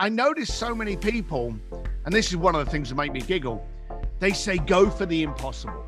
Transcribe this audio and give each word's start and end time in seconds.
I 0.00 0.08
notice 0.08 0.54
so 0.54 0.76
many 0.76 0.96
people, 0.96 1.56
and 2.04 2.14
this 2.14 2.28
is 2.28 2.36
one 2.36 2.54
of 2.54 2.64
the 2.64 2.70
things 2.70 2.90
that 2.90 2.94
make 2.94 3.12
me 3.12 3.20
giggle. 3.20 3.66
They 4.20 4.32
say, 4.32 4.58
go 4.58 4.88
for 4.88 5.06
the 5.06 5.24
impossible. 5.24 5.84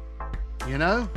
You 0.67 0.79
know? 0.79 1.08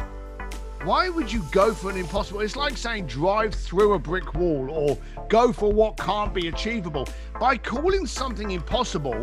Why 0.83 1.09
would 1.09 1.31
you 1.31 1.43
go 1.51 1.73
for 1.73 1.89
an 1.89 1.97
impossible? 1.97 2.41
It's 2.41 2.55
like 2.55 2.77
saying 2.77 3.07
drive 3.07 3.55
through 3.55 3.93
a 3.93 3.99
brick 3.99 4.35
wall 4.35 4.69
or 4.69 4.99
go 5.27 5.51
for 5.51 5.73
what 5.73 5.97
can't 5.97 6.35
be 6.35 6.49
achievable. 6.49 7.07
By 7.39 7.57
calling 7.57 8.05
something 8.05 8.51
impossible, 8.51 9.19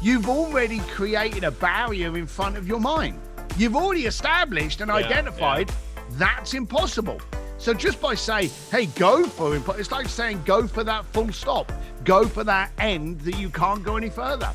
you've 0.00 0.28
already 0.28 0.80
created 0.80 1.44
a 1.44 1.52
barrier 1.52 2.16
in 2.16 2.26
front 2.26 2.56
of 2.56 2.66
your 2.66 2.80
mind. 2.80 3.20
You've 3.56 3.76
already 3.76 4.06
established 4.06 4.80
and 4.80 4.88
Yeah, 4.88 4.96
identified 4.96 5.70
that's 6.12 6.54
impossible. 6.54 7.20
So 7.62 7.72
just 7.72 8.00
by 8.00 8.16
saying, 8.16 8.50
hey, 8.72 8.86
go 8.86 9.24
for 9.24 9.54
it, 9.54 9.62
it's 9.78 9.92
like 9.92 10.08
saying 10.08 10.42
go 10.44 10.66
for 10.66 10.82
that 10.82 11.04
full 11.04 11.32
stop, 11.32 11.70
go 12.02 12.26
for 12.26 12.42
that 12.42 12.72
end 12.78 13.20
that 13.20 13.38
you 13.38 13.50
can't 13.50 13.84
go 13.84 13.96
any 13.96 14.10
further. 14.10 14.52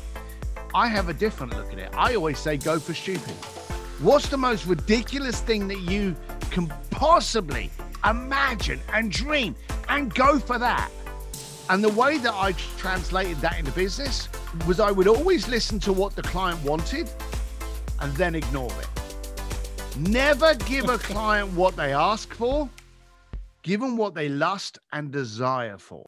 I 0.74 0.88
have 0.88 1.08
a 1.08 1.14
different 1.14 1.56
look 1.56 1.72
at 1.72 1.78
it. 1.78 1.88
I 1.96 2.16
always 2.16 2.38
say 2.38 2.58
go 2.58 2.78
for 2.78 2.92
stupid. 2.92 3.32
What's 4.00 4.28
the 4.28 4.36
most 4.36 4.66
ridiculous 4.66 5.40
thing 5.40 5.68
that 5.68 5.80
you 5.90 6.14
can 6.50 6.70
possibly 6.90 7.70
imagine 8.04 8.78
and 8.92 9.10
dream 9.10 9.56
and 9.88 10.14
go 10.14 10.38
for 10.38 10.58
that? 10.58 10.90
And 11.70 11.82
the 11.82 11.92
way 11.92 12.18
that 12.18 12.34
I 12.34 12.52
translated 12.76 13.38
that 13.38 13.58
into 13.58 13.72
business 13.72 14.28
was 14.66 14.80
I 14.80 14.90
would 14.90 15.08
always 15.08 15.48
listen 15.48 15.80
to 15.80 15.94
what 15.94 16.14
the 16.14 16.20
client 16.20 16.62
wanted 16.62 17.10
and 18.00 18.12
then 18.16 18.34
ignore 18.34 18.70
it. 18.78 19.96
Never 19.96 20.54
give 20.56 20.90
a 20.90 20.98
client 21.12 21.50
what 21.54 21.74
they 21.74 21.94
ask 21.94 22.34
for, 22.34 22.68
give 23.68 23.80
them 23.80 23.98
what 23.98 24.14
they 24.14 24.30
lust 24.30 24.78
and 24.92 25.12
desire 25.12 25.76
for. 25.76 26.07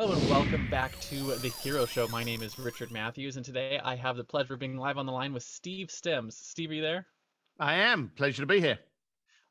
Hello 0.00 0.14
and 0.14 0.30
welcome 0.30 0.66
back 0.70 0.98
to 1.00 1.34
the 1.34 1.50
Hero 1.62 1.84
Show. 1.84 2.08
My 2.08 2.24
name 2.24 2.42
is 2.42 2.58
Richard 2.58 2.90
Matthews, 2.90 3.36
and 3.36 3.44
today 3.44 3.78
I 3.84 3.96
have 3.96 4.16
the 4.16 4.24
pleasure 4.24 4.54
of 4.54 4.60
being 4.60 4.78
live 4.78 4.96
on 4.96 5.04
the 5.04 5.12
line 5.12 5.34
with 5.34 5.42
Steve 5.42 5.90
Sims. 5.90 6.38
Steve, 6.38 6.70
are 6.70 6.74
you 6.74 6.80
there? 6.80 7.06
I 7.58 7.74
am. 7.74 8.10
Pleasure 8.16 8.40
to 8.40 8.46
be 8.46 8.62
here. 8.62 8.78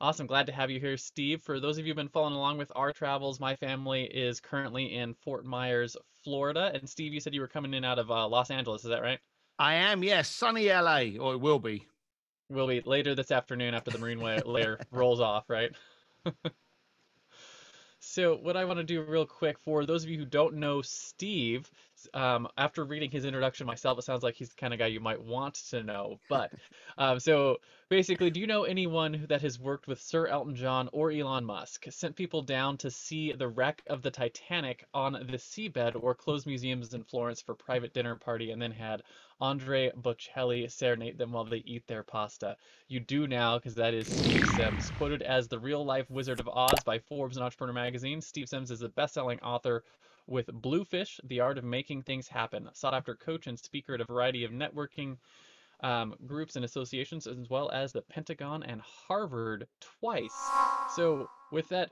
Awesome. 0.02 0.26
Glad 0.26 0.48
to 0.48 0.52
have 0.52 0.72
you 0.72 0.80
here, 0.80 0.98
Steve. 0.98 1.44
For 1.44 1.60
those 1.60 1.78
of 1.78 1.86
you 1.86 1.92
who've 1.92 1.98
been 1.98 2.10
following 2.10 2.34
along 2.34 2.58
with 2.58 2.72
our 2.76 2.92
travels, 2.92 3.40
my 3.40 3.56
family 3.58 4.06
is 4.06 4.40
currently 4.40 4.96
in 4.96 5.14
Fort 5.14 5.46
Myers, 5.46 5.96
Florida. 6.24 6.72
And 6.74 6.90
Steve, 6.90 7.14
you 7.14 7.20
said 7.20 7.36
you 7.36 7.42
were 7.42 7.48
coming 7.48 7.76
in 7.76 7.86
out 7.86 8.00
of 8.00 8.10
uh, 8.10 8.28
Los 8.28 8.50
Angeles. 8.50 8.84
Is 8.84 8.90
that 8.90 9.04
right? 9.04 9.20
I 9.60 9.76
am, 9.76 10.04
yes. 10.04 10.30
Sunny 10.30 10.68
LA, 10.70 11.20
or 11.20 11.36
it 11.36 11.42
will 11.42 11.60
be. 11.60 11.86
Will 12.50 12.66
be 12.66 12.82
later 12.82 13.14
this 13.14 13.30
afternoon 13.30 13.76
after 13.76 13.92
the 13.92 14.00
Marine 14.00 14.20
layer 14.48 14.80
rolls 14.90 15.20
off, 15.20 15.48
right? 15.48 15.70
So 18.00 18.36
what 18.36 18.56
I 18.58 18.66
want 18.66 18.78
to 18.78 18.84
do 18.84 19.02
real 19.02 19.26
quick 19.26 19.60
for 19.60 19.86
those 19.86 20.04
of 20.04 20.10
you 20.10 20.18
who 20.18 20.26
don't 20.26 20.56
know 20.56 20.82
Steve, 20.82 21.70
um, 22.14 22.48
after 22.58 22.84
reading 22.86 23.12
his 23.12 23.26
introduction 23.26 23.68
myself, 23.68 24.00
it 24.00 24.04
sounds 24.04 24.24
like 24.24 24.36
he's 24.36 24.50
the 24.50 24.56
kind 24.56 24.74
of 24.74 24.80
guy 24.80 24.88
you 24.88 25.00
might 25.00 25.22
want 25.22 25.56
to 25.70 25.84
know. 25.84 26.20
But 26.30 26.52
um, 26.98 27.20
so 27.20 27.58
basically, 27.90 28.30
do 28.30 28.40
you 28.40 28.48
know 28.48 28.64
anyone 28.64 29.26
that 29.30 29.42
has 29.42 29.60
worked 29.60 29.88
with 29.88 30.02
Sir 30.02 30.28
Elton 30.28 30.56
John 30.56 30.90
or 30.92 31.12
Elon 31.12 31.46
Musk, 31.46 31.86
sent 31.90 32.16
people 32.16 32.42
down 32.42 32.78
to 32.78 32.92
see 32.92 33.34
the 33.34 33.48
wreck 33.48 33.84
of 33.88 34.02
the 34.02 34.12
Titanic 34.12 34.86
on 34.94 35.14
the 35.14 35.38
seabed, 35.38 36.02
or 36.02 36.14
closed 36.16 36.48
museums 36.48 36.94
in 36.94 37.04
Florence 37.04 37.42
for 37.42 37.56
private 37.56 37.94
dinner 37.94 38.16
party, 38.16 38.52
and 38.52 38.62
then 38.62 38.72
had 38.72 39.04
Andrea 39.42 39.92
Bocelli 39.94 40.70
serenade 40.70 41.18
them 41.18 41.32
while 41.32 41.46
they 41.46 41.64
eat 41.66 41.88
their 41.88 42.04
pasta? 42.04 42.58
You 42.88 43.00
do 43.00 43.28
now, 43.28 43.58
because 43.58 43.76
that 43.76 43.94
is 43.94 44.08
Steve 44.08 44.48
Sims, 44.56 44.92
quoted 44.92 45.22
as 45.22 45.48
the 45.48 45.60
real 45.60 45.86
life 45.86 46.10
Wizard 46.10 46.40
of 46.40 46.50
Oz 46.50 46.84
by 46.86 47.00
Forbes 47.00 47.38
and 47.38 47.44
Entrepreneur 47.44 47.74
magazine. 47.74 48.22
Steve 48.22 48.50
Sims 48.50 48.72
is 48.72 48.82
a 48.82 48.90
best 48.90 49.14
selling 49.14 49.40
author 49.40 49.84
with 50.30 50.48
Bluefish, 50.54 51.20
The 51.24 51.40
Art 51.40 51.58
of 51.58 51.64
Making 51.64 52.04
Things 52.04 52.28
Happen, 52.28 52.70
sought 52.74 52.94
after 52.94 53.16
coach 53.16 53.48
and 53.48 53.60
speaker 53.60 53.96
at 53.96 54.02
a 54.02 54.06
variety 54.06 54.44
of 54.44 54.52
networking 54.52 55.18
um, 55.82 56.14
groups 56.26 56.56
and 56.56 56.66
associations, 56.66 57.26
as 57.26 57.50
well 57.50 57.70
as 57.72 57.92
the 57.92 58.02
Pentagon 58.02 58.64
and 58.64 58.82
Harvard 58.82 59.68
twice. 60.00 60.36
So, 60.96 61.30
with 61.52 61.68
that 61.70 61.92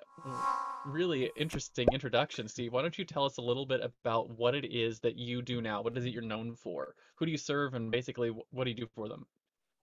really 0.86 1.32
interesting 1.36 1.88
introduction, 1.92 2.48
Steve, 2.48 2.74
why 2.74 2.82
don't 2.82 2.98
you 2.98 3.06
tell 3.06 3.26
us 3.26 3.38
a 3.38 3.42
little 3.42 3.66
bit 3.66 3.82
about 3.82 4.30
what 4.30 4.56
it 4.56 4.66
is 4.66 5.00
that 5.00 5.18
you 5.18 5.42
do 5.42 5.62
now? 5.62 5.82
What 5.82 5.98
is 5.98 6.06
it 6.06 6.14
you're 6.14 6.22
known 6.22 6.56
for? 6.56 6.94
Who 7.16 7.26
do 7.26 7.32
you 7.32 7.38
serve, 7.38 7.74
and 7.74 7.92
basically, 7.92 8.30
what 8.52 8.66
do 8.66 8.70
you 8.70 8.76
do 8.76 8.88
for 8.94 9.08
them? 9.08 9.26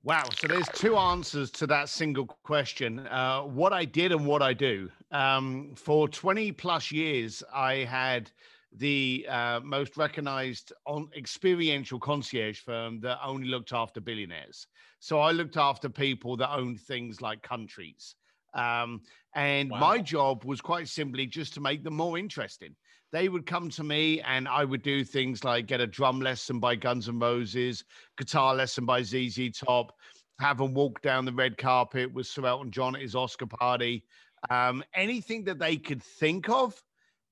Wow. 0.05 0.25
So 0.37 0.49
there's 0.49 0.69
two 0.75 0.99
answers 0.99 1.51
to 1.53 1.67
that 1.69 1.89
single 1.89 2.27
question. 2.27 2.99
Uh, 2.99 3.41
what 3.41 3.73
I 3.73 3.87
did 3.87 4.13
and 4.13 4.27
what 4.27 4.43
I 4.43 4.53
do. 4.53 4.91
Um, 5.11 5.73
for 5.77 6.09
20 6.09 6.53
plus 6.53 6.93
years, 6.93 7.43
I 7.55 7.77
had 7.77 8.31
the 8.77 9.25
uh, 9.31 9.61
most 9.65 9.97
recognized 9.97 10.75
on 10.87 11.09
experiential 11.17 11.99
concierge 11.99 12.61
firm 12.61 13.01
that 13.01 13.19
only 13.25 13.49
looked 13.49 13.73
after 13.73 13.99
billionaires. 13.99 14.67
So 15.01 15.21
I 15.21 15.31
looked 15.31 15.57
after 15.57 15.89
people 15.89 16.37
that 16.37 16.53
owned 16.53 16.81
things 16.81 17.23
like 17.23 17.41
countries. 17.41 18.15
Um, 18.53 19.01
and 19.35 19.71
my 19.71 19.99
job 19.99 20.45
was 20.45 20.61
quite 20.61 20.89
simply 20.89 21.27
just 21.27 21.55
to 21.55 21.61
make 21.63 21.83
them 21.83 21.95
more 21.95 22.19
interesting. 22.19 22.77
They 23.15 23.29
would 23.29 23.47
come 23.47 23.71
to 23.71 23.85
me 23.85 24.21
and 24.23 24.49
I 24.49 24.65
would 24.65 24.83
do 24.83 25.05
things 25.05 25.45
like 25.45 25.69
get 25.69 25.81
a 25.81 25.87
drum 25.87 26.21
lesson 26.21 26.59
by 26.59 26.75
Guns 26.75 27.09
N' 27.09 27.21
Roses, 27.21 27.85
guitar 28.19 28.57
lesson 28.57 28.87
by 28.87 29.03
ZZ 29.05 29.57
Top, 29.57 29.93
have 30.41 30.59
them 30.59 30.75
walk 30.75 31.01
down 31.01 31.25
the 31.25 31.33
red 31.33 31.57
carpet 31.57 32.13
with 32.13 32.27
Sir 32.27 32.45
Elton 32.45 32.73
John 32.73 32.97
at 32.97 33.03
his 33.03 33.15
Oscar 33.15 33.47
party. 33.47 34.03
Um, 34.51 34.83
anything 34.97 35.45
that 35.45 35.61
they 35.61 35.77
could 35.77 36.03
think 36.03 36.49
of 36.49 36.83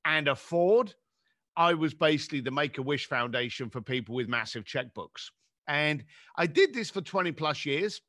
and 0.04 0.28
afford, 0.28 0.94
I 1.56 1.75
was 1.75 1.94
basically 1.94 2.43
the 2.43 2.53
Make 2.53 2.78
a 2.78 2.82
Wish 2.82 3.09
Foundation 3.09 3.69
for 3.69 3.81
people 3.81 4.14
with 4.14 4.28
massive 4.28 4.62
checkbooks. 4.62 5.31
And 5.66 6.04
I 6.37 6.47
did 6.47 6.72
this 6.72 6.91
for 6.91 7.00
20 7.00 7.32
plus 7.32 7.66
years. 7.66 8.00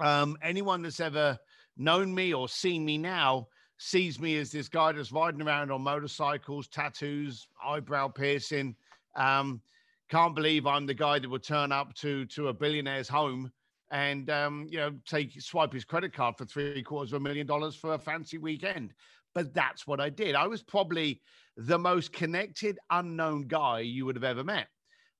Um, 0.00 0.38
anyone 0.40 0.80
that's 0.80 1.00
ever 1.00 1.38
known 1.76 2.14
me 2.14 2.32
or 2.32 2.48
seen 2.48 2.82
me 2.82 2.96
now 2.96 3.48
sees 3.84 4.18
me 4.18 4.38
as 4.38 4.50
this 4.50 4.68
guy 4.68 4.92
that's 4.92 5.12
riding 5.12 5.42
around 5.42 5.70
on 5.70 5.82
motorcycles, 5.82 6.68
tattoos, 6.68 7.46
eyebrow 7.62 8.08
piercing. 8.08 8.74
Um, 9.14 9.60
can't 10.08 10.34
believe 10.34 10.66
I'm 10.66 10.86
the 10.86 10.94
guy 10.94 11.18
that 11.18 11.28
would 11.28 11.42
turn 11.42 11.70
up 11.70 11.94
to 11.96 12.24
to 12.26 12.48
a 12.48 12.54
billionaire's 12.54 13.08
home 13.08 13.52
and 13.90 14.30
um, 14.30 14.66
you 14.70 14.78
know 14.78 14.92
take 15.06 15.38
swipe 15.40 15.72
his 15.72 15.84
credit 15.84 16.14
card 16.14 16.36
for 16.38 16.46
three 16.46 16.82
quarters 16.82 17.12
of 17.12 17.20
a 17.20 17.20
million 17.20 17.46
dollars 17.46 17.76
for 17.76 17.92
a 17.92 17.98
fancy 17.98 18.38
weekend. 18.38 18.94
But 19.34 19.52
that's 19.52 19.86
what 19.86 20.00
I 20.00 20.08
did. 20.08 20.34
I 20.34 20.46
was 20.46 20.62
probably 20.62 21.20
the 21.56 21.78
most 21.78 22.12
connected 22.12 22.78
unknown 22.90 23.48
guy 23.48 23.80
you 23.80 24.06
would 24.06 24.16
have 24.16 24.24
ever 24.24 24.44
met. 24.44 24.68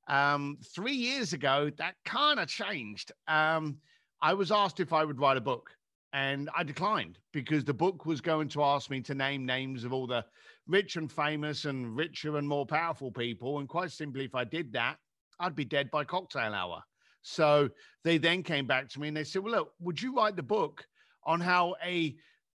Um, 0.08 0.58
three 0.74 0.94
years 0.94 1.32
ago, 1.34 1.70
that 1.76 1.96
kind 2.04 2.40
of 2.40 2.48
changed. 2.48 3.12
Um, 3.28 3.78
I 4.22 4.32
was 4.32 4.50
asked 4.50 4.80
if 4.80 4.92
I 4.92 5.04
would 5.04 5.18
write 5.18 5.36
a 5.36 5.42
book, 5.42 5.70
and 6.14 6.48
I 6.56 6.62
declined 6.62 7.18
because 7.32 7.64
the 7.64 7.74
book 7.74 8.06
was 8.06 8.20
going 8.20 8.48
to 8.50 8.62
ask 8.62 8.88
me 8.88 9.00
to 9.00 9.14
name 9.16 9.44
names 9.44 9.82
of 9.82 9.92
all 9.92 10.06
the 10.06 10.24
rich 10.68 10.94
and 10.94 11.10
famous 11.10 11.64
and 11.64 11.96
richer 11.96 12.36
and 12.36 12.48
more 12.48 12.64
powerful 12.64 13.10
people. 13.10 13.58
And 13.58 13.68
quite 13.68 13.90
simply, 13.90 14.24
if 14.24 14.34
I 14.36 14.44
did 14.44 14.72
that, 14.74 14.96
I'd 15.40 15.56
be 15.56 15.64
dead 15.64 15.90
by 15.90 16.04
cocktail 16.04 16.54
hour. 16.54 16.80
So 17.22 17.68
they 18.04 18.18
then 18.18 18.44
came 18.44 18.64
back 18.64 18.88
to 18.90 19.00
me 19.00 19.08
and 19.08 19.16
they 19.16 19.24
said, 19.24 19.42
Well, 19.42 19.54
look, 19.54 19.72
would 19.80 20.00
you 20.00 20.14
write 20.14 20.36
the 20.36 20.42
book 20.42 20.86
on 21.24 21.40
how 21.40 21.74
a 21.84 22.14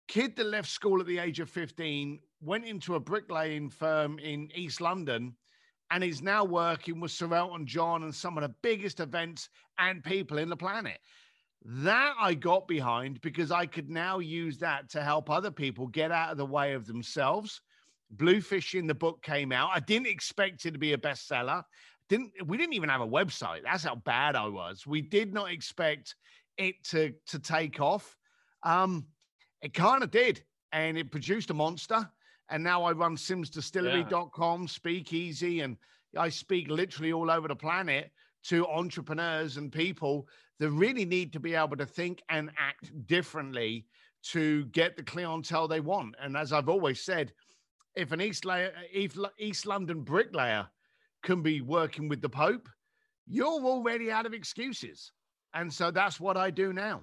kid 0.06 0.37
that 0.37 0.47
left 0.47 0.69
school 0.69 1.00
at 1.00 1.06
the 1.06 1.19
age 1.19 1.41
of 1.41 1.49
15 1.49 2.20
went 2.43 2.67
into 2.67 2.94
a 2.97 3.00
bricklaying 3.00 3.70
firm 3.70 4.19
in 4.19 4.50
East 4.55 4.82
London 4.82 5.35
and 5.91 6.05
is 6.05 6.20
now 6.20 6.44
working 6.44 7.00
with 7.00 7.11
Sir 7.11 7.32
Elton 7.32 7.67
John 7.67 8.03
and 8.03 8.14
some 8.14 8.37
of 8.37 8.43
the 8.43 8.55
biggest 8.61 9.00
events 9.00 9.49
and 9.79 10.05
people 10.05 10.37
in 10.37 10.50
the 10.50 10.56
planet. 10.56 10.99
That 11.64 12.14
I 12.20 12.35
got 12.35 12.69
behind 12.69 13.20
because 13.20 13.50
I 13.50 13.67
could 13.67 13.91
now 13.91 14.19
use 14.19 14.58
that 14.58 14.88
to 14.91 15.03
help 15.03 15.31
other 15.31 15.50
people 15.50 15.87
get 15.88 16.12
out 16.12 16.31
of 16.31 16.38
the 16.38 16.47
way 16.47 16.75
of 16.75 16.87
themselves. 16.87 17.61
Bluefishing 18.14 18.87
the 18.87 18.94
book 18.94 19.23
came 19.23 19.50
out. 19.50 19.70
I 19.75 19.81
didn't 19.81 20.06
expect 20.06 20.64
it 20.64 20.73
to 20.73 20.79
be 20.79 20.93
a 20.93 20.99
bestseller. 20.99 21.64
Didn't 22.08 22.32
we 22.47 22.56
didn't 22.56 22.75
even 22.75 22.88
have 22.88 23.00
a 23.00 23.06
website. 23.06 23.62
That's 23.64 23.82
how 23.82 23.97
bad 23.97 24.37
I 24.37 24.47
was. 24.47 24.87
We 24.87 25.00
did 25.00 25.35
not 25.35 25.50
expect 25.50 26.14
it 26.56 26.76
to 26.91 27.12
to 27.29 27.38
take 27.41 27.81
off. 27.81 28.17
Um, 28.62 29.06
it 29.61 29.75
kind 29.75 30.05
of 30.05 30.11
did, 30.12 30.44
and 30.73 30.97
it 30.97 31.11
produced 31.11 31.50
a 31.50 31.55
monster. 31.55 32.08
And 32.49 32.62
now 32.62 32.85
I 32.85 32.93
run 32.93 33.17
simsdistillery.com, 33.17 34.61
yeah. 34.61 34.67
speakeasy, 34.69 35.61
and 35.61 35.76
I 36.17 36.29
speak 36.29 36.69
literally 36.69 37.12
all 37.12 37.31
over 37.31 37.49
the 37.49 37.56
planet 37.56 38.12
to 38.44 38.67
entrepreneurs 38.69 39.56
and 39.56 39.73
people 39.73 40.29
that 40.58 40.70
really 40.70 41.05
need 41.05 41.32
to 41.32 41.41
be 41.41 41.55
able 41.55 41.76
to 41.76 41.87
think 41.87 42.23
and 42.29 42.50
act 42.58 42.91
differently 43.06 43.87
to 44.23 44.64
get 44.67 44.97
the 44.97 45.03
clientele 45.03 45.69
they 45.69 45.81
want. 45.81 46.14
And 46.20 46.37
as 46.37 46.53
I've 46.53 46.69
always 46.69 47.00
said, 47.03 47.32
if 47.94 48.12
an 48.12 48.20
East, 48.20 48.44
East 49.38 49.67
London 49.67 50.03
bricklayer 50.03 50.69
can 51.23 51.43
be 51.43 51.61
working 51.61 52.08
with 52.08 52.20
the 52.20 52.29
Pope, 52.29 52.69
you're 53.26 53.64
already 53.64 54.11
out 54.11 54.26
of 54.26 54.35
excuses. 54.35 55.12
And 55.55 55.73
so 55.73 55.91
that's 55.91 56.20
what 56.20 56.37
I 56.37 56.50
do 56.50 56.73
now. 56.73 57.03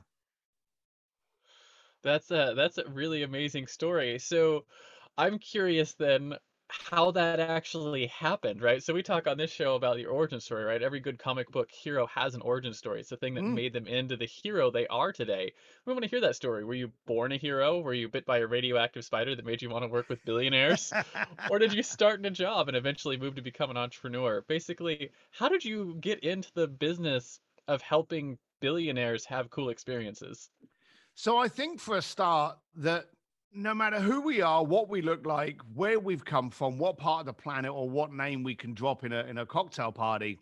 That's 2.03 2.31
a 2.31 2.53
that's 2.55 2.77
a 2.77 2.88
really 2.89 3.23
amazing 3.23 3.67
story. 3.67 4.19
So 4.19 4.65
I'm 5.17 5.39
curious 5.39 5.94
then 5.94 6.33
how 6.73 7.11
that 7.11 7.39
actually 7.39 8.07
happened, 8.07 8.61
right? 8.61 8.81
So 8.81 8.93
we 8.93 9.03
talk 9.03 9.27
on 9.27 9.37
this 9.37 9.51
show 9.51 9.75
about 9.75 9.99
your 9.99 10.11
origin 10.11 10.39
story, 10.39 10.63
right? 10.63 10.81
Every 10.81 10.99
good 10.99 11.19
comic 11.19 11.51
book 11.51 11.69
hero 11.71 12.07
has 12.07 12.33
an 12.33 12.41
origin 12.41 12.73
story. 12.73 12.99
It's 12.99 13.09
the 13.09 13.17
thing 13.17 13.35
that 13.35 13.43
mm. 13.43 13.53
made 13.53 13.73
them 13.73 13.85
into 13.85 14.17
the 14.17 14.25
hero 14.25 14.71
they 14.71 14.87
are 14.87 15.11
today. 15.11 15.53
We 15.85 15.93
want 15.93 16.03
to 16.03 16.09
hear 16.09 16.21
that 16.21 16.35
story. 16.35 16.63
Were 16.63 16.73
you 16.73 16.91
born 17.05 17.31
a 17.31 17.37
hero? 17.37 17.79
Were 17.79 17.93
you 17.93 18.09
bit 18.09 18.25
by 18.25 18.39
a 18.39 18.47
radioactive 18.47 19.05
spider 19.05 19.35
that 19.35 19.45
made 19.45 19.61
you 19.61 19.69
want 19.69 19.83
to 19.83 19.89
work 19.89 20.09
with 20.09 20.25
billionaires? 20.25 20.91
or 21.49 21.59
did 21.59 21.73
you 21.73 21.83
start 21.83 22.19
in 22.19 22.25
a 22.25 22.31
job 22.31 22.67
and 22.67 22.77
eventually 22.77 23.17
move 23.17 23.35
to 23.35 23.41
become 23.41 23.69
an 23.69 23.77
entrepreneur? 23.77 24.41
Basically, 24.47 25.11
how 25.31 25.49
did 25.49 25.63
you 25.63 25.95
get 26.01 26.23
into 26.23 26.49
the 26.55 26.67
business 26.67 27.39
of 27.67 27.81
helping 27.81 28.37
billionaires 28.61 29.25
have 29.25 29.51
cool 29.51 29.69
experiences? 29.69 30.49
So 31.15 31.37
I 31.37 31.47
think 31.47 31.79
for 31.79 31.97
a 31.97 32.01
start 32.01 32.57
that 32.77 33.05
no 33.53 33.73
matter 33.73 34.00
who 34.00 34.21
we 34.21 34.41
are, 34.41 34.63
what 34.63 34.89
we 34.89 35.01
look 35.01 35.25
like, 35.25 35.59
where 35.73 36.00
we've 36.00 36.25
come 36.25 36.50
from, 36.50 36.77
what 36.77 36.97
part 36.97 37.21
of 37.21 37.25
the 37.27 37.33
planet, 37.33 37.71
or 37.71 37.89
what 37.89 38.11
name 38.11 38.44
we 38.44 38.55
can 38.55 38.73
drop 38.73 39.03
in 39.03 39.13
a, 39.13 39.23
in 39.25 39.38
a 39.38 39.45
cocktail 39.45 39.91
party, 39.91 40.39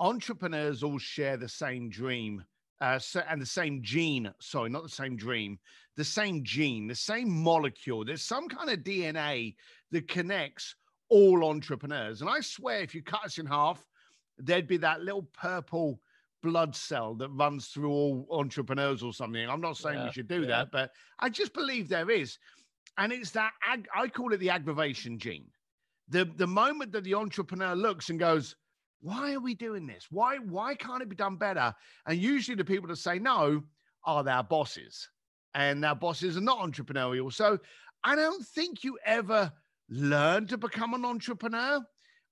entrepreneurs 0.00 0.82
all 0.82 0.98
share 0.98 1.36
the 1.36 1.48
same 1.48 1.90
dream 1.90 2.42
uh, 2.80 2.98
and 3.28 3.42
the 3.42 3.46
same 3.46 3.82
gene. 3.82 4.32
Sorry, 4.40 4.70
not 4.70 4.82
the 4.82 4.88
same 4.88 5.16
dream, 5.16 5.58
the 5.96 6.04
same 6.04 6.42
gene, 6.42 6.86
the 6.86 6.94
same 6.94 7.30
molecule. 7.30 8.04
There's 8.04 8.22
some 8.22 8.48
kind 8.48 8.70
of 8.70 8.78
DNA 8.80 9.54
that 9.90 10.08
connects 10.08 10.74
all 11.10 11.44
entrepreneurs. 11.44 12.20
And 12.20 12.30
I 12.30 12.40
swear, 12.40 12.80
if 12.80 12.94
you 12.94 13.02
cut 13.02 13.24
us 13.24 13.38
in 13.38 13.46
half, 13.46 13.84
there'd 14.38 14.68
be 14.68 14.76
that 14.78 15.02
little 15.02 15.28
purple 15.34 16.00
blood 16.42 16.74
cell 16.74 17.14
that 17.14 17.28
runs 17.30 17.68
through 17.68 17.90
all 17.90 18.26
entrepreneurs 18.30 19.02
or 19.02 19.12
something. 19.12 19.48
I'm 19.48 19.60
not 19.60 19.76
saying 19.76 19.98
yeah, 19.98 20.06
we 20.06 20.12
should 20.12 20.28
do 20.28 20.42
yeah. 20.42 20.48
that, 20.48 20.70
but 20.72 20.90
I 21.18 21.28
just 21.28 21.52
believe 21.52 21.88
there 21.88 22.10
is. 22.10 22.38
And 22.96 23.12
it's 23.12 23.30
that 23.32 23.52
ag- 23.66 23.88
I 23.94 24.08
call 24.08 24.32
it 24.32 24.38
the 24.38 24.50
aggravation 24.50 25.18
gene. 25.18 25.46
The 26.08 26.24
the 26.36 26.46
moment 26.46 26.92
that 26.92 27.04
the 27.04 27.14
entrepreneur 27.14 27.74
looks 27.74 28.10
and 28.10 28.18
goes, 28.18 28.56
why 29.00 29.34
are 29.34 29.40
we 29.40 29.54
doing 29.54 29.86
this? 29.86 30.06
Why 30.10 30.38
why 30.38 30.74
can't 30.74 31.02
it 31.02 31.08
be 31.08 31.16
done 31.16 31.36
better? 31.36 31.74
And 32.06 32.18
usually 32.18 32.56
the 32.56 32.64
people 32.64 32.88
that 32.88 32.96
say 32.96 33.18
no 33.18 33.62
are 34.04 34.24
their 34.24 34.42
bosses. 34.42 35.08
And 35.54 35.82
their 35.82 35.94
bosses 35.94 36.36
are 36.36 36.42
not 36.42 36.58
entrepreneurial. 36.58 37.32
So 37.32 37.58
I 38.04 38.14
don't 38.14 38.44
think 38.46 38.84
you 38.84 38.98
ever 39.04 39.52
learn 39.88 40.46
to 40.48 40.58
become 40.58 40.94
an 40.94 41.04
entrepreneur. 41.04 41.80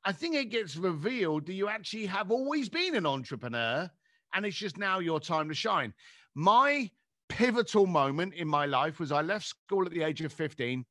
I 0.06 0.12
think 0.12 0.36
it 0.36 0.50
gets 0.50 0.76
revealed 0.76 1.46
that 1.46 1.54
you 1.54 1.68
actually 1.68 2.06
have 2.06 2.30
always 2.30 2.68
been 2.68 2.94
an 2.94 3.06
entrepreneur 3.06 3.90
and 4.32 4.46
it's 4.46 4.56
just 4.56 4.78
now 4.78 5.00
your 5.00 5.18
time 5.18 5.48
to 5.48 5.54
shine. 5.54 5.92
My 6.36 6.88
pivotal 7.28 7.86
moment 7.86 8.34
in 8.34 8.46
my 8.46 8.66
life 8.66 9.00
was 9.00 9.10
I 9.10 9.22
left 9.22 9.46
school 9.46 9.84
at 9.84 9.90
the 9.90 10.04
age 10.04 10.20
of 10.20 10.32
15, 10.32 10.84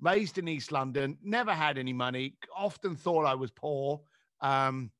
raised 0.00 0.38
in 0.38 0.46
East 0.46 0.70
London, 0.70 1.18
never 1.20 1.52
had 1.52 1.78
any 1.78 1.92
money, 1.92 2.36
often 2.56 2.94
thought 2.94 3.24
I 3.24 3.34
was 3.34 3.50
poor. 3.50 4.02
Um, 4.40 4.92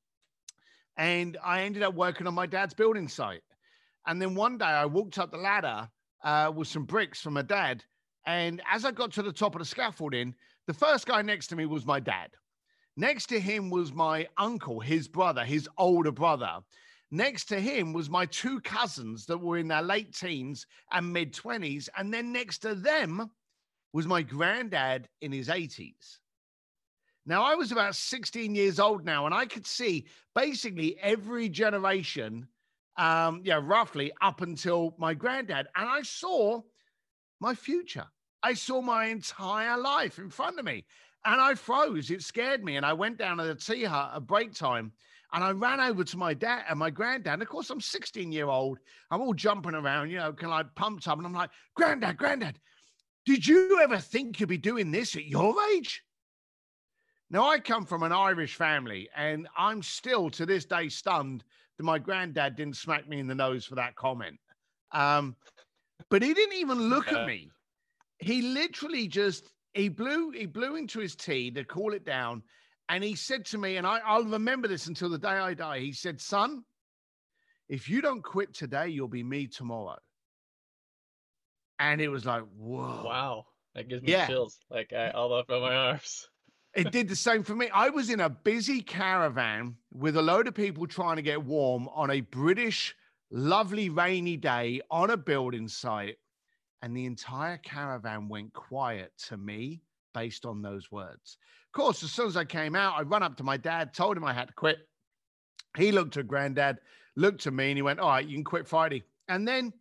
and 0.97 1.39
I 1.45 1.63
ended 1.63 1.85
up 1.85 1.95
working 1.95 2.27
on 2.27 2.35
my 2.35 2.47
dad's 2.47 2.75
building 2.75 3.07
site. 3.07 3.45
And 4.05 4.21
then 4.21 4.35
one 4.35 4.59
day 4.59 4.65
I 4.65 4.87
walked 4.87 5.17
up 5.17 5.31
the 5.31 5.39
ladder 5.39 5.89
uh, 6.25 6.51
with 6.53 6.67
some 6.67 6.87
bricks 6.87 7.21
from 7.21 7.35
my 7.35 7.43
dad. 7.43 7.85
And 8.27 8.61
as 8.69 8.85
I 8.85 8.91
got 8.91 9.13
to 9.13 9.23
the 9.23 9.33
top 9.33 9.55
of 9.55 9.61
the 9.61 9.65
scaffolding, 9.65 10.35
the 10.67 10.75
first 10.75 11.07
guy 11.07 11.23
next 11.23 11.47
to 11.49 11.57
me 11.57 11.67
was 11.67 11.87
my 11.87 12.01
dad. 12.01 12.31
Next 12.97 13.27
to 13.27 13.41
him 13.41 13.71
was 13.71 13.93
my 13.93 14.29
uncle, 14.37 14.81
his 14.81 15.09
brother, 15.09 15.45
his 15.45 15.69
older 15.79 16.13
brother. 16.13 16.59
Next 17.11 17.47
to 17.47 17.61
him 17.61 17.93
was 17.93 18.09
my 18.09 18.27
two 18.27 18.61
cousins 18.61 19.27
that 19.27 19.39
were 19.39 19.59
in 19.59 19.69
their 19.69 19.83
late 19.83 20.15
teens 20.15 20.67
and 20.93 21.13
mid 21.13 21.33
20s. 21.33 21.89
And 21.97 22.13
then 22.13 22.33
next 22.33 22.59
to 22.59 22.75
them 22.75 23.31
was 23.93 24.07
my 24.07 24.23
granddad 24.23 25.09
in 25.21 25.33
his 25.33 25.49
80s. 25.49 26.19
Now, 27.27 27.43
I 27.43 27.55
was 27.55 27.71
about 27.71 27.95
16 27.95 28.55
years 28.55 28.81
old 28.81 29.05
now, 29.05 29.27
and 29.27 29.35
I 29.35 29.47
could 29.47 29.67
see 29.67 30.07
basically 30.35 30.99
every 31.01 31.49
generation, 31.49 32.49
um, 32.97 33.43
yeah, 33.45 33.61
roughly 33.63 34.13
up 34.23 34.41
until 34.41 34.95
my 34.99 35.15
granddad. 35.15 35.67
And 35.77 35.89
I 35.89 36.03
saw 36.03 36.63
my 37.41 37.55
future. 37.55 38.07
I 38.43 38.55
saw 38.55 38.81
my 38.81 39.07
entire 39.07 39.77
life 39.77 40.19
in 40.19 40.31
front 40.31 40.59
of 40.59 40.65
me 40.65 40.85
and 41.25 41.41
I 41.41 41.55
froze. 41.55 42.11
It 42.11 42.23
scared 42.23 42.65
me. 42.65 42.77
And 42.77 42.87
I 42.87 42.93
went 42.93 43.19
down 43.19 43.39
to 43.39 43.45
the 43.45 43.55
tea 43.55 43.85
hut 43.85 44.13
at 44.15 44.27
break 44.27 44.55
time 44.55 44.93
and 45.33 45.45
I 45.45 45.51
ran 45.53 45.81
over 45.81 46.05
to 46.05 46.17
my 46.17 46.35
dad 46.35 46.65
and 46.69 46.79
my 46.79 46.91
granddad. 46.91 47.41
Of 47.41 47.49
course, 47.49 47.71
I'm 47.71 47.81
16 47.81 48.33
year 48.33 48.49
old. 48.49 48.79
I'm 49.11 49.21
all 49.21 49.35
jumping 49.35 49.75
around, 49.75 50.11
you 50.11 50.19
know, 50.19 50.33
kind 50.33 50.53
of 50.53 50.59
like 50.59 50.75
pumped 50.75 51.07
up. 51.07 51.19
And 51.19 51.27
I'm 51.27 51.33
like, 51.33 51.51
Granddad, 51.75 52.17
Granddad, 52.17 52.59
did 53.27 53.47
you 53.47 53.81
ever 53.81 53.99
think 53.99 54.41
you'd 54.41 54.49
be 54.49 54.59
doing 54.59 54.91
this 54.91 55.15
at 55.15 55.27
your 55.27 55.55
age? 55.73 56.03
Now, 57.33 57.49
I 57.49 57.61
come 57.61 57.87
from 57.87 58.03
an 58.03 58.11
Irish 58.11 58.57
family, 58.57 59.09
and 59.17 59.47
I'm 59.57 59.85
still 59.85 60.31
to 60.31 60.45
this 60.45 60.65
day 60.65 60.89
stunned 60.89 61.45
that 61.77 61.85
my 61.85 61.97
granddad 61.97 62.57
didn't 62.57 62.77
smack 62.77 63.09
me 63.09 63.21
in 63.21 63.29
the 63.29 63.37
nose 63.37 63.65
for 63.65 63.77
that 63.77 63.95
comment. 63.95 64.37
Um, 64.91 65.37
but 66.09 66.23
he 66.23 66.35
didn't 66.35 66.59
even 66.59 66.89
look 66.89 67.13
at 67.13 67.29
me. 67.29 67.51
He 68.19 68.43
literally 68.43 69.07
just 69.07 69.53
he 69.75 69.89
blew 69.89 70.31
he 70.31 70.47
blew 70.47 70.77
into 70.77 70.99
his 71.01 71.15
tea 71.15 71.51
to 71.51 71.65
cool 71.65 71.93
it 71.93 72.05
down 72.05 72.43
and 72.89 73.05
he 73.05 73.15
said 73.15 73.45
to 73.45 73.59
me 73.59 73.77
and 73.77 73.87
I, 73.87 74.01
i'll 74.05 74.25
remember 74.25 74.69
this 74.69 74.87
until 74.87 75.09
the 75.09 75.19
day 75.19 75.29
i 75.29 75.55
die 75.55 75.79
he 75.81 75.93
said 75.93 76.21
son 76.21 76.65
if 77.71 77.89
you 77.89 78.03
don't 78.03 78.23
quit 78.23 78.53
today 78.53 78.89
you'll 78.89 79.09
be 79.09 79.23
me 79.23 79.47
tomorrow. 79.47 79.97
And 81.79 82.01
it 82.01 82.09
was 82.09 82.27
like 82.27 82.43
whoa. 82.59 83.05
Wow. 83.07 83.47
That 83.75 83.89
gives 83.89 84.03
me 84.03 84.11
yeah. 84.13 84.27
chills 84.27 84.59
like 84.69 84.93
I, 84.93 85.11
all 85.11 85.33
up 85.33 85.49
on 85.49 85.63
my 85.63 85.75
arms. 85.75 86.29
It 86.75 86.91
did 86.91 87.09
the 87.09 87.17
same 87.17 87.43
for 87.43 87.55
me. 87.55 87.69
I 87.73 87.89
was 87.89 88.11
in 88.11 88.21
a 88.21 88.29
busy 88.29 88.81
caravan 88.81 89.77
with 89.93 90.17
a 90.17 90.23
load 90.23 90.49
of 90.49 90.55
people 90.55 90.87
trying 90.87 91.17
to 91.17 91.23
get 91.23 91.43
warm 91.43 91.89
on 91.95 92.11
a 92.11 92.21
british 92.21 92.95
lovely 93.31 93.89
rainy 93.89 94.37
day 94.37 94.81
on 94.91 95.11
a 95.11 95.17
building 95.17 95.69
site 95.69 96.17
and 96.83 96.97
the 96.97 97.07
entire 97.07 97.59
caravan 97.59 98.29
went 98.29 98.53
quiet 98.53 99.13
to 99.29 99.37
me 99.37 99.83
based 100.15 100.47
on 100.47 100.63
those 100.63 100.91
words. 100.91 101.39
Of 101.69 101.73
course, 101.73 102.03
as 102.03 102.13
soon 102.13 102.27
as 102.27 102.37
I 102.37 102.45
came 102.45 102.75
out, 102.75 102.99
I 102.99 103.03
run 103.03 103.23
up 103.23 103.37
to 103.37 103.45
my 103.45 103.57
dad, 103.57 103.95
told 103.95 104.17
him 104.17 104.25
I 104.25 104.33
had 104.33 104.49
to 104.49 104.55
quit. 104.55 104.79
He 105.77 105.93
looked 105.93 106.17
at 106.17 106.27
granddad, 106.27 106.79
looked 107.17 107.47
at 107.47 107.53
me, 107.53 107.71
and 107.71 107.79
he 107.79 107.83
went, 107.83 108.01
All 108.01 108.09
right, 108.09 108.27
you 108.27 108.35
can 108.37 108.45
quit 108.45 108.67
Friday. 108.67 109.05
And 109.29 109.47
then 109.47 109.73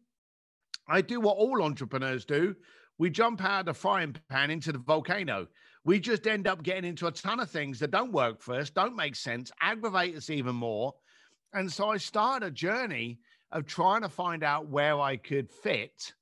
I 0.87 1.01
do 1.01 1.19
what 1.19 1.37
all 1.37 1.63
entrepreneurs 1.63 2.25
do 2.25 2.55
we 2.99 3.09
jump 3.09 3.43
out 3.43 3.61
of 3.61 3.65
the 3.65 3.73
frying 3.73 4.15
pan 4.29 4.51
into 4.51 4.71
the 4.71 4.77
volcano. 4.77 5.47
We 5.85 5.99
just 5.99 6.27
end 6.27 6.47
up 6.47 6.61
getting 6.61 6.83
into 6.83 7.07
a 7.07 7.11
ton 7.11 7.39
of 7.39 7.49
things 7.49 7.79
that 7.79 7.91
don't 7.91 8.11
work 8.11 8.41
for 8.41 8.55
us, 8.55 8.69
don't 8.69 8.95
make 8.95 9.15
sense, 9.15 9.51
aggravate 9.61 10.15
us 10.15 10.29
even 10.29 10.55
more. 10.55 10.93
And 11.53 11.71
so 11.71 11.89
I 11.89 11.97
started 11.97 12.45
a 12.45 12.51
journey 12.51 13.19
of 13.51 13.65
trying 13.65 14.01
to 14.01 14.09
find 14.09 14.43
out 14.43 14.67
where 14.67 14.99
I 14.99 15.15
could 15.15 15.49
fit 15.49 16.13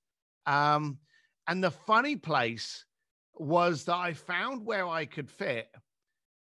um, 0.47 0.97
and 1.47 1.63
the 1.63 1.71
funny 1.71 2.15
place 2.15 2.85
was 3.35 3.83
that 3.85 3.95
I 3.95 4.13
found 4.13 4.65
where 4.65 4.87
I 4.87 5.05
could 5.05 5.29
fit 5.29 5.69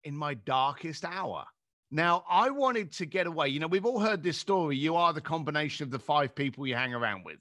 in 0.04 0.16
my 0.16 0.36
darkest 0.36 1.04
hour. 1.04 1.46
Now, 1.90 2.24
I 2.30 2.50
wanted 2.50 2.92
to 2.94 3.06
get 3.06 3.26
away. 3.26 3.48
You 3.50 3.60
know, 3.60 3.68
we've 3.68 3.86
all 3.86 4.00
heard 4.00 4.22
this 4.22 4.38
story. 4.38 4.76
You 4.76 4.96
are 4.96 5.14
the 5.14 5.22
combination 5.22 5.84
of 5.84 5.92
the 5.92 6.00
five 6.00 6.36
people 6.36 6.68
you 6.68 6.76
hang 6.76 6.94
around 6.94 7.24
with. 7.26 7.40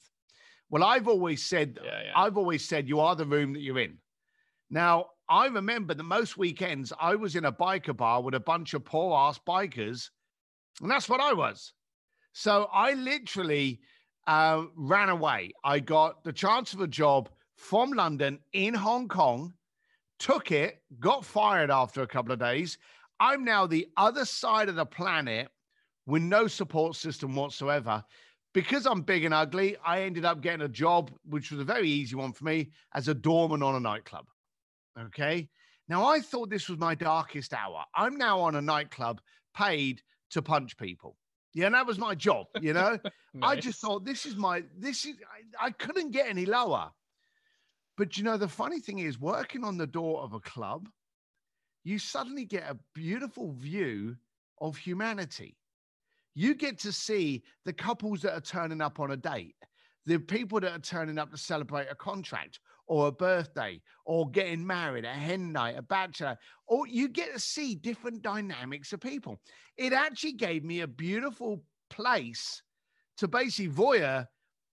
Well, 0.71 0.85
I've 0.85 1.09
always 1.09 1.45
said, 1.45 1.79
yeah, 1.85 2.03
yeah. 2.05 2.13
I've 2.17 2.39
always 2.39 2.67
said, 2.67 2.89
you 2.89 3.01
are 3.01 3.15
the 3.15 3.27
room 3.27 3.53
that 3.53 3.61
you're 3.61 3.79
in. 3.79 3.99
Now, 4.71 5.07
I 5.29 5.47
remember 5.47 5.95
that 5.95 6.03
most 6.03 6.37
weekends 6.37 6.93
I 7.01 7.15
was 7.15 7.37
in 7.37 7.45
a 7.45 7.53
biker 7.53 7.97
bar 7.97 8.23
with 8.23 8.35
a 8.35 8.41
bunch 8.41 8.75
of 8.75 8.85
poor 8.85 9.17
ass 9.17 9.39
bikers, 9.47 10.11
and 10.81 10.91
that's 10.91 11.09
what 11.09 11.21
I 11.21 11.33
was. 11.33 11.73
So 12.33 12.69
I 12.73 12.95
literally 12.95 13.81
uh, 14.27 14.65
ran 14.77 15.09
away. 15.09 15.53
I 15.65 15.81
got 15.81 16.25
the 16.25 16.33
chance 16.33 16.73
of 16.73 16.81
a 16.81 16.87
job 16.87 17.29
from 17.57 17.93
London 17.93 18.39
in 18.53 18.75
Hong 18.75 19.09
Kong, 19.09 19.55
took 20.19 20.51
it, 20.51 20.83
got 21.01 21.25
fired 21.25 21.71
after 21.71 22.03
a 22.03 22.07
couple 22.07 22.33
of 22.33 22.39
days. 22.39 22.79
I'm 23.21 23.45
now 23.45 23.67
the 23.67 23.87
other 23.97 24.25
side 24.25 24.69
of 24.69 24.77
the 24.77 24.87
planet 24.87 25.49
with 26.07 26.23
no 26.23 26.47
support 26.47 26.97
system 26.97 27.35
whatsoever. 27.35 28.05
Because 28.53 28.87
I'm 28.87 29.03
big 29.03 29.25
and 29.25 29.35
ugly, 29.35 29.77
I 29.85 30.03
ended 30.03 30.25
up 30.25 30.41
getting 30.41 30.65
a 30.65 30.69
job, 30.69 31.11
which 31.29 31.51
was 31.51 31.61
a 31.61 31.65
very 31.65 31.89
easy 31.89 32.15
one 32.15 32.33
for 32.33 32.45
me, 32.45 32.71
as 32.95 33.09
a 33.09 33.15
doorman 33.15 33.63
on 33.63 33.75
a 33.75 33.81
nightclub. 33.81 34.27
Okay. 34.99 35.49
Now, 35.89 36.07
I 36.07 36.21
thought 36.21 36.51
this 36.51 36.69
was 36.69 36.79
my 36.79 36.95
darkest 36.95 37.53
hour. 37.53 37.85
I'm 37.95 38.17
now 38.17 38.41
on 38.41 38.55
a 38.55 38.63
nightclub 38.63 39.21
paid 39.57 40.03
to 40.31 40.41
punch 40.41 40.77
people. 40.77 41.17
Yeah, 41.55 41.67
and 41.67 41.75
that 41.75 41.87
was 41.87 41.99
my 41.99 42.15
job, 42.15 42.47
you 42.61 42.73
know. 42.73 42.99
nice. 43.35 43.43
I 43.43 43.61
just 43.61 43.81
thought 43.81 44.05
this 44.05 44.27
is 44.27 44.37
my 44.37 44.65
this 44.77 45.05
is 45.05 45.15
I, 45.61 45.67
I 45.67 45.71
couldn't 45.71 46.11
get 46.11 46.29
any 46.29 46.47
lower. 46.47 46.91
But 47.97 48.17
you 48.17 48.25
know, 48.25 48.37
the 48.37 48.49
funny 48.49 48.81
thing 48.81 48.99
is, 48.99 49.21
working 49.21 49.63
on 49.63 49.79
the 49.79 49.87
door 49.87 50.23
of 50.23 50.33
a 50.33 50.41
club, 50.41 50.89
you 51.85 51.99
suddenly 51.99 52.45
get 52.45 52.65
a 52.69 52.77
beautiful 52.93 53.53
view 53.53 54.17
of 54.61 54.77
humanity. 54.77 55.57
You 56.35 56.55
get 56.55 56.79
to 56.81 56.93
see 56.93 57.45
the 57.65 57.73
couples 57.73 58.23
that 58.23 58.33
are 58.33 58.41
turning 58.41 58.81
up 58.81 58.99
on 58.99 59.13
a 59.13 59.17
date, 59.17 59.55
the 60.07 60.19
people 60.19 60.59
that 60.59 60.73
are 60.73 60.81
turning 60.81 61.19
up 61.19 61.31
to 61.31 61.39
celebrate 61.39 61.87
a 61.89 61.95
contract 61.95 62.59
or 62.87 63.09
a 63.09 63.13
birthday 63.13 63.81
or 64.07 64.31
getting 64.31 64.67
married, 64.67 65.05
a 65.05 65.13
hen 65.13 65.53
night, 65.53 65.77
a 65.79 65.83
bachelor, 65.83 66.37
or 66.67 66.87
you 66.87 67.09
get 67.09 67.33
to 67.33 67.41
see 67.41 67.75
different 67.75 68.23
dynamics 68.23 68.93
of 68.93 69.01
people. 69.01 69.41
It 69.77 69.93
actually 69.93 70.33
gave 70.33 70.65
me 70.65 70.81
a 70.81 70.87
beautiful 70.87 71.63
place 71.91 72.63
to 73.19 73.29
basically 73.29 73.73
voyeur 73.73 74.27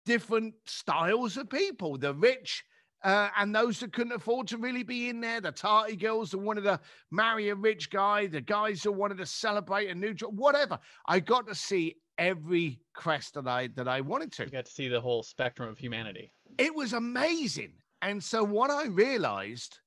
different 0.05 0.53
styles 0.65 1.35
of 1.35 1.49
people 1.49 1.97
the 1.97 2.13
rich 2.13 2.63
uh, 3.03 3.29
and 3.37 3.53
those 3.53 3.79
that 3.79 3.93
couldn't 3.93 4.13
afford 4.13 4.47
to 4.47 4.57
really 4.57 4.83
be 4.83 5.09
in 5.09 5.21
there, 5.21 5.39
the 5.39 5.51
tarty 5.51 5.95
girls 5.95 6.31
that 6.31 6.39
wanted 6.39 6.63
to 6.63 6.79
marry 7.11 7.49
a 7.49 7.55
rich 7.55 7.89
guy, 7.89 8.25
the 8.25 8.41
guys 8.41 8.81
that 8.81 8.91
wanted 8.91 9.17
to 9.17 9.25
celebrate 9.25 9.89
a 9.89 9.95
new 9.95 10.13
job, 10.13 10.37
whatever. 10.37 10.79
I 11.07 11.19
got 11.19 11.47
to 11.47 11.55
see 11.55 11.97
every 12.17 12.79
crest 12.95 13.35
that 13.35 13.47
I 13.47 13.67
that 13.75 13.87
I 13.87 14.01
wanted 14.01 14.31
to. 14.33 14.45
You 14.45 14.49
got 14.49 14.65
to 14.65 14.71
see 14.71 14.87
the 14.87 14.99
whole 14.99 15.23
spectrum 15.23 15.69
of 15.69 15.77
humanity. 15.77 16.31
It 16.57 16.73
was 16.73 16.93
amazing. 16.93 17.73
And 18.01 18.23
so 18.23 18.43
what 18.43 18.69
I 18.69 18.85
realized, 18.87 19.79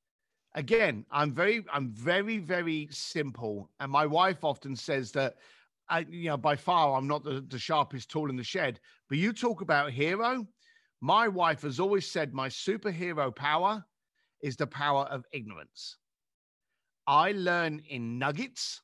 again, 0.55 1.05
I'm 1.11 1.33
very, 1.33 1.65
I'm 1.73 1.91
very, 1.91 2.39
very 2.39 2.89
simple. 2.91 3.71
And 3.79 3.91
my 3.91 4.07
wife 4.07 4.45
often 4.45 4.75
says 4.75 5.13
that 5.13 5.37
I, 5.89 6.07
you 6.09 6.31
know, 6.31 6.37
by 6.37 6.57
far 6.57 6.97
I'm 6.97 7.09
not 7.09 7.25
the, 7.25 7.45
the 7.49 7.59
sharpest 7.59 8.11
tool 8.11 8.31
in 8.31 8.37
the 8.37 8.45
shed. 8.45 8.81
But 9.09 9.19
you 9.19 9.33
talk 9.33 9.61
about 9.61 9.93
hero. 9.93 10.47
My 11.01 11.29
wife 11.29 11.63
has 11.63 11.81
always 11.81 12.11
said 12.11 12.35
my 12.35 12.49
superhero 12.49 13.35
power 13.35 13.85
is 14.43 14.57
the 14.57 14.67
power 14.67 15.05
of 15.05 15.25
ignorance. 15.33 15.97
I 17.07 17.33
learn 17.33 17.83
in 17.89 18.19
nuggets 18.19 18.83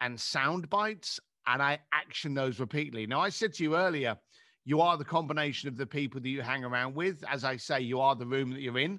and 0.00 0.20
sound 0.20 0.68
bites 0.70 1.18
and 1.46 1.62
I 1.62 1.78
action 1.92 2.34
those 2.34 2.60
repeatedly. 2.60 3.06
Now, 3.06 3.20
I 3.20 3.28
said 3.28 3.52
to 3.54 3.62
you 3.62 3.76
earlier, 3.76 4.16
you 4.64 4.80
are 4.80 4.96
the 4.96 5.04
combination 5.04 5.68
of 5.68 5.76
the 5.76 5.86
people 5.86 6.20
that 6.20 6.28
you 6.28 6.42
hang 6.42 6.64
around 6.64 6.94
with. 6.94 7.22
As 7.28 7.44
I 7.44 7.56
say, 7.56 7.80
you 7.80 8.00
are 8.00 8.14
the 8.14 8.26
room 8.26 8.50
that 8.50 8.60
you're 8.60 8.78
in. 8.78 8.98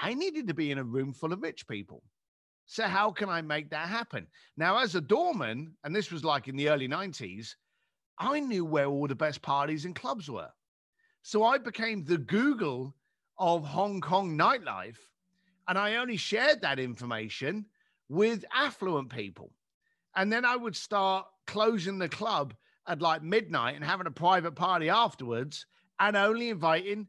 I 0.00 0.14
needed 0.14 0.46
to 0.48 0.54
be 0.54 0.70
in 0.70 0.78
a 0.78 0.84
room 0.84 1.12
full 1.12 1.32
of 1.32 1.42
rich 1.42 1.66
people. 1.66 2.02
So, 2.66 2.84
how 2.84 3.10
can 3.10 3.28
I 3.28 3.42
make 3.42 3.70
that 3.70 3.88
happen? 3.88 4.26
Now, 4.56 4.78
as 4.78 4.94
a 4.94 5.00
doorman, 5.00 5.74
and 5.84 5.94
this 5.94 6.10
was 6.10 6.24
like 6.24 6.48
in 6.48 6.56
the 6.56 6.68
early 6.68 6.88
90s, 6.88 7.54
I 8.18 8.40
knew 8.40 8.64
where 8.64 8.86
all 8.86 9.08
the 9.08 9.14
best 9.14 9.42
parties 9.42 9.84
and 9.84 9.94
clubs 9.94 10.30
were. 10.30 10.50
So, 11.22 11.44
I 11.44 11.58
became 11.58 12.04
the 12.04 12.18
Google 12.18 12.94
of 13.38 13.64
Hong 13.64 14.00
Kong 14.00 14.38
nightlife. 14.38 14.98
And 15.68 15.78
I 15.78 15.96
only 15.96 16.16
shared 16.16 16.60
that 16.62 16.78
information 16.78 17.66
with 18.08 18.44
affluent 18.54 19.10
people. 19.10 19.52
And 20.14 20.32
then 20.32 20.44
I 20.44 20.56
would 20.56 20.76
start 20.76 21.26
closing 21.46 21.98
the 21.98 22.08
club 22.08 22.54
at 22.86 23.02
like 23.02 23.22
midnight 23.22 23.76
and 23.76 23.84
having 23.84 24.06
a 24.06 24.10
private 24.10 24.54
party 24.54 24.88
afterwards 24.88 25.66
and 26.00 26.16
only 26.16 26.50
inviting 26.50 27.06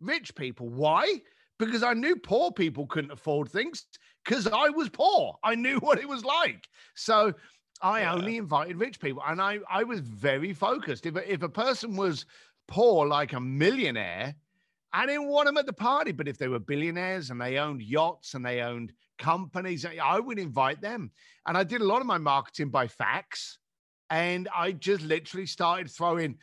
rich 0.00 0.34
people. 0.34 0.68
Why? 0.68 1.20
Because 1.58 1.82
I 1.82 1.94
knew 1.94 2.16
poor 2.16 2.50
people 2.50 2.86
couldn't 2.86 3.12
afford 3.12 3.48
things 3.50 3.86
because 4.24 4.46
I 4.46 4.68
was 4.68 4.88
poor. 4.88 5.38
I 5.42 5.54
knew 5.54 5.78
what 5.80 5.98
it 5.98 6.08
was 6.08 6.24
like. 6.24 6.68
So 6.94 7.32
I 7.82 8.00
yeah. 8.00 8.14
only 8.14 8.36
invited 8.36 8.76
rich 8.78 9.00
people 9.00 9.22
and 9.26 9.40
I, 9.40 9.58
I 9.70 9.84
was 9.84 10.00
very 10.00 10.52
focused. 10.52 11.06
If, 11.06 11.16
if 11.26 11.42
a 11.42 11.48
person 11.48 11.96
was 11.96 12.26
poor, 12.68 13.06
like 13.06 13.32
a 13.32 13.40
millionaire, 13.40 14.34
I 14.92 15.06
didn't 15.06 15.28
want 15.28 15.46
them 15.46 15.56
at 15.56 15.66
the 15.66 15.72
party. 15.72 16.12
But 16.12 16.28
if 16.28 16.38
they 16.38 16.48
were 16.48 16.60
billionaires 16.60 17.30
and 17.30 17.40
they 17.40 17.58
owned 17.58 17.82
yachts 17.82 18.34
and 18.34 18.44
they 18.44 18.60
owned 18.60 18.92
companies, 19.18 19.84
I 19.84 20.20
would 20.20 20.38
invite 20.38 20.80
them. 20.80 21.10
And 21.46 21.56
I 21.56 21.64
did 21.64 21.80
a 21.80 21.84
lot 21.84 22.00
of 22.00 22.06
my 22.06 22.18
marketing 22.18 22.70
by 22.70 22.86
fax. 22.86 23.58
And 24.14 24.48
I 24.56 24.70
just 24.70 25.02
literally 25.02 25.44
started 25.44 25.90
throwing 25.90 26.38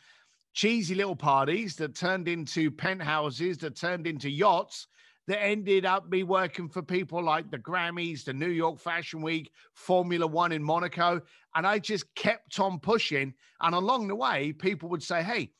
cheesy 0.52 0.94
little 0.94 1.16
parties 1.16 1.74
that 1.76 1.94
turned 1.94 2.28
into 2.28 2.70
penthouses, 2.70 3.56
that 3.58 3.76
turned 3.76 4.06
into 4.06 4.28
yachts, 4.28 4.88
that 5.26 5.42
ended 5.42 5.86
up 5.86 6.06
me 6.10 6.22
working 6.22 6.68
for 6.68 6.82
people 6.82 7.24
like 7.24 7.50
the 7.50 7.56
Grammys, 7.56 8.24
the 8.24 8.34
New 8.34 8.50
York 8.50 8.78
Fashion 8.78 9.22
Week, 9.22 9.50
Formula 9.72 10.26
One 10.26 10.52
in 10.52 10.62
Monaco. 10.62 11.22
And 11.54 11.66
I 11.66 11.78
just 11.78 12.14
kept 12.14 12.60
on 12.60 12.78
pushing. 12.78 13.32
And 13.62 13.74
along 13.74 14.08
the 14.08 14.16
way, 14.16 14.52
people 14.52 14.90
would 14.90 15.02
say, 15.02 15.22
Hey, 15.22 15.52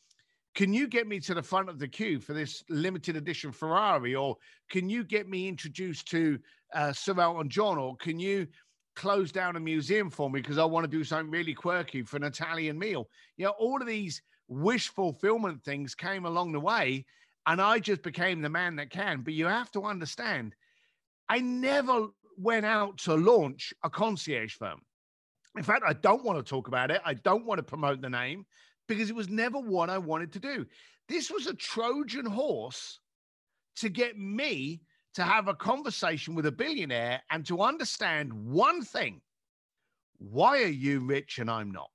can 0.55 0.75
you 0.75 0.89
get 0.89 1.09
me 1.09 1.19
to 1.21 1.33
the 1.33 1.43
front 1.43 1.71
of 1.71 1.79
the 1.79 1.89
queue 1.89 2.21
for 2.21 2.35
this 2.35 2.63
limited 2.69 3.17
edition 3.17 3.53
Ferrari? 3.53 4.15
Or 4.15 4.37
can 4.69 4.91
you 4.91 5.03
get 5.03 5.31
me 5.31 5.49
introduced 5.49 6.11
to 6.11 6.39
uh, 6.75 6.93
Sir 6.93 7.19
Elton 7.19 7.49
John? 7.49 7.79
Or 7.79 7.97
can 7.97 8.21
you 8.21 8.49
close 8.95 9.33
down 9.33 9.57
a 9.57 9.61
museum 9.61 10.11
for 10.11 10.31
me 10.31 10.41
because 10.41 10.59
I 10.59 10.65
want 10.65 10.85
to 10.85 10.91
do 10.91 11.05
something 11.05 11.31
really 11.31 11.55
quirky 11.55 12.03
for 12.03 12.17
an 12.17 12.25
Italian 12.25 12.79
meal. 12.79 13.09
You 13.37 13.47
know, 13.47 13.55
all 13.59 13.81
of 13.81 13.87
these 13.87 14.23
wish 14.49 14.89
fulfillment 14.89 15.65
things 15.65 15.95
came 15.95 16.27
along 16.27 16.53
the 16.53 16.61
way, 16.61 17.07
and 17.47 17.61
I 17.61 17.79
just 17.79 18.03
became 18.03 18.41
the 18.41 18.49
man 18.49 18.77
that 18.77 18.91
can. 18.91 19.23
But 19.23 19.35
you 19.35 19.47
have 19.47 19.71
to 19.73 19.85
understand, 19.85 20.55
I 21.29 21.41
never 21.41 22.09
went 22.37 22.67
out 22.67 22.99
to 22.99 23.15
launch 23.15 23.73
a 23.83 23.91
concierge 23.91 24.55
firm. 24.55 24.81
In 25.57 25.63
fact, 25.63 25.85
I 25.87 25.93
don't 25.93 26.25
want 26.25 26.39
to 26.39 26.49
talk 26.49 26.69
about 26.69 26.91
it. 26.91 27.01
I 27.05 27.15
don't 27.15 27.45
want 27.45 27.59
to 27.59 27.63
promote 27.63 28.01
the 28.01 28.11
name 28.11 28.47
because 28.89 29.11
it 29.11 29.17
was 29.17 29.29
never 29.29 29.59
what 29.59 29.91
I 29.91 29.99
wanted 29.99 30.33
to 30.33 30.41
do. 30.41 30.67
This 31.09 31.31
was 31.31 31.47
a 31.47 31.55
Trojan 31.55 32.27
horse 32.27 33.01
to 33.77 33.89
get 33.89 34.19
me 34.19 34.81
to 35.15 35.23
have 35.23 35.49
a 35.49 35.55
conversation 35.55 36.35
with 36.35 36.47
a 36.47 36.53
billionaire 36.53 37.23
and 37.31 37.45
to 37.47 37.63
understand 37.63 38.33
one 38.33 38.83
thing 38.83 39.21
why 40.31 40.63
are 40.63 40.67
you 40.67 41.01
rich 41.01 41.39
and 41.39 41.51
I'm 41.51 41.73
not? 41.73 41.91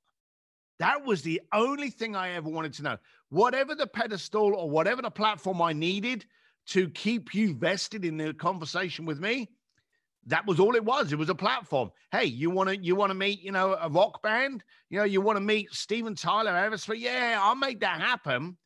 That 0.79 1.05
was 1.05 1.21
the 1.21 1.41
only 1.53 1.89
thing 1.89 2.15
I 2.15 2.31
ever 2.31 2.49
wanted 2.49 2.73
to 2.73 2.83
know. 2.83 2.97
Whatever 3.29 3.73
the 3.73 3.87
pedestal 3.87 4.53
or 4.53 4.69
whatever 4.69 5.01
the 5.01 5.09
platform 5.09 5.61
I 5.61 5.73
needed 5.73 6.25
to 6.67 6.89
keep 6.89 7.33
you 7.33 7.55
vested 7.55 8.03
in 8.05 8.17
the 8.17 8.33
conversation 8.33 9.05
with 9.05 9.19
me, 9.19 9.49
that 10.25 10.45
was 10.45 10.59
all 10.59 10.75
it 10.75 10.83
was. 10.83 11.13
It 11.13 11.17
was 11.17 11.29
a 11.29 11.35
platform. 11.35 11.89
Hey, 12.11 12.25
you 12.25 12.49
want 12.49 12.69
to 12.69 12.77
you 12.77 12.95
want 12.95 13.11
to 13.11 13.15
meet, 13.15 13.41
you 13.41 13.51
know, 13.51 13.77
a 13.81 13.89
rock 13.89 14.21
band? 14.21 14.63
You 14.89 14.99
know, 14.99 15.05
you 15.05 15.21
want 15.21 15.37
to 15.37 15.41
meet 15.41 15.73
Steven 15.73 16.15
Tyler, 16.15 16.51
Aerosmith? 16.51 16.99
Yeah, 16.99 17.39
I'll 17.41 17.55
make 17.55 17.79
that 17.79 18.01
happen 18.01 18.57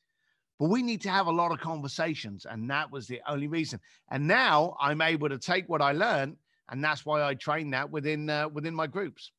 but 0.62 0.70
we 0.70 0.84
need 0.84 1.02
to 1.02 1.10
have 1.10 1.26
a 1.26 1.32
lot 1.32 1.52
of 1.52 1.60
conversations. 1.60 2.46
And 2.48 2.70
that 2.70 2.92
was 2.92 3.08
the 3.08 3.20
only 3.28 3.48
reason. 3.48 3.80
And 4.12 4.28
now 4.28 4.78
I'm 4.80 5.02
able 5.02 5.28
to 5.28 5.40
take 5.40 5.68
what 5.68 5.82
I 5.82 5.92
learned, 5.92 6.38
and 6.70 6.84
that's 6.84 7.04
why 7.04 7.24
I 7.24 7.34
train 7.34 7.72
that 7.72 7.90
within 7.90 8.30
uh, 8.30 8.48
within 8.48 8.76
my 8.76 8.86
groups. 8.86 9.32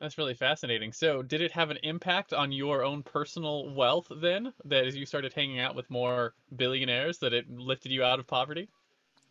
That's 0.00 0.16
really 0.16 0.32
fascinating. 0.32 0.92
So, 0.92 1.22
did 1.22 1.42
it 1.42 1.52
have 1.52 1.68
an 1.68 1.76
impact 1.82 2.32
on 2.32 2.50
your 2.50 2.82
own 2.82 3.02
personal 3.02 3.74
wealth 3.74 4.10
then? 4.22 4.54
That 4.64 4.86
as 4.86 4.96
you 4.96 5.04
started 5.04 5.34
hanging 5.34 5.60
out 5.60 5.74
with 5.74 5.90
more 5.90 6.32
billionaires, 6.56 7.18
that 7.18 7.34
it 7.34 7.50
lifted 7.50 7.92
you 7.92 8.02
out 8.02 8.18
of 8.18 8.26
poverty? 8.26 8.70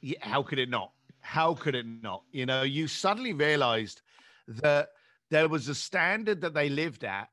Yeah, 0.01 0.19
how 0.21 0.43
could 0.43 0.59
it 0.59 0.69
not? 0.69 0.91
How 1.21 1.55
could 1.55 1.73
it 1.73 1.87
not? 1.87 2.21
You 2.31 2.45
know, 2.45 2.61
you 2.61 2.87
suddenly 2.87 3.33
realized 3.33 4.03
that 4.47 4.89
there 5.31 5.49
was 5.49 5.69
a 5.69 5.75
standard 5.75 6.39
that 6.41 6.53
they 6.53 6.69
lived 6.69 7.03
at 7.03 7.29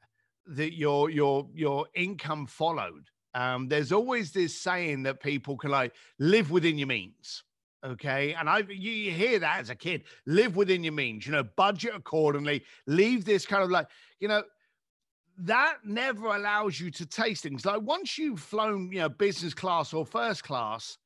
that 0.46 0.72
your 0.72 1.10
your 1.10 1.46
your 1.52 1.86
income 1.94 2.46
followed 2.46 3.04
um, 3.34 3.68
there's 3.68 3.92
always 3.92 4.32
this 4.32 4.58
saying 4.58 5.02
that 5.04 5.20
people 5.20 5.56
can 5.56 5.70
like 5.70 5.94
live 6.18 6.50
within 6.50 6.78
your 6.78 6.88
means. 6.88 7.44
Okay. 7.84 8.34
And 8.34 8.48
I 8.48 8.58
you, 8.68 8.90
you 8.90 9.12
hear 9.12 9.38
that 9.38 9.60
as 9.60 9.70
a 9.70 9.74
kid, 9.74 10.04
live 10.26 10.56
within 10.56 10.82
your 10.82 10.92
means, 10.92 11.26
you 11.26 11.32
know, 11.32 11.44
budget 11.44 11.92
accordingly, 11.94 12.64
leave 12.86 13.24
this 13.24 13.46
kind 13.46 13.62
of 13.62 13.70
like, 13.70 13.86
you 14.18 14.28
know, 14.28 14.42
that 15.38 15.76
never 15.84 16.34
allows 16.34 16.80
you 16.80 16.90
to 16.90 17.06
taste 17.06 17.44
things. 17.44 17.64
Like 17.64 17.82
once 17.82 18.18
you've 18.18 18.40
flown, 18.40 18.90
you 18.90 18.98
know, 18.98 19.08
business 19.08 19.54
class 19.54 19.92
or 19.92 20.04
first 20.04 20.42
class, 20.42 20.98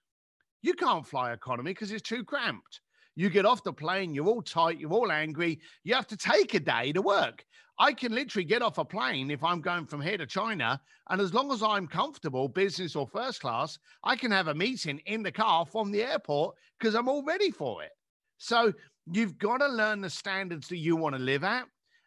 you 0.63 0.73
can't 0.75 1.07
fly 1.07 1.33
economy 1.33 1.73
because 1.73 1.93
it's 1.93 2.09
too 2.09 2.25
cramped. 2.25 2.81
You 3.15 3.29
get 3.29 3.45
off 3.45 3.63
the 3.63 3.73
plane, 3.73 4.15
you're 4.15 4.27
all 4.27 4.43
tight, 4.43 4.81
you're 4.81 4.93
all 4.93 5.13
angry. 5.13 5.61
You 5.85 5.95
have 5.95 6.07
to 6.09 6.17
take 6.17 6.55
a 6.55 6.61
day 6.61 6.93
to 6.93 7.03
work. 7.03 7.45
I 7.79 7.93
can 7.93 8.15
literally 8.15 8.45
get 8.45 8.63
off 8.63 8.79
a 8.79 8.85
plane 8.85 9.31
if 9.31 9.43
I'm 9.43 9.61
going 9.61 9.87
from 9.87 10.01
here 10.01 10.17
to 10.19 10.27
China. 10.27 10.81
And 11.11 11.21
as 11.21 11.35
long 11.35 11.53
as 11.53 11.63
I'm 11.63 11.87
comfortable, 11.87 12.49
business 12.49 12.95
or 12.97 13.07
first 13.07 13.41
class, 13.41 13.79
I 14.05 14.17
can 14.17 14.31
have 14.31 14.49
a 14.49 14.55
meeting 14.55 15.01
in 15.07 15.23
the 15.23 15.33
car 15.33 15.67
from 15.67 15.91
the 15.91 16.03
airport 16.03 16.57
because 16.79 16.95
I'm 16.95 17.09
all 17.09 17.25
ready 17.25 17.51
for 17.51 17.83
it. 17.83 17.91
So 18.39 18.73
you've 19.11 19.39
got 19.39 19.59
to 19.59 19.69
learn 19.69 20.01
the 20.01 20.11
standards 20.11 20.69
that 20.69 20.79
you 20.79 20.97
want 20.97 21.15
to 21.17 21.23
live 21.23 21.45
at. 21.45 21.65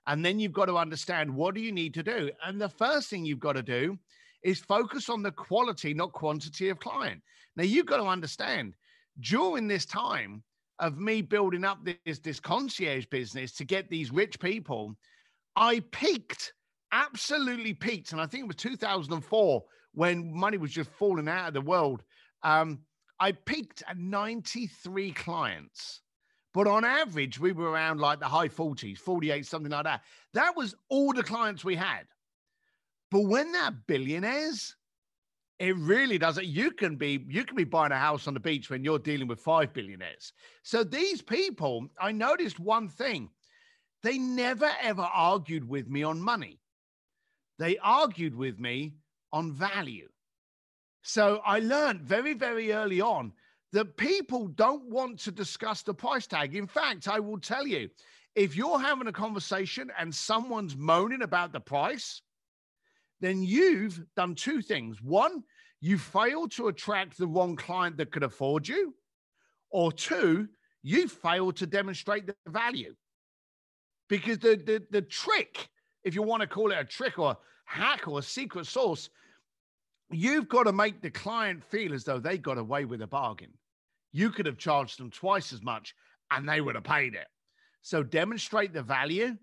And 0.07 0.23
then 0.23 0.39
you've 0.39 0.53
got 0.53 0.65
to 0.65 0.77
understand 0.77 1.33
what 1.33 1.55
do 1.55 1.61
you 1.61 1.71
need 1.71 1.93
to 1.95 2.03
do. 2.03 2.29
And 2.45 2.61
the 2.61 2.69
first 2.69 3.09
thing 3.09 3.25
you've 3.25 3.39
got 3.39 3.53
to 3.53 3.63
do 3.63 3.97
is 4.43 4.59
focus 4.59 5.09
on 5.09 5.23
the 5.23 5.31
quality, 5.31 5.93
not 5.93 6.13
quantity 6.13 6.69
of 6.69 6.79
client. 6.79 7.21
Now 7.55 7.63
you've 7.63 7.87
got 7.87 7.97
to 7.97 8.05
understand 8.05 8.75
during 9.19 9.67
this 9.67 9.85
time 9.85 10.43
of 10.79 10.97
me 10.97 11.21
building 11.21 11.63
up 11.63 11.85
this, 12.05 12.19
this 12.19 12.39
concierge 12.39 13.05
business 13.05 13.51
to 13.53 13.63
get 13.63 13.89
these 13.89 14.11
rich 14.11 14.39
people, 14.39 14.95
I 15.55 15.81
peaked, 15.91 16.53
absolutely 16.91 17.73
peaked. 17.73 18.11
And 18.11 18.21
I 18.21 18.25
think 18.25 18.43
it 18.43 18.47
was 18.47 18.57
2004 18.57 19.63
when 19.93 20.33
money 20.33 20.57
was 20.57 20.71
just 20.71 20.89
falling 20.91 21.27
out 21.27 21.47
of 21.47 21.53
the 21.53 21.61
world. 21.61 22.03
Um, 22.43 22.79
I 23.19 23.31
peaked 23.31 23.83
at 23.87 23.97
93 23.97 25.11
clients. 25.13 26.01
But 26.53 26.67
on 26.67 26.85
average, 26.85 27.37
we 27.37 27.51
were 27.51 27.69
around 27.69 27.99
like 27.99 28.19
the 28.19 28.27
high 28.27 28.47
40s, 28.47 28.97
48, 28.97 29.45
something 29.45 29.71
like 29.71 29.83
that. 29.83 30.03
That 30.33 30.55
was 30.55 30.73
all 30.89 31.11
the 31.11 31.23
clients 31.23 31.65
we 31.65 31.75
had. 31.75 32.05
But 33.11 33.21
when 33.21 33.51
they're 33.51 33.71
billionaires, 33.87 34.75
it 35.59 35.75
really 35.77 36.17
doesn't. 36.17 36.45
You 36.45 36.71
can 36.71 36.95
be 36.95 37.25
you 37.29 37.45
can 37.45 37.55
be 37.55 37.63
buying 37.63 37.91
a 37.91 37.97
house 37.97 38.27
on 38.27 38.33
the 38.33 38.39
beach 38.39 38.69
when 38.69 38.83
you're 38.83 38.99
dealing 38.99 39.27
with 39.27 39.39
five 39.39 39.73
billionaires. 39.73 40.33
So 40.63 40.83
these 40.83 41.21
people, 41.21 41.87
I 41.99 42.11
noticed 42.11 42.59
one 42.59 42.89
thing. 42.89 43.29
They 44.03 44.17
never 44.17 44.69
ever 44.81 45.01
argued 45.01 45.67
with 45.67 45.87
me 45.87 46.03
on 46.03 46.21
money. 46.21 46.59
They 47.57 47.77
argued 47.77 48.35
with 48.35 48.59
me 48.59 48.95
on 49.31 49.53
value. 49.53 50.09
So 51.01 51.41
I 51.45 51.59
learned 51.59 52.01
very, 52.01 52.33
very 52.33 52.73
early 52.73 52.99
on 52.99 53.31
that 53.71 53.97
people 53.97 54.47
don't 54.47 54.89
want 54.89 55.19
to 55.19 55.31
discuss 55.31 55.83
the 55.83 55.93
price 55.93 56.27
tag. 56.27 56.55
In 56.55 56.67
fact, 56.67 57.07
I 57.07 57.19
will 57.19 57.39
tell 57.39 57.65
you 57.65 57.89
if 58.35 58.55
you're 58.55 58.79
having 58.79 59.07
a 59.07 59.13
conversation 59.13 59.91
and 59.97 60.13
someone's 60.13 60.75
moaning 60.75 61.21
about 61.21 61.53
the 61.53 61.59
price, 61.59 62.21
then 63.21 63.43
you've 63.43 64.01
done 64.15 64.35
two 64.35 64.61
things. 64.61 65.01
One, 65.01 65.43
you 65.81 65.97
failed 65.97 66.51
to 66.53 66.67
attract 66.67 67.17
the 67.17 67.27
wrong 67.27 67.55
client 67.55 67.97
that 67.97 68.11
could 68.11 68.23
afford 68.23 68.67
you. 68.67 68.93
Or 69.69 69.91
two, 69.91 70.47
you 70.83 71.07
failed 71.07 71.57
to 71.57 71.65
demonstrate 71.65 72.27
the 72.27 72.35
value. 72.47 72.95
Because 74.07 74.39
the, 74.39 74.55
the, 74.55 74.83
the 74.91 75.01
trick, 75.01 75.69
if 76.03 76.15
you 76.15 76.21
want 76.21 76.41
to 76.41 76.47
call 76.47 76.71
it 76.71 76.77
a 76.79 76.85
trick 76.85 77.17
or 77.17 77.31
a 77.31 77.37
hack 77.65 78.07
or 78.07 78.19
a 78.19 78.23
secret 78.23 78.67
sauce, 78.67 79.09
you've 80.11 80.47
got 80.47 80.63
to 80.63 80.73
make 80.73 81.01
the 81.01 81.09
client 81.09 81.63
feel 81.63 81.93
as 81.93 82.03
though 82.03 82.19
they 82.19 82.37
got 82.37 82.57
away 82.57 82.85
with 82.85 83.01
a 83.01 83.07
bargain 83.07 83.51
you 84.15 84.29
could 84.29 84.45
have 84.45 84.57
charged 84.57 84.97
them 84.97 85.11
twice 85.11 85.51
as 85.51 85.61
much 85.61 85.93
and 86.31 86.47
they 86.47 86.61
would 86.61 86.75
have 86.75 86.85
paid 86.85 87.15
it. 87.15 87.27
So 87.81 88.01
demonstrate 88.01 88.71
the 88.71 88.81
value. 88.81 89.35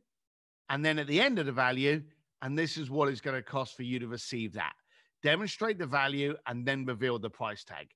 And 0.71 0.83
then 0.83 0.99
at 0.99 1.07
the 1.07 1.21
end 1.21 1.38
of 1.38 1.45
the 1.45 1.52
value, 1.52 2.02
and 2.42 2.58
this 2.58 2.76
is 2.76 2.90
what 2.90 3.08
it's 3.08 3.20
going 3.20 3.37
to 3.37 3.42
cost 3.42 3.76
for 3.76 3.84
you 3.84 3.99
to 4.00 4.08
receive 4.08 4.52
that. 4.54 4.75
Demonstrate 5.22 5.78
the 5.78 5.87
value 5.87 6.37
and 6.46 6.66
then 6.66 6.84
reveal 6.84 7.18
the 7.18 7.30
price 7.30 7.64
tag. 7.64 7.88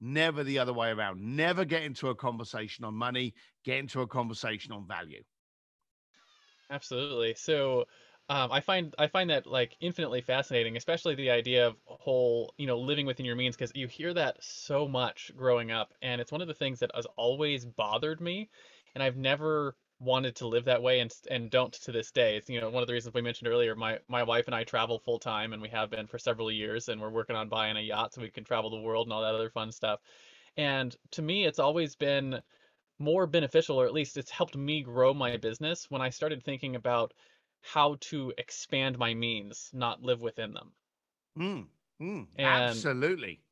Never 0.00 0.42
the 0.44 0.58
other 0.58 0.72
way 0.72 0.90
around. 0.90 1.20
Never 1.22 1.64
get 1.64 1.84
into 1.84 2.08
a 2.08 2.14
conversation 2.16 2.84
on 2.84 2.94
money, 2.94 3.34
get 3.64 3.78
into 3.78 4.00
a 4.00 4.06
conversation 4.08 4.72
on 4.72 4.86
value. 4.86 5.22
Absolutely. 6.70 7.34
So 7.34 7.86
um, 8.28 8.50
I 8.50 8.60
find 8.60 8.94
I 8.98 9.06
find 9.08 9.28
that 9.30 9.46
like 9.46 9.76
infinitely 9.80 10.20
fascinating, 10.22 10.76
especially 10.76 11.14
the 11.14 11.30
idea 11.30 11.66
of 11.66 11.76
whole, 11.84 12.54
you 12.56 12.66
know, 12.66 12.78
living 12.78 13.04
within 13.06 13.26
your 13.26 13.36
means, 13.36 13.56
because 13.56 13.72
you 13.74 13.86
hear 13.86 14.14
that 14.14 14.42
so 14.42 14.88
much 14.88 15.30
growing 15.36 15.70
up, 15.70 15.92
and 16.02 16.20
it's 16.20 16.32
one 16.32 16.40
of 16.40 16.48
the 16.48 16.54
things 16.54 16.78
that 16.80 16.90
has 16.94 17.06
always 17.16 17.64
bothered 17.66 18.20
me, 18.20 18.50
and 18.94 19.02
I've 19.02 19.16
never 19.16 19.76
wanted 20.02 20.36
to 20.36 20.46
live 20.48 20.64
that 20.66 20.82
way, 20.82 21.00
and 21.00 21.12
and 21.30 21.50
don't 21.50 21.72
to 21.72 21.92
this 21.92 22.10
day. 22.10 22.36
It's 22.36 22.48
you 22.50 22.60
know 22.60 22.70
one 22.70 22.82
of 22.82 22.86
the 22.86 22.92
reasons 22.92 23.14
we 23.14 23.22
mentioned 23.22 23.48
earlier. 23.48 23.74
My 23.76 24.00
my 24.08 24.22
wife 24.22 24.46
and 24.46 24.54
I 24.54 24.64
travel 24.64 24.98
full 24.98 25.18
time, 25.18 25.52
and 25.52 25.62
we 25.62 25.68
have 25.70 25.90
been 25.90 26.06
for 26.06 26.18
several 26.18 26.50
years, 26.50 26.88
and 26.88 27.00
we're 27.00 27.10
working 27.10 27.36
on 27.36 27.48
buying 27.48 27.76
a 27.76 27.80
yacht 27.80 28.14
so 28.14 28.20
we 28.20 28.30
can 28.30 28.44
travel 28.44 28.70
the 28.70 28.80
world 28.80 29.06
and 29.06 29.12
all 29.12 29.22
that 29.22 29.34
other 29.34 29.50
fun 29.50 29.72
stuff. 29.72 30.00
And 30.56 30.96
to 31.12 31.22
me, 31.22 31.46
it's 31.46 31.58
always 31.58 31.96
been 31.96 32.42
more 32.98 33.26
beneficial, 33.26 33.80
or 33.80 33.86
at 33.86 33.92
least 33.92 34.16
it's 34.16 34.30
helped 34.30 34.56
me 34.56 34.82
grow 34.82 35.14
my 35.14 35.36
business 35.36 35.90
when 35.90 36.02
I 36.02 36.10
started 36.10 36.42
thinking 36.42 36.76
about 36.76 37.14
how 37.62 37.96
to 38.00 38.32
expand 38.38 38.98
my 38.98 39.14
means, 39.14 39.70
not 39.72 40.02
live 40.02 40.22
within 40.22 40.52
them. 40.52 40.74
Mm, 41.38 41.68
mm, 42.00 42.26
and, 42.36 42.74
absolutely. 42.74 43.42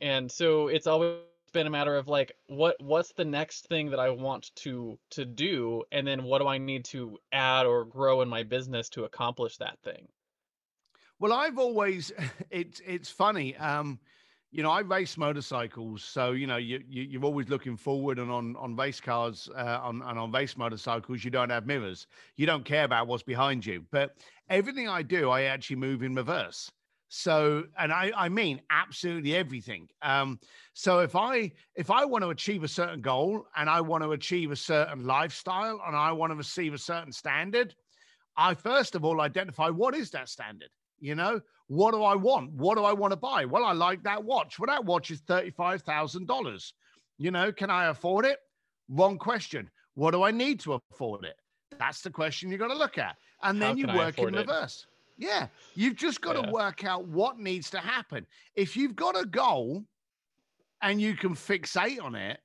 And 0.00 0.30
so 0.30 0.68
it's 0.68 0.86
always 0.86 1.20
been 1.52 1.66
a 1.66 1.70
matter 1.70 1.96
of 1.96 2.08
like 2.08 2.32
what 2.46 2.76
what's 2.80 3.12
the 3.12 3.24
next 3.24 3.68
thing 3.68 3.90
that 3.90 4.00
I 4.00 4.10
want 4.10 4.54
to 4.56 4.98
to 5.10 5.24
do 5.24 5.84
and 5.92 6.06
then 6.06 6.24
what 6.24 6.38
do 6.38 6.48
I 6.48 6.58
need 6.58 6.84
to 6.86 7.18
add 7.32 7.66
or 7.66 7.84
grow 7.84 8.20
in 8.22 8.28
my 8.28 8.42
business 8.42 8.88
to 8.90 9.04
accomplish 9.04 9.56
that 9.58 9.78
thing. 9.82 10.08
Well, 11.18 11.32
I've 11.32 11.58
always 11.58 12.12
it's 12.50 12.80
it's 12.80 13.10
funny 13.10 13.56
um 13.56 14.00
you 14.52 14.64
know, 14.64 14.70
I 14.70 14.80
race 14.80 15.16
motorcycles, 15.16 16.02
so 16.02 16.32
you 16.32 16.46
know, 16.46 16.56
you, 16.56 16.82
you 16.88 17.20
are 17.20 17.24
always 17.24 17.48
looking 17.48 17.76
forward, 17.76 18.18
and 18.18 18.30
on 18.32 18.56
on 18.56 18.74
race 18.74 19.00
cars, 19.00 19.48
uh, 19.54 19.78
on 19.80 20.02
and 20.02 20.18
on 20.18 20.32
race 20.32 20.56
motorcycles, 20.56 21.24
you 21.24 21.30
don't 21.30 21.50
have 21.50 21.66
mirrors. 21.66 22.08
You 22.36 22.46
don't 22.46 22.64
care 22.64 22.84
about 22.84 23.06
what's 23.06 23.22
behind 23.22 23.64
you. 23.64 23.86
But 23.92 24.16
everything 24.48 24.88
I 24.88 25.02
do, 25.02 25.30
I 25.30 25.42
actually 25.42 25.76
move 25.76 26.02
in 26.02 26.14
reverse. 26.14 26.72
So, 27.12 27.64
and 27.76 27.92
I 27.92 28.12
I 28.16 28.28
mean 28.28 28.62
absolutely 28.70 29.34
everything. 29.34 29.88
Um, 30.00 30.38
so 30.74 31.00
if 31.00 31.16
I 31.16 31.50
if 31.74 31.90
I 31.90 32.04
want 32.04 32.22
to 32.22 32.30
achieve 32.30 32.62
a 32.62 32.68
certain 32.68 33.00
goal, 33.00 33.46
and 33.56 33.68
I 33.68 33.80
want 33.80 34.04
to 34.04 34.12
achieve 34.12 34.52
a 34.52 34.56
certain 34.56 35.04
lifestyle, 35.04 35.82
and 35.84 35.96
I 35.96 36.12
want 36.12 36.30
to 36.30 36.36
receive 36.36 36.72
a 36.72 36.78
certain 36.78 37.12
standard, 37.12 37.74
I 38.36 38.54
first 38.54 38.94
of 38.94 39.04
all 39.04 39.20
identify 39.20 39.68
what 39.70 39.96
is 39.96 40.10
that 40.12 40.28
standard. 40.28 40.70
You 41.00 41.16
know, 41.16 41.40
what 41.66 41.92
do 41.92 42.04
I 42.04 42.14
want? 42.14 42.52
What 42.52 42.76
do 42.76 42.84
I 42.84 42.92
want 42.92 43.10
to 43.10 43.16
buy? 43.16 43.44
Well, 43.44 43.64
I 43.64 43.72
like 43.72 44.04
that 44.04 44.22
watch. 44.22 44.58
Well, 44.58 44.66
that 44.66 44.84
watch 44.84 45.10
is 45.10 45.20
$35,000. 45.22 46.72
You 47.18 47.30
know, 47.30 47.50
can 47.50 47.70
I 47.70 47.86
afford 47.86 48.24
it? 48.24 48.38
Wrong 48.88 49.18
question. 49.18 49.68
What 49.94 50.12
do 50.12 50.22
I 50.22 50.30
need 50.30 50.60
to 50.60 50.80
afford 50.92 51.24
it? 51.24 51.36
That's 51.78 52.02
the 52.02 52.10
question 52.10 52.52
you 52.52 52.58
got 52.58 52.68
to 52.68 52.76
look 52.76 52.98
at. 52.98 53.16
And 53.42 53.60
then 53.60 53.78
you 53.78 53.86
work 53.86 54.18
in 54.18 54.34
reverse. 54.34 54.86
It? 54.86 54.99
Yeah. 55.20 55.48
You've 55.74 55.96
just 55.96 56.22
got 56.22 56.34
yeah. 56.34 56.46
to 56.46 56.50
work 56.50 56.84
out 56.84 57.06
what 57.06 57.38
needs 57.38 57.68
to 57.70 57.78
happen. 57.78 58.26
If 58.54 58.76
you've 58.76 58.96
got 58.96 59.20
a 59.20 59.26
goal 59.26 59.84
and 60.82 61.00
you 61.00 61.14
can 61.14 61.34
fixate 61.34 62.02
on 62.02 62.14
it, 62.14 62.40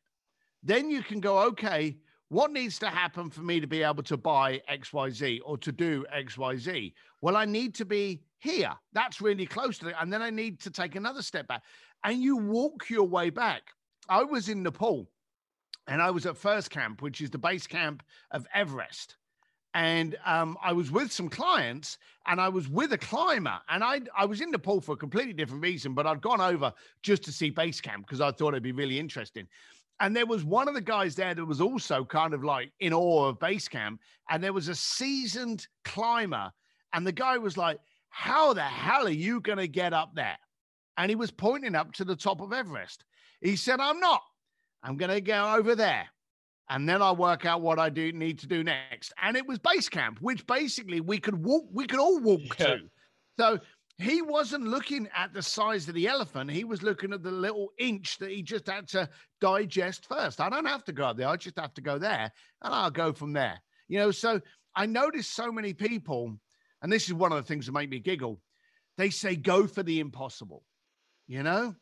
then 0.61 0.89
you 0.89 1.01
can 1.01 1.21
go, 1.21 1.39
okay, 1.39 1.95
what 2.27 2.51
needs 2.51 2.77
to 2.79 2.89
happen 2.89 3.29
for 3.29 3.41
me 3.41 3.61
to 3.61 3.67
be 3.67 3.81
able 3.81 4.03
to 4.03 4.17
buy 4.17 4.61
XYZ 4.69 5.39
or 5.45 5.57
to 5.59 5.71
do 5.71 6.05
XYZ? 6.13 6.93
Well, 7.21 7.37
I 7.37 7.45
need 7.45 7.73
to 7.75 7.85
be 7.85 8.21
here. 8.39 8.73
That's 8.91 9.21
really 9.21 9.45
close 9.45 9.77
to 9.79 9.87
it. 9.87 9.95
And 9.99 10.11
then 10.11 10.21
I 10.21 10.29
need 10.29 10.59
to 10.61 10.69
take 10.69 10.95
another 10.95 11.21
step 11.21 11.47
back. 11.47 11.63
And 12.03 12.21
you 12.21 12.35
walk 12.35 12.89
your 12.89 13.07
way 13.07 13.29
back. 13.29 13.69
I 14.09 14.23
was 14.23 14.49
in 14.49 14.63
Nepal 14.63 15.07
and 15.87 16.01
I 16.01 16.11
was 16.11 16.25
at 16.25 16.35
First 16.35 16.71
Camp, 16.71 17.01
which 17.01 17.21
is 17.21 17.29
the 17.29 17.37
base 17.37 17.67
camp 17.67 18.03
of 18.31 18.45
Everest. 18.53 19.15
And 19.75 20.15
um, 20.25 20.57
I 20.63 20.71
was 20.71 20.89
with 20.89 21.11
some 21.11 21.27
clients 21.27 21.97
and 22.27 22.39
I 22.39 22.47
was 22.47 22.69
with 22.69 22.93
a 22.93 22.97
climber. 22.97 23.59
And 23.67 23.83
I, 23.83 23.99
I 24.17 24.25
was 24.25 24.39
in 24.39 24.49
Nepal 24.49 24.79
for 24.79 24.93
a 24.93 24.97
completely 24.97 25.33
different 25.33 25.61
reason, 25.61 25.93
but 25.93 26.07
I'd 26.07 26.21
gone 26.21 26.39
over 26.39 26.71
just 27.03 27.23
to 27.23 27.31
see 27.33 27.49
base 27.49 27.81
camp 27.81 28.07
because 28.07 28.21
I 28.21 28.31
thought 28.31 28.53
it'd 28.53 28.63
be 28.63 28.71
really 28.71 28.97
interesting. 28.97 29.47
And 29.99 30.15
there 30.15 30.25
was 30.25 30.45
one 30.45 30.69
of 30.69 30.75
the 30.75 30.81
guys 30.81 31.13
there 31.13 31.35
that 31.35 31.45
was 31.45 31.59
also 31.59 32.05
kind 32.05 32.33
of 32.33 32.41
like 32.41 32.71
in 32.79 32.93
awe 32.93 33.27
of 33.27 33.39
base 33.39 33.67
camp. 33.67 33.99
And 34.29 34.41
there 34.41 34.53
was 34.53 34.69
a 34.69 34.75
seasoned 34.75 35.67
climber. 35.83 36.53
And 36.93 37.05
the 37.05 37.11
guy 37.11 37.37
was 37.37 37.57
like, 37.57 37.79
How 38.09 38.53
the 38.53 38.61
hell 38.61 39.07
are 39.07 39.09
you 39.09 39.41
going 39.41 39.57
to 39.57 39.67
get 39.67 39.91
up 39.91 40.15
there? 40.15 40.37
And 40.95 41.09
he 41.09 41.15
was 41.15 41.31
pointing 41.31 41.75
up 41.75 41.91
to 41.95 42.05
the 42.05 42.15
top 42.15 42.39
of 42.39 42.53
Everest. 42.53 43.03
He 43.41 43.57
said, 43.57 43.81
I'm 43.81 43.99
not. 43.99 44.21
I'm 44.83 44.95
going 44.95 45.11
to 45.11 45.19
go 45.19 45.53
over 45.53 45.75
there. 45.75 46.07
And 46.69 46.89
then 46.89 47.01
I'll 47.01 47.15
work 47.15 47.45
out 47.45 47.61
what 47.61 47.77
I 47.77 47.89
do 47.89 48.11
need 48.11 48.39
to 48.39 48.47
do 48.47 48.63
next. 48.63 49.13
And 49.21 49.37
it 49.37 49.47
was 49.47 49.59
base 49.59 49.87
camp, 49.87 50.17
which 50.21 50.45
basically 50.47 50.99
we 50.99 51.19
could 51.19 51.35
walk, 51.35 51.65
we 51.71 51.85
could 51.85 51.99
all 51.99 52.19
walk 52.19 52.41
yeah. 52.59 52.65
to. 52.65 52.79
So 53.37 53.59
he 53.97 54.21
wasn't 54.21 54.65
looking 54.65 55.07
at 55.15 55.33
the 55.33 55.41
size 55.41 55.87
of 55.87 55.93
the 55.93 56.07
elephant. 56.07 56.51
He 56.51 56.63
was 56.63 56.83
looking 56.83 57.13
at 57.13 57.23
the 57.23 57.31
little 57.31 57.71
inch 57.77 58.17
that 58.17 58.31
he 58.31 58.41
just 58.41 58.67
had 58.67 58.87
to 58.89 59.07
digest 59.39 60.07
first. 60.07 60.41
I 60.41 60.49
don't 60.49 60.65
have 60.65 60.83
to 60.85 60.91
go 60.91 61.05
up 61.05 61.17
there. 61.17 61.27
I 61.27 61.35
just 61.37 61.59
have 61.59 61.73
to 61.75 61.81
go 61.81 61.97
there 61.97 62.31
and 62.61 62.73
I'll 62.73 62.91
go 62.91 63.13
from 63.13 63.31
there. 63.31 63.61
You 63.87 63.99
know, 63.99 64.11
so 64.11 64.41
I 64.75 64.85
noticed 64.85 65.35
so 65.35 65.51
many 65.51 65.73
people, 65.73 66.37
and 66.81 66.91
this 66.91 67.07
is 67.07 67.13
one 67.13 67.31
of 67.31 67.37
the 67.37 67.47
things 67.47 67.67
that 67.67 67.71
make 67.71 67.89
me 67.89 67.99
giggle. 67.99 68.41
They 68.97 69.09
say, 69.09 69.35
go 69.35 69.67
for 69.67 69.83
the 69.83 69.99
impossible. 69.99 70.63
You 71.27 71.43
know, 71.43 71.75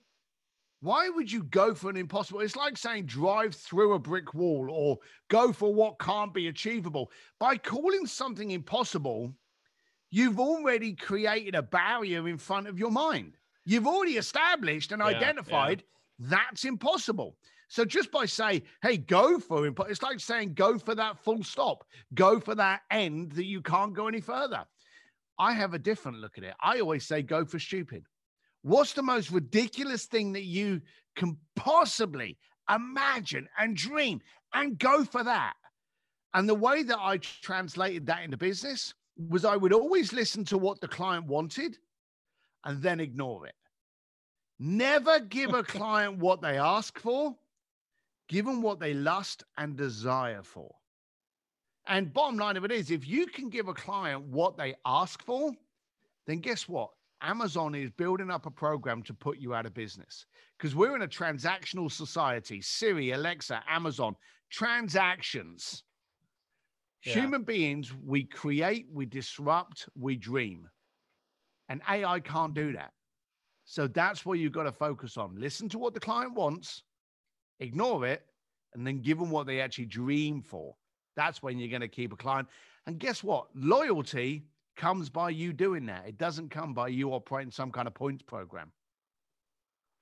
Why 0.83 1.07
would 1.07 1.31
you 1.31 1.43
go 1.43 1.73
for 1.73 1.89
an 1.89 1.95
impossible? 1.95 2.41
It's 2.41 2.57
like 2.57 2.77
saying 2.77 3.05
drive 3.05 3.55
through 3.55 3.93
a 3.93 3.99
brick 3.99 4.33
wall 4.33 4.67
or 4.69 4.97
go 5.29 5.53
for 5.53 5.73
what 5.73 5.97
can't 5.97 6.33
be 6.33 6.49
achievable. 6.49 7.09
By 7.39 7.55
calling 7.55 8.05
something 8.05 8.51
impossible, 8.51 9.33
you've 10.11 10.41
already 10.41 10.93
created 10.93 11.55
a 11.55 11.61
barrier 11.61 12.27
in 12.27 12.37
front 12.37 12.67
of 12.67 12.77
your 12.77 12.91
mind. 12.91 13.37
You've 13.63 13.87
already 13.87 14.17
established 14.17 14.91
and 14.91 15.01
Yeah, 15.01 15.11
yeah. 15.11 15.17
identified 15.19 15.83
that's 16.19 16.65
impossible. 16.65 17.37
So 17.69 17.85
just 17.85 18.11
by 18.11 18.25
saying, 18.25 18.63
hey, 18.81 18.97
go 18.97 19.39
for 19.39 19.65
it, 19.65 19.75
it's 19.87 20.03
like 20.03 20.19
saying 20.19 20.53
go 20.53 20.77
for 20.77 20.95
that 20.95 21.17
full 21.17 21.43
stop, 21.43 21.85
go 22.13 22.41
for 22.41 22.55
that 22.55 22.81
end 22.91 23.31
that 23.31 23.45
you 23.45 23.61
can't 23.61 23.93
go 23.93 24.09
any 24.09 24.19
further. 24.19 24.65
I 25.39 25.53
have 25.53 25.73
a 25.73 25.79
different 25.79 26.17
look 26.17 26.37
at 26.37 26.43
it. 26.43 26.55
I 26.59 26.81
always 26.81 27.05
say 27.05 27.21
go 27.21 27.45
for 27.45 27.57
stupid. 27.57 28.03
What's 28.63 28.93
the 28.93 29.03
most 29.03 29.29
ridiculous 29.29 30.05
thing 30.05 30.33
that 30.33 30.45
you 30.45 30.81
can 31.15 31.37
possibly 31.55 32.37
imagine 32.73 33.47
and 33.57 33.75
dream 33.75 34.21
and 34.53 34.79
go 34.79 35.03
for 35.03 35.23
that? 35.23 35.53
And 36.33 36.49
the 36.49 36.55
way 36.55 36.83
that 36.83 36.97
I 36.99 37.17
translated 37.17 38.07
that 38.07 38.23
into 38.23 38.37
business 38.37 38.93
was 39.17 39.45
I 39.45 39.55
would 39.55 39.73
always 39.73 40.13
listen 40.13 40.43
to 40.45 40.57
what 40.57 40.81
the 40.81 40.87
client 40.87 41.27
wanted 41.27 41.77
and 42.63 42.81
then 42.81 42.99
ignore 42.99 43.45
it. 43.45 43.55
Never 44.59 45.19
give 45.19 45.53
a 45.53 45.63
client 45.63 46.17
what 46.17 46.41
they 46.41 46.57
ask 46.57 46.97
for, 46.97 47.35
give 48.29 48.45
them 48.45 48.61
what 48.61 48.79
they 48.79 48.93
lust 48.93 49.43
and 49.57 49.75
desire 49.75 50.41
for. 50.41 50.73
And 51.85 52.13
bottom 52.13 52.39
line 52.39 52.55
of 52.55 52.63
it 52.63 52.71
is, 52.71 52.91
if 52.91 53.05
you 53.05 53.27
can 53.27 53.49
give 53.49 53.67
a 53.67 53.73
client 53.73 54.23
what 54.23 54.57
they 54.57 54.73
ask 54.85 55.21
for, 55.23 55.51
then 56.25 56.39
guess 56.39 56.67
what? 56.69 56.91
Amazon 57.23 57.73
is 57.73 57.89
building 57.91 58.29
up 58.29 58.45
a 58.45 58.51
program 58.51 59.01
to 59.03 59.13
put 59.13 59.39
you 59.39 59.53
out 59.53 59.65
of 59.65 59.73
business 59.73 60.25
because 60.57 60.75
we're 60.75 60.95
in 60.95 61.01
a 61.01 61.07
transactional 61.07 61.91
society. 61.91 62.61
Siri, 62.61 63.11
Alexa, 63.11 63.63
Amazon, 63.67 64.15
transactions. 64.51 65.83
Yeah. 67.05 67.13
Human 67.13 67.43
beings, 67.43 67.93
we 67.93 68.25
create, 68.25 68.87
we 68.91 69.05
disrupt, 69.05 69.87
we 69.97 70.15
dream. 70.15 70.69
And 71.69 71.81
AI 71.89 72.19
can't 72.19 72.53
do 72.53 72.73
that. 72.73 72.91
So 73.65 73.87
that's 73.87 74.25
what 74.25 74.39
you've 74.39 74.51
got 74.51 74.63
to 74.63 74.71
focus 74.71 75.17
on. 75.17 75.35
Listen 75.37 75.69
to 75.69 75.79
what 75.79 75.93
the 75.93 75.99
client 75.99 76.33
wants, 76.33 76.83
ignore 77.59 78.05
it, 78.05 78.25
and 78.73 78.85
then 78.85 79.01
give 79.01 79.17
them 79.17 79.29
what 79.29 79.47
they 79.47 79.61
actually 79.61 79.85
dream 79.85 80.41
for. 80.41 80.75
That's 81.15 81.41
when 81.41 81.57
you're 81.57 81.69
going 81.69 81.81
to 81.81 81.87
keep 81.87 82.11
a 82.11 82.17
client. 82.17 82.47
And 82.85 82.99
guess 82.99 83.23
what? 83.23 83.47
Loyalty 83.55 84.45
comes 84.75 85.09
by 85.09 85.29
you 85.31 85.53
doing 85.53 85.85
that. 85.87 86.07
It 86.07 86.17
doesn't 86.17 86.49
come 86.49 86.73
by 86.73 86.89
you 86.89 87.13
operating 87.13 87.51
some 87.51 87.71
kind 87.71 87.87
of 87.87 87.93
points 87.93 88.23
program. 88.23 88.73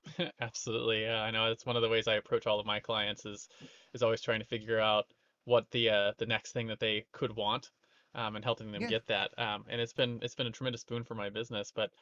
Absolutely. 0.40 1.02
Yeah, 1.02 1.22
I 1.22 1.30
know 1.30 1.50
it's 1.50 1.66
one 1.66 1.76
of 1.76 1.82
the 1.82 1.88
ways 1.88 2.08
I 2.08 2.14
approach 2.14 2.46
all 2.46 2.60
of 2.60 2.66
my 2.66 2.80
clients 2.80 3.24
is 3.24 3.48
is 3.92 4.02
always 4.02 4.20
trying 4.20 4.40
to 4.40 4.46
figure 4.46 4.80
out 4.80 5.12
what 5.44 5.70
the 5.70 5.90
uh 5.90 6.12
the 6.18 6.26
next 6.26 6.52
thing 6.52 6.68
that 6.68 6.80
they 6.80 7.06
could 7.12 7.32
want 7.36 7.70
um 8.14 8.36
and 8.36 8.44
helping 8.44 8.72
them 8.72 8.84
Yeah. 8.84 8.86
get 8.86 9.06
that. 9.06 9.36
Um 9.38 9.64
and 9.68 9.80
it's 9.80 9.92
been 9.92 10.20
it's 10.22 10.34
been 10.34 10.46
a 10.46 10.50
tremendous 10.52 10.84
boon 10.84 11.04
for 11.04 11.14
my 11.14 11.30
business, 11.30 11.70
but 11.72 11.92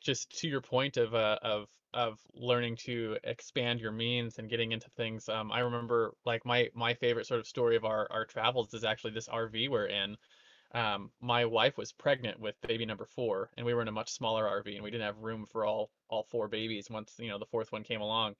just 0.00 0.30
to 0.40 0.48
your 0.48 0.62
point 0.62 0.96
of 0.96 1.14
uh 1.14 1.38
of 1.42 1.68
of 1.92 2.20
learning 2.32 2.76
to 2.76 3.18
expand 3.24 3.80
your 3.80 3.92
means 3.92 4.38
and 4.38 4.48
getting 4.48 4.72
into 4.72 4.88
things. 4.90 5.28
Um 5.28 5.52
I 5.52 5.60
remember 5.60 6.14
like 6.24 6.44
my 6.46 6.70
my 6.74 6.94
favorite 6.94 7.26
sort 7.26 7.40
of 7.40 7.46
story 7.46 7.76
of 7.76 7.84
our 7.84 8.10
our 8.10 8.24
travels 8.24 8.72
is 8.74 8.84
actually 8.84 9.12
this 9.12 9.28
RV 9.28 9.68
we're 9.68 9.86
in. 9.86 10.16
Um 10.72 11.10
my 11.20 11.44
wife 11.44 11.76
was 11.76 11.92
pregnant 11.92 12.38
with 12.40 12.60
baby 12.60 12.86
number 12.86 13.04
4 13.04 13.50
and 13.56 13.66
we 13.66 13.74
were 13.74 13.82
in 13.82 13.88
a 13.88 13.92
much 13.92 14.10
smaller 14.10 14.44
RV 14.44 14.74
and 14.74 14.84
we 14.84 14.90
didn't 14.90 15.06
have 15.06 15.18
room 15.18 15.46
for 15.46 15.64
all 15.64 15.90
all 16.08 16.24
four 16.30 16.48
babies 16.48 16.88
once 16.90 17.14
you 17.18 17.28
know 17.28 17.38
the 17.38 17.46
fourth 17.46 17.72
one 17.72 17.82
came 17.82 18.00
along. 18.00 18.36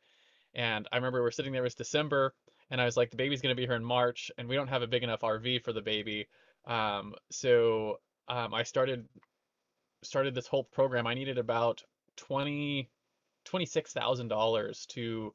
And 0.54 0.88
I 0.90 0.96
remember 0.96 1.18
we 1.18 1.22
were 1.22 1.30
sitting 1.30 1.52
there, 1.52 1.62
it 1.62 1.64
was 1.64 1.74
December, 1.76 2.34
and 2.70 2.80
I 2.80 2.84
was 2.84 2.96
like, 2.96 3.10
the 3.10 3.16
baby's 3.16 3.40
to 3.40 3.54
be 3.54 3.66
here 3.66 3.74
in 3.74 3.84
March, 3.84 4.30
and 4.38 4.48
we 4.48 4.56
don't 4.56 4.68
have 4.68 4.82
a 4.82 4.86
big 4.86 5.02
enough 5.02 5.20
RV 5.20 5.62
for 5.62 5.72
the 5.72 5.80
baby. 5.80 6.28
Um, 6.66 7.14
so 7.30 8.00
um, 8.28 8.54
I 8.54 8.62
started 8.62 9.06
started 10.02 10.34
this 10.34 10.46
whole 10.46 10.64
program. 10.64 11.06
I 11.06 11.14
needed 11.14 11.38
about 11.38 11.82
twenty 12.16 12.90
twenty 13.44 13.66
six 13.66 13.92
thousand 13.92 14.28
dollars 14.28 14.86
to 14.90 15.34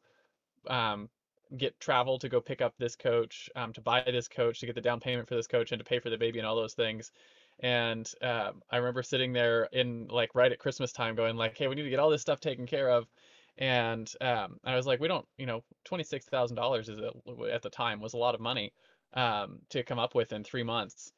um, 0.67 1.09
get 1.57 1.79
travel 1.79 2.19
to 2.19 2.29
go 2.29 2.41
pick 2.41 2.61
up 2.61 2.73
this 2.77 2.95
coach, 2.95 3.49
um, 3.55 3.73
to 3.73 3.81
buy 3.81 4.03
this 4.05 4.27
coach, 4.27 4.59
to 4.59 4.65
get 4.65 4.75
the 4.75 4.81
down 4.81 4.99
payment 4.99 5.27
for 5.27 5.35
this 5.35 5.47
coach, 5.47 5.71
and 5.71 5.79
to 5.79 5.85
pay 5.85 5.99
for 5.99 6.09
the 6.09 6.17
baby 6.17 6.39
and 6.39 6.47
all 6.47 6.55
those 6.55 6.73
things. 6.73 7.11
And 7.59 8.09
um, 8.21 8.61
I 8.69 8.77
remember 8.77 9.01
sitting 9.03 9.31
there 9.33 9.69
in 9.71 10.07
like 10.07 10.35
right 10.35 10.51
at 10.51 10.59
Christmas 10.59 10.91
time, 10.91 11.15
going 11.15 11.37
like, 11.37 11.57
"Hey, 11.57 11.67
we 11.67 11.75
need 11.75 11.83
to 11.83 11.89
get 11.89 11.99
all 11.99 12.09
this 12.09 12.21
stuff 12.21 12.39
taken 12.39 12.65
care 12.65 12.89
of." 12.89 13.07
And 13.57 14.11
um, 14.19 14.59
I 14.65 14.75
was 14.75 14.85
like, 14.85 14.99
"We 14.99 15.07
don't, 15.07 15.25
you 15.37 15.45
know, 15.45 15.63
twenty 15.85 16.03
six 16.03 16.25
thousand 16.25 16.57
dollars 16.57 16.89
is 16.89 16.99
a, 16.99 17.11
at 17.51 17.61
the 17.61 17.69
time 17.69 18.01
was 18.01 18.13
a 18.13 18.17
lot 18.17 18.35
of 18.35 18.41
money 18.41 18.73
um, 19.13 19.59
to 19.69 19.83
come 19.83 19.99
up 19.99 20.15
with 20.15 20.33
in 20.33 20.43
three 20.43 20.63
months." 20.63 21.11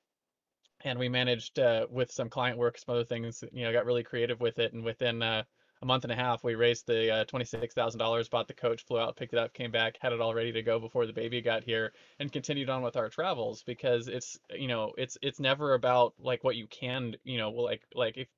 And 0.84 1.00
we 1.00 1.10
managed 1.10 1.58
uh, 1.58 1.88
with 1.90 2.12
some 2.12 2.30
client 2.30 2.58
work, 2.60 2.78
some 2.78 2.94
other 2.94 3.04
things, 3.04 3.44
you 3.52 3.64
know, 3.64 3.74
got 3.74 3.88
really 3.88 4.04
creative 4.04 4.40
with 4.40 4.60
it. 4.60 4.74
And 4.74 4.84
within 4.84 5.24
uh, 5.24 5.44
a 5.82 5.86
month 5.86 6.04
and 6.04 6.12
a 6.12 6.16
half, 6.16 6.44
we 6.44 6.56
raised 6.56 6.88
the 6.88 7.12
uh, 7.12 7.26
twenty-six 7.26 7.74
thousand 7.74 8.00
dollars, 8.00 8.30
bought 8.30 8.48
the 8.48 8.54
coach, 8.54 8.84
flew 8.84 9.00
out, 9.00 9.16
picked 9.16 9.34
it 9.34 9.40
up, 9.40 9.54
came 9.54 9.72
back, 9.72 9.98
had 10.02 10.14
it 10.14 10.22
all 10.22 10.34
ready 10.34 10.52
to 10.54 10.62
go 10.64 10.80
before 10.80 11.06
the 11.06 11.14
baby 11.14 11.42
got 11.42 11.64
here, 11.64 11.94
and 12.20 12.32
continued 12.32 12.70
on 12.70 12.82
with 12.84 12.96
our 12.98 13.10
travels 13.10 13.64
because 13.64 14.08
it's, 14.08 14.38
you 14.52 14.68
know, 14.68 14.94
it's 14.98 15.18
it's 15.22 15.40
never 15.40 15.74
about 15.74 16.14
like 16.20 16.44
what 16.44 16.56
you 16.56 16.68
can, 16.68 17.16
you 17.24 17.38
know, 17.38 17.52
well, 17.52 17.66
like 17.66 17.86
like 17.94 18.18
if 18.18 18.30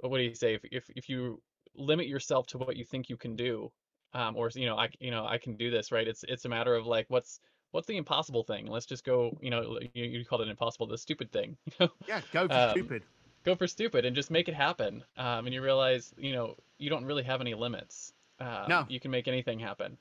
what 0.00 0.18
do 0.18 0.24
you 0.24 0.34
say 0.34 0.54
if 0.54 0.62
if 0.64 0.90
if 0.96 1.08
you 1.08 1.42
limit 1.74 2.06
yourself 2.06 2.46
to 2.48 2.58
what 2.58 2.76
you 2.76 2.84
think 2.84 3.08
you 3.08 3.16
can 3.16 3.36
do, 3.36 3.70
um, 4.12 4.36
or 4.36 4.50
you 4.54 4.66
know, 4.66 4.76
I 4.76 4.90
you 5.00 5.10
know 5.10 5.26
I 5.26 5.38
can 5.38 5.56
do 5.56 5.70
this, 5.70 5.92
right? 5.92 6.06
It's 6.06 6.24
it's 6.24 6.44
a 6.44 6.48
matter 6.48 6.74
of 6.74 6.86
like 6.86 7.06
what's 7.08 7.40
what's 7.72 7.86
the 7.86 7.96
impossible 7.96 8.44
thing? 8.44 8.66
Let's 8.66 8.86
just 8.86 9.04
go, 9.04 9.36
you 9.40 9.50
know, 9.50 9.78
you, 9.94 10.04
you 10.04 10.24
called 10.24 10.42
it 10.42 10.48
impossible, 10.48 10.86
the 10.86 10.98
stupid 10.98 11.32
thing, 11.32 11.58
you 11.66 11.72
know 11.80 11.90
Yeah, 12.06 12.22
go 12.30 12.48
for 12.48 12.58
Um, 12.58 12.58
stupid. 12.60 13.06
Go 13.48 13.54
for 13.54 13.66
stupid 13.66 14.04
and 14.04 14.14
just 14.14 14.30
make 14.30 14.46
it 14.46 14.54
happen. 14.54 15.02
Um, 15.16 15.46
and 15.46 15.54
you 15.54 15.62
realize, 15.62 16.12
you 16.18 16.34
know, 16.34 16.54
you 16.76 16.90
don't 16.90 17.06
really 17.06 17.22
have 17.22 17.40
any 17.40 17.54
limits. 17.54 18.12
Um, 18.40 18.64
No. 18.68 18.86
You 18.90 19.00
can 19.00 19.10
make 19.10 19.26
anything 19.26 19.58
happen. 19.58 19.96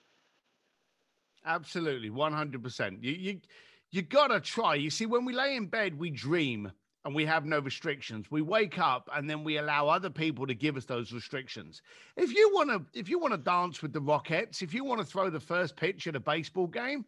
Absolutely, 1.46 2.10
one 2.10 2.34
hundred 2.34 2.62
percent. 2.62 3.02
You 3.02 3.14
you 3.14 3.40
you 3.90 4.02
gotta 4.02 4.42
try. 4.42 4.76
You 4.76 4.90
see, 4.90 5.06
when 5.06 5.24
we 5.24 5.32
lay 5.32 5.56
in 5.56 5.68
bed, 5.68 5.98
we 5.98 6.10
dream 6.10 6.70
and 7.06 7.16
we 7.16 7.24
have 7.24 7.46
no 7.46 7.60
restrictions. 7.60 8.30
We 8.30 8.42
wake 8.42 8.80
up 8.80 9.10
and 9.16 9.30
then 9.30 9.46
we 9.46 9.60
allow 9.60 9.88
other 9.88 10.10
people 10.10 10.46
to 10.46 10.54
give 10.54 10.76
us 10.76 10.84
those 10.84 11.14
restrictions. 11.14 11.82
If 12.18 12.36
you 12.36 12.52
want 12.54 12.70
to, 12.70 13.00
if 13.00 13.08
you 13.08 13.18
want 13.18 13.32
to 13.34 13.38
dance 13.38 13.82
with 13.82 13.94
the 13.94 14.02
Rockettes, 14.02 14.62
if 14.62 14.74
you 14.74 14.84
want 14.84 15.00
to 15.00 15.08
throw 15.08 15.30
the 15.30 15.40
first 15.40 15.78
pitch 15.78 16.06
at 16.06 16.18
a 16.18 16.20
baseball 16.20 16.68
game, 16.68 17.06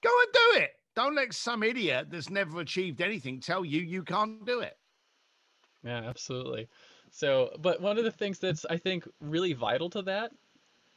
go 0.00 0.10
and 0.22 0.32
do 0.32 0.60
it. 0.62 0.76
Don't 0.94 1.16
let 1.16 1.34
some 1.34 1.64
idiot 1.64 2.06
that's 2.08 2.30
never 2.30 2.60
achieved 2.60 3.00
anything 3.00 3.40
tell 3.40 3.64
you 3.64 3.80
you 3.80 4.04
can't 4.04 4.46
do 4.46 4.60
it. 4.60 4.76
Yeah, 5.84 6.02
absolutely. 6.08 6.68
So, 7.10 7.56
but 7.60 7.80
one 7.80 7.98
of 7.98 8.04
the 8.04 8.10
things 8.10 8.38
that's 8.38 8.64
I 8.64 8.76
think 8.76 9.06
really 9.20 9.52
vital 9.52 9.90
to 9.90 10.02
that 10.02 10.32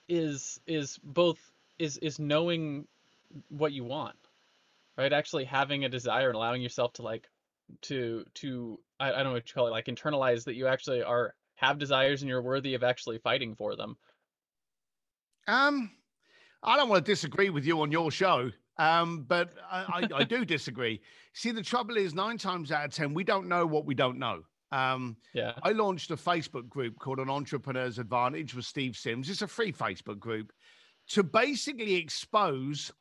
is 0.08 0.60
is 0.68 1.00
both 1.04 1.40
is 1.80 1.98
is 1.98 2.20
knowing 2.20 2.88
what 3.50 3.74
you 3.74 3.84
want, 3.84 4.16
right? 4.98 5.12
Actually 5.12 5.46
having 5.46 5.86
a 5.86 5.90
desire 5.90 6.28
and 6.28 6.36
allowing 6.36 6.62
yourself 6.62 6.94
to 6.94 7.02
like 7.02 7.30
to 7.82 8.26
to 8.36 8.80
I, 9.00 9.12
I 9.12 9.18
don't 9.18 9.26
know 9.26 9.34
what 9.34 9.50
you 9.50 9.54
call 9.54 9.68
it, 9.68 9.72
like 9.72 9.86
internalize 9.86 10.46
that 10.46 10.56
you 10.56 10.68
actually 10.68 11.02
are 11.04 11.34
have 11.56 11.80
desires 11.80 12.22
and 12.22 12.30
you're 12.30 12.42
worthy 12.42 12.76
of 12.76 12.84
actually 12.84 13.18
fighting 13.18 13.56
for 13.56 13.76
them. 13.76 13.98
Um, 15.48 15.92
I 16.64 16.76
don't 16.78 16.90
want 16.90 17.06
to 17.06 17.12
disagree 17.12 17.50
with 17.50 17.66
you 17.66 17.82
on 17.82 17.92
your 17.92 18.12
show, 18.12 18.52
um, 18.78 19.24
but 19.24 19.54
I, 19.72 20.08
I, 20.14 20.20
I 20.20 20.24
do 20.24 20.44
disagree. 20.46 21.02
See, 21.34 21.52
the 21.52 21.62
trouble 21.62 21.98
is, 21.98 22.14
nine 22.14 22.38
times 22.38 22.72
out 22.72 22.86
of 22.86 22.92
ten, 22.92 23.14
we 23.14 23.24
don't 23.24 23.48
know 23.48 23.66
what 23.66 23.86
we 23.86 23.96
don't 23.96 24.18
know. 24.18 24.44
Um, 24.72 25.18
Yeah. 25.34 25.54
I 25.64 25.72
launched 25.72 26.12
a 26.12 26.16
Facebook 26.16 26.68
group 26.68 27.00
called 27.00 27.20
An 27.20 27.30
Entrepreneur's 27.30 28.00
Advantage 28.00 28.56
with 28.56 28.66
Steve 28.66 28.96
Sims. 28.96 29.30
It's 29.30 29.42
a 29.42 29.48
free 29.48 29.72
Facebook 29.72 30.20
group 30.20 30.52
to 31.10 31.24
basically 31.24 31.96
expose 31.96 32.92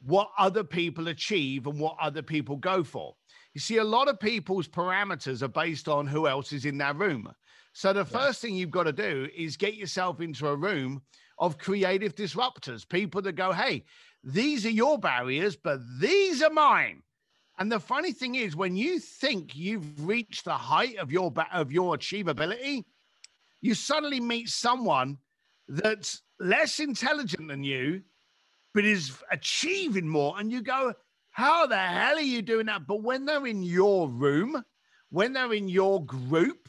what 0.00 0.30
other 0.38 0.64
people 0.64 1.08
achieve 1.08 1.66
and 1.66 1.78
what 1.78 1.96
other 2.00 2.22
people 2.22 2.56
go 2.56 2.84
for. 2.84 3.14
You 3.54 3.60
see, 3.60 3.78
a 3.78 3.84
lot 3.84 4.08
of 4.08 4.20
people's 4.20 4.68
parameters 4.68 5.42
are 5.42 5.48
based 5.48 5.88
on 5.88 6.06
who 6.06 6.28
else 6.28 6.52
is 6.52 6.64
in 6.64 6.78
that 6.78 6.96
room. 6.96 7.32
So 7.72 7.92
the 7.92 8.00
Yeah. 8.00 8.04
first 8.04 8.40
thing 8.40 8.54
you've 8.54 8.70
got 8.70 8.84
to 8.84 8.92
do 8.92 9.28
is 9.34 9.56
get 9.56 9.74
yourself 9.74 10.20
into 10.20 10.46
a 10.48 10.56
room 10.56 11.02
of 11.38 11.58
creative 11.58 12.14
disruptors, 12.14 12.88
people 12.88 13.22
that 13.22 13.32
go, 13.32 13.52
hey, 13.52 13.84
these 14.24 14.66
are 14.66 14.70
your 14.70 14.98
barriers, 14.98 15.56
but 15.56 15.80
these 16.00 16.42
are 16.42 16.50
mine. 16.50 17.02
And 17.58 17.72
the 17.72 17.80
funny 17.80 18.12
thing 18.12 18.36
is, 18.36 18.54
when 18.54 18.76
you 18.76 19.00
think 19.00 19.56
you've 19.56 20.06
reached 20.06 20.44
the 20.44 20.52
height 20.52 20.96
of 20.96 21.10
your 21.10 21.32
of 21.52 21.72
your 21.72 21.96
achievability, 21.96 22.84
you 23.60 23.74
suddenly 23.74 24.20
meet 24.20 24.48
someone 24.48 25.18
that's 25.66 26.22
less 26.38 26.78
intelligent 26.78 27.48
than 27.48 27.64
you, 27.64 28.02
but 28.74 28.84
is 28.84 29.12
achieving 29.32 30.08
more, 30.08 30.38
and 30.38 30.52
you 30.52 30.62
go, 30.62 30.94
"How 31.30 31.66
the 31.66 31.76
hell 31.78 32.16
are 32.16 32.20
you 32.20 32.42
doing 32.42 32.66
that?" 32.66 32.86
But 32.86 33.02
when 33.02 33.24
they're 33.24 33.46
in 33.46 33.62
your 33.62 34.08
room, 34.08 34.64
when 35.10 35.32
they're 35.32 35.52
in 35.52 35.68
your 35.68 36.04
group, 36.04 36.68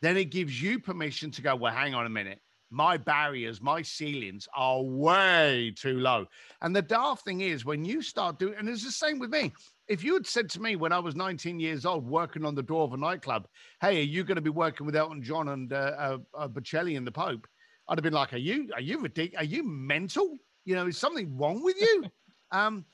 then 0.00 0.16
it 0.16 0.26
gives 0.26 0.62
you 0.62 0.78
permission 0.78 1.32
to 1.32 1.42
go, 1.42 1.56
"Well, 1.56 1.72
hang 1.74 1.94
on 1.94 2.06
a 2.06 2.10
minute. 2.10 2.40
my 2.70 2.96
barriers, 2.98 3.60
my 3.60 3.82
ceilings 3.82 4.46
are 4.54 4.82
way 4.82 5.72
too 5.76 5.98
low. 5.98 6.26
And 6.60 6.76
the 6.76 6.82
daft 6.82 7.24
thing 7.24 7.40
is, 7.40 7.64
when 7.64 7.84
you 7.84 8.02
start 8.02 8.38
doing, 8.38 8.54
and 8.58 8.68
it's 8.68 8.84
the 8.84 8.92
same 8.92 9.18
with 9.18 9.30
me. 9.30 9.52
If 9.88 10.04
you 10.04 10.14
had 10.14 10.26
said 10.26 10.50
to 10.50 10.60
me 10.60 10.76
when 10.76 10.92
I 10.92 10.98
was 10.98 11.16
19 11.16 11.58
years 11.58 11.86
old, 11.86 12.06
working 12.06 12.44
on 12.44 12.54
the 12.54 12.62
door 12.62 12.84
of 12.84 12.92
a 12.92 12.96
nightclub, 12.96 13.48
"Hey, 13.80 14.00
are 14.00 14.04
you 14.04 14.22
going 14.22 14.36
to 14.36 14.42
be 14.42 14.50
working 14.50 14.84
with 14.84 14.94
Elton 14.94 15.22
John 15.22 15.48
and 15.48 15.72
uh, 15.72 15.76
uh, 15.76 16.18
uh, 16.34 16.48
Bocelli 16.48 16.96
and 16.96 17.06
the 17.06 17.12
Pope?" 17.12 17.46
I'd 17.88 17.98
have 17.98 18.02
been 18.02 18.12
like, 18.12 18.34
"Are 18.34 18.38
you? 18.38 18.70
Are 18.74 18.82
you 18.82 19.00
ridiculous? 19.00 19.42
Are 19.42 19.48
you 19.48 19.66
mental? 19.66 20.36
You 20.66 20.74
know, 20.74 20.86
is 20.86 20.98
something 20.98 21.36
wrong 21.38 21.62
with 21.62 21.80
you?" 21.80 22.04
um, 22.50 22.84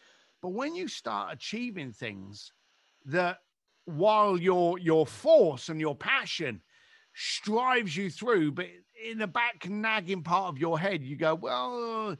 but 0.41 0.51
when 0.51 0.77
you 0.77 0.87
start 0.87 1.33
achieving 1.33 1.93
things 1.93 2.53
that, 3.07 3.39
while 3.87 4.39
your 4.39 4.79
your 4.79 5.05
force 5.05 5.71
and 5.71 5.81
your 5.81 5.97
passion 5.97 6.63
strives 7.15 7.97
you 7.97 8.11
through, 8.11 8.53
but 8.53 8.67
in 9.05 9.19
the 9.19 9.27
back 9.27 9.69
nagging 9.69 10.23
part 10.23 10.49
of 10.49 10.59
your 10.59 10.79
head, 10.79 11.03
you 11.03 11.17
go, 11.17 11.35
Well, 11.35 12.17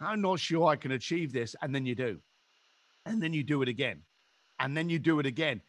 I'm 0.00 0.20
not 0.20 0.40
sure 0.40 0.66
I 0.66 0.76
can 0.76 0.92
achieve 0.92 1.32
this. 1.32 1.54
And 1.62 1.74
then 1.74 1.86
you 1.86 1.94
do. 1.94 2.20
And 3.04 3.22
then 3.22 3.32
you 3.32 3.44
do 3.44 3.62
it 3.62 3.68
again. 3.68 4.02
And 4.58 4.76
then 4.76 4.88
you 4.88 4.98
do 4.98 5.18
it 5.20 5.26
again. 5.26 5.60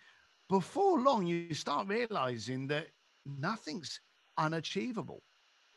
Before 0.49 0.99
long, 0.99 1.25
you 1.27 1.53
start 1.53 1.87
realizing 1.87 2.67
that 2.67 2.87
nothing's 3.25 3.99
unachievable. 4.37 5.23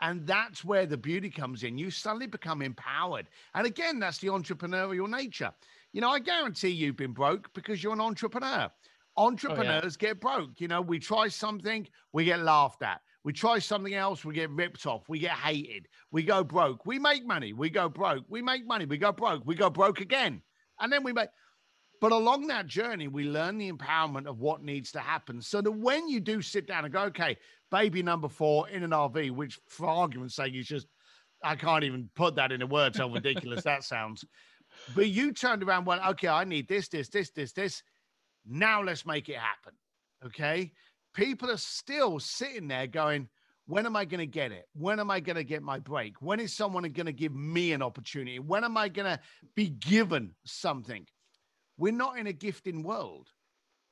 And 0.02 0.26
that's 0.26 0.64
where 0.64 0.86
the 0.86 0.96
beauty 0.96 1.28
comes 1.28 1.62
in. 1.62 1.76
You 1.76 1.90
suddenly 1.90 2.26
become 2.26 2.62
empowered. 2.62 3.28
And 3.54 3.66
again, 3.66 3.98
that's 3.98 4.18
the 4.18 4.28
entrepreneurial 4.28 5.08
nature. 5.08 5.52
You 5.92 6.00
know, 6.00 6.10
I 6.10 6.20
guarantee 6.20 6.68
you've 6.68 6.96
been 6.96 7.12
broke 7.12 7.52
because 7.52 7.82
you're 7.82 7.92
an 7.92 8.00
entrepreneur. 8.00 8.70
Entrepreneurs 9.16 9.96
oh, 9.96 9.98
yeah. 10.00 10.08
get 10.08 10.20
broke. 10.20 10.60
You 10.60 10.68
know, 10.68 10.80
we 10.80 10.98
try 10.98 11.28
something, 11.28 11.86
we 12.12 12.24
get 12.24 12.40
laughed 12.40 12.82
at. 12.82 13.00
We 13.22 13.34
try 13.34 13.58
something 13.58 13.92
else, 13.92 14.24
we 14.24 14.34
get 14.34 14.48
ripped 14.50 14.86
off, 14.86 15.06
we 15.08 15.18
get 15.18 15.32
hated, 15.32 15.88
we 16.10 16.22
go 16.22 16.42
broke. 16.42 16.86
We 16.86 16.98
make 16.98 17.26
money, 17.26 17.52
we 17.52 17.68
go 17.68 17.88
broke. 17.90 18.24
We 18.28 18.40
make 18.40 18.66
money, 18.66 18.86
we 18.86 18.96
go 18.96 19.12
broke, 19.12 19.42
we 19.44 19.54
go 19.54 19.68
broke 19.68 20.00
again. 20.00 20.40
And 20.80 20.90
then 20.90 21.04
we 21.04 21.12
make, 21.12 21.28
but 22.00 22.12
along 22.12 22.46
that 22.46 22.66
journey, 22.66 23.08
we 23.08 23.24
learn 23.24 23.58
the 23.58 23.70
empowerment 23.70 24.26
of 24.26 24.40
what 24.40 24.62
needs 24.62 24.90
to 24.92 25.00
happen. 25.00 25.42
So 25.42 25.60
that 25.60 25.70
when 25.70 26.08
you 26.08 26.18
do 26.18 26.40
sit 26.40 26.66
down 26.66 26.84
and 26.84 26.92
go, 26.92 27.02
okay, 27.02 27.36
baby 27.70 28.02
number 28.02 28.28
four 28.28 28.68
in 28.68 28.82
an 28.82 28.90
RV, 28.90 29.32
which 29.32 29.60
for 29.68 29.86
argument's 29.86 30.34
sake 30.34 30.54
is 30.54 30.66
just, 30.66 30.86
I 31.44 31.56
can't 31.56 31.84
even 31.84 32.08
put 32.16 32.36
that 32.36 32.52
into 32.52 32.66
words 32.66 32.98
how 32.98 33.08
ridiculous 33.08 33.64
that 33.64 33.84
sounds. 33.84 34.24
But 34.94 35.08
you 35.08 35.32
turned 35.32 35.62
around, 35.62 35.84
went, 35.84 36.06
okay, 36.08 36.28
I 36.28 36.44
need 36.44 36.68
this, 36.68 36.88
this, 36.88 37.08
this, 37.08 37.30
this, 37.30 37.52
this. 37.52 37.82
Now 38.46 38.82
let's 38.82 39.04
make 39.04 39.28
it 39.28 39.36
happen. 39.36 39.74
Okay. 40.24 40.72
People 41.14 41.50
are 41.50 41.56
still 41.56 42.18
sitting 42.18 42.68
there 42.68 42.86
going, 42.86 43.28
when 43.66 43.84
am 43.84 43.94
I 43.94 44.04
going 44.04 44.20
to 44.20 44.26
get 44.26 44.52
it? 44.52 44.68
When 44.74 45.00
am 45.00 45.10
I 45.10 45.20
going 45.20 45.36
to 45.36 45.44
get 45.44 45.62
my 45.62 45.78
break? 45.78 46.14
When 46.20 46.40
is 46.40 46.52
someone 46.52 46.82
going 46.84 47.06
to 47.06 47.12
give 47.12 47.34
me 47.34 47.72
an 47.72 47.82
opportunity? 47.82 48.38
When 48.38 48.64
am 48.64 48.76
I 48.76 48.88
going 48.88 49.06
to 49.06 49.20
be 49.54 49.68
given 49.68 50.34
something? 50.44 51.06
We're 51.80 51.94
not 51.94 52.18
in 52.18 52.26
a 52.26 52.32
gifting 52.34 52.82
world. 52.82 53.30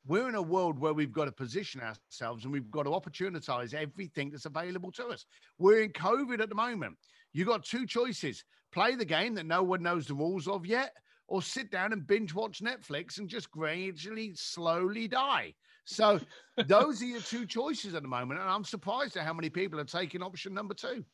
We're 0.06 0.28
in 0.28 0.34
a 0.34 0.42
world 0.42 0.78
where 0.78 0.92
we've 0.92 1.10
got 1.10 1.24
to 1.24 1.32
position 1.32 1.80
ourselves 1.80 2.44
and 2.44 2.52
we've 2.52 2.70
got 2.70 2.82
to 2.82 2.90
opportunize 2.90 3.72
everything 3.72 4.30
that's 4.30 4.44
available 4.44 4.92
to 4.92 5.06
us. 5.06 5.24
We're 5.58 5.84
in 5.84 5.92
COVID 5.92 6.42
at 6.42 6.50
the 6.50 6.54
moment. 6.54 6.98
You've 7.32 7.48
got 7.48 7.64
two 7.64 7.86
choices 7.86 8.44
play 8.72 8.94
the 8.94 9.06
game 9.06 9.34
that 9.36 9.46
no 9.46 9.62
one 9.62 9.82
knows 9.82 10.06
the 10.06 10.12
rules 10.12 10.46
of 10.46 10.66
yet, 10.66 10.94
or 11.28 11.40
sit 11.40 11.70
down 11.70 11.94
and 11.94 12.06
binge 12.06 12.34
watch 12.34 12.60
Netflix 12.60 13.18
and 13.18 13.26
just 13.26 13.50
gradually, 13.50 14.32
slowly 14.34 15.08
die. 15.08 15.54
So 15.86 16.20
those 16.66 17.00
are 17.00 17.06
your 17.06 17.22
two 17.22 17.46
choices 17.46 17.94
at 17.94 18.02
the 18.02 18.08
moment. 18.08 18.40
And 18.40 18.50
I'm 18.50 18.64
surprised 18.64 19.16
at 19.16 19.24
how 19.24 19.32
many 19.32 19.48
people 19.48 19.80
are 19.80 19.84
taking 19.84 20.22
option 20.22 20.52
number 20.52 20.74
two. 20.74 21.06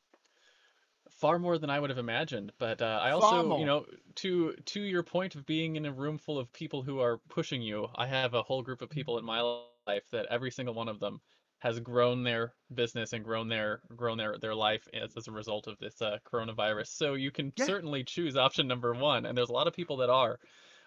Far 1.24 1.38
more 1.38 1.56
than 1.56 1.70
I 1.70 1.80
would 1.80 1.88
have 1.88 1.98
imagined. 1.98 2.52
But 2.58 2.82
uh, 2.82 3.00
I 3.02 3.12
also, 3.12 3.56
you 3.56 3.64
know, 3.64 3.86
to 4.16 4.52
to 4.52 4.80
your 4.82 5.02
point 5.02 5.34
of 5.34 5.46
being 5.46 5.76
in 5.76 5.86
a 5.86 5.90
room 5.90 6.18
full 6.18 6.38
of 6.38 6.52
people 6.52 6.82
who 6.82 7.00
are 7.00 7.16
pushing 7.30 7.62
you, 7.62 7.88
I 7.96 8.06
have 8.06 8.34
a 8.34 8.42
whole 8.42 8.62
group 8.62 8.82
of 8.82 8.90
people 8.90 9.16
in 9.16 9.24
my 9.24 9.40
life 9.40 10.04
that 10.12 10.26
every 10.28 10.50
single 10.50 10.74
one 10.74 10.86
of 10.86 11.00
them 11.00 11.22
has 11.60 11.80
grown 11.80 12.24
their 12.24 12.52
business 12.74 13.14
and 13.14 13.24
grown 13.24 13.48
their 13.48 13.80
grown 13.96 14.18
their 14.18 14.36
their 14.38 14.54
life 14.54 14.86
as, 14.92 15.16
as 15.16 15.26
a 15.26 15.32
result 15.32 15.66
of 15.66 15.78
this 15.78 16.02
uh, 16.02 16.18
coronavirus. 16.30 16.88
So 16.88 17.14
you 17.14 17.30
can 17.30 17.54
yeah. 17.56 17.64
certainly 17.64 18.04
choose 18.04 18.36
option 18.36 18.68
number 18.68 18.92
one, 18.92 19.24
and 19.24 19.34
there's 19.34 19.48
a 19.48 19.54
lot 19.54 19.66
of 19.66 19.72
people 19.72 19.96
that 19.96 20.10
are, 20.10 20.38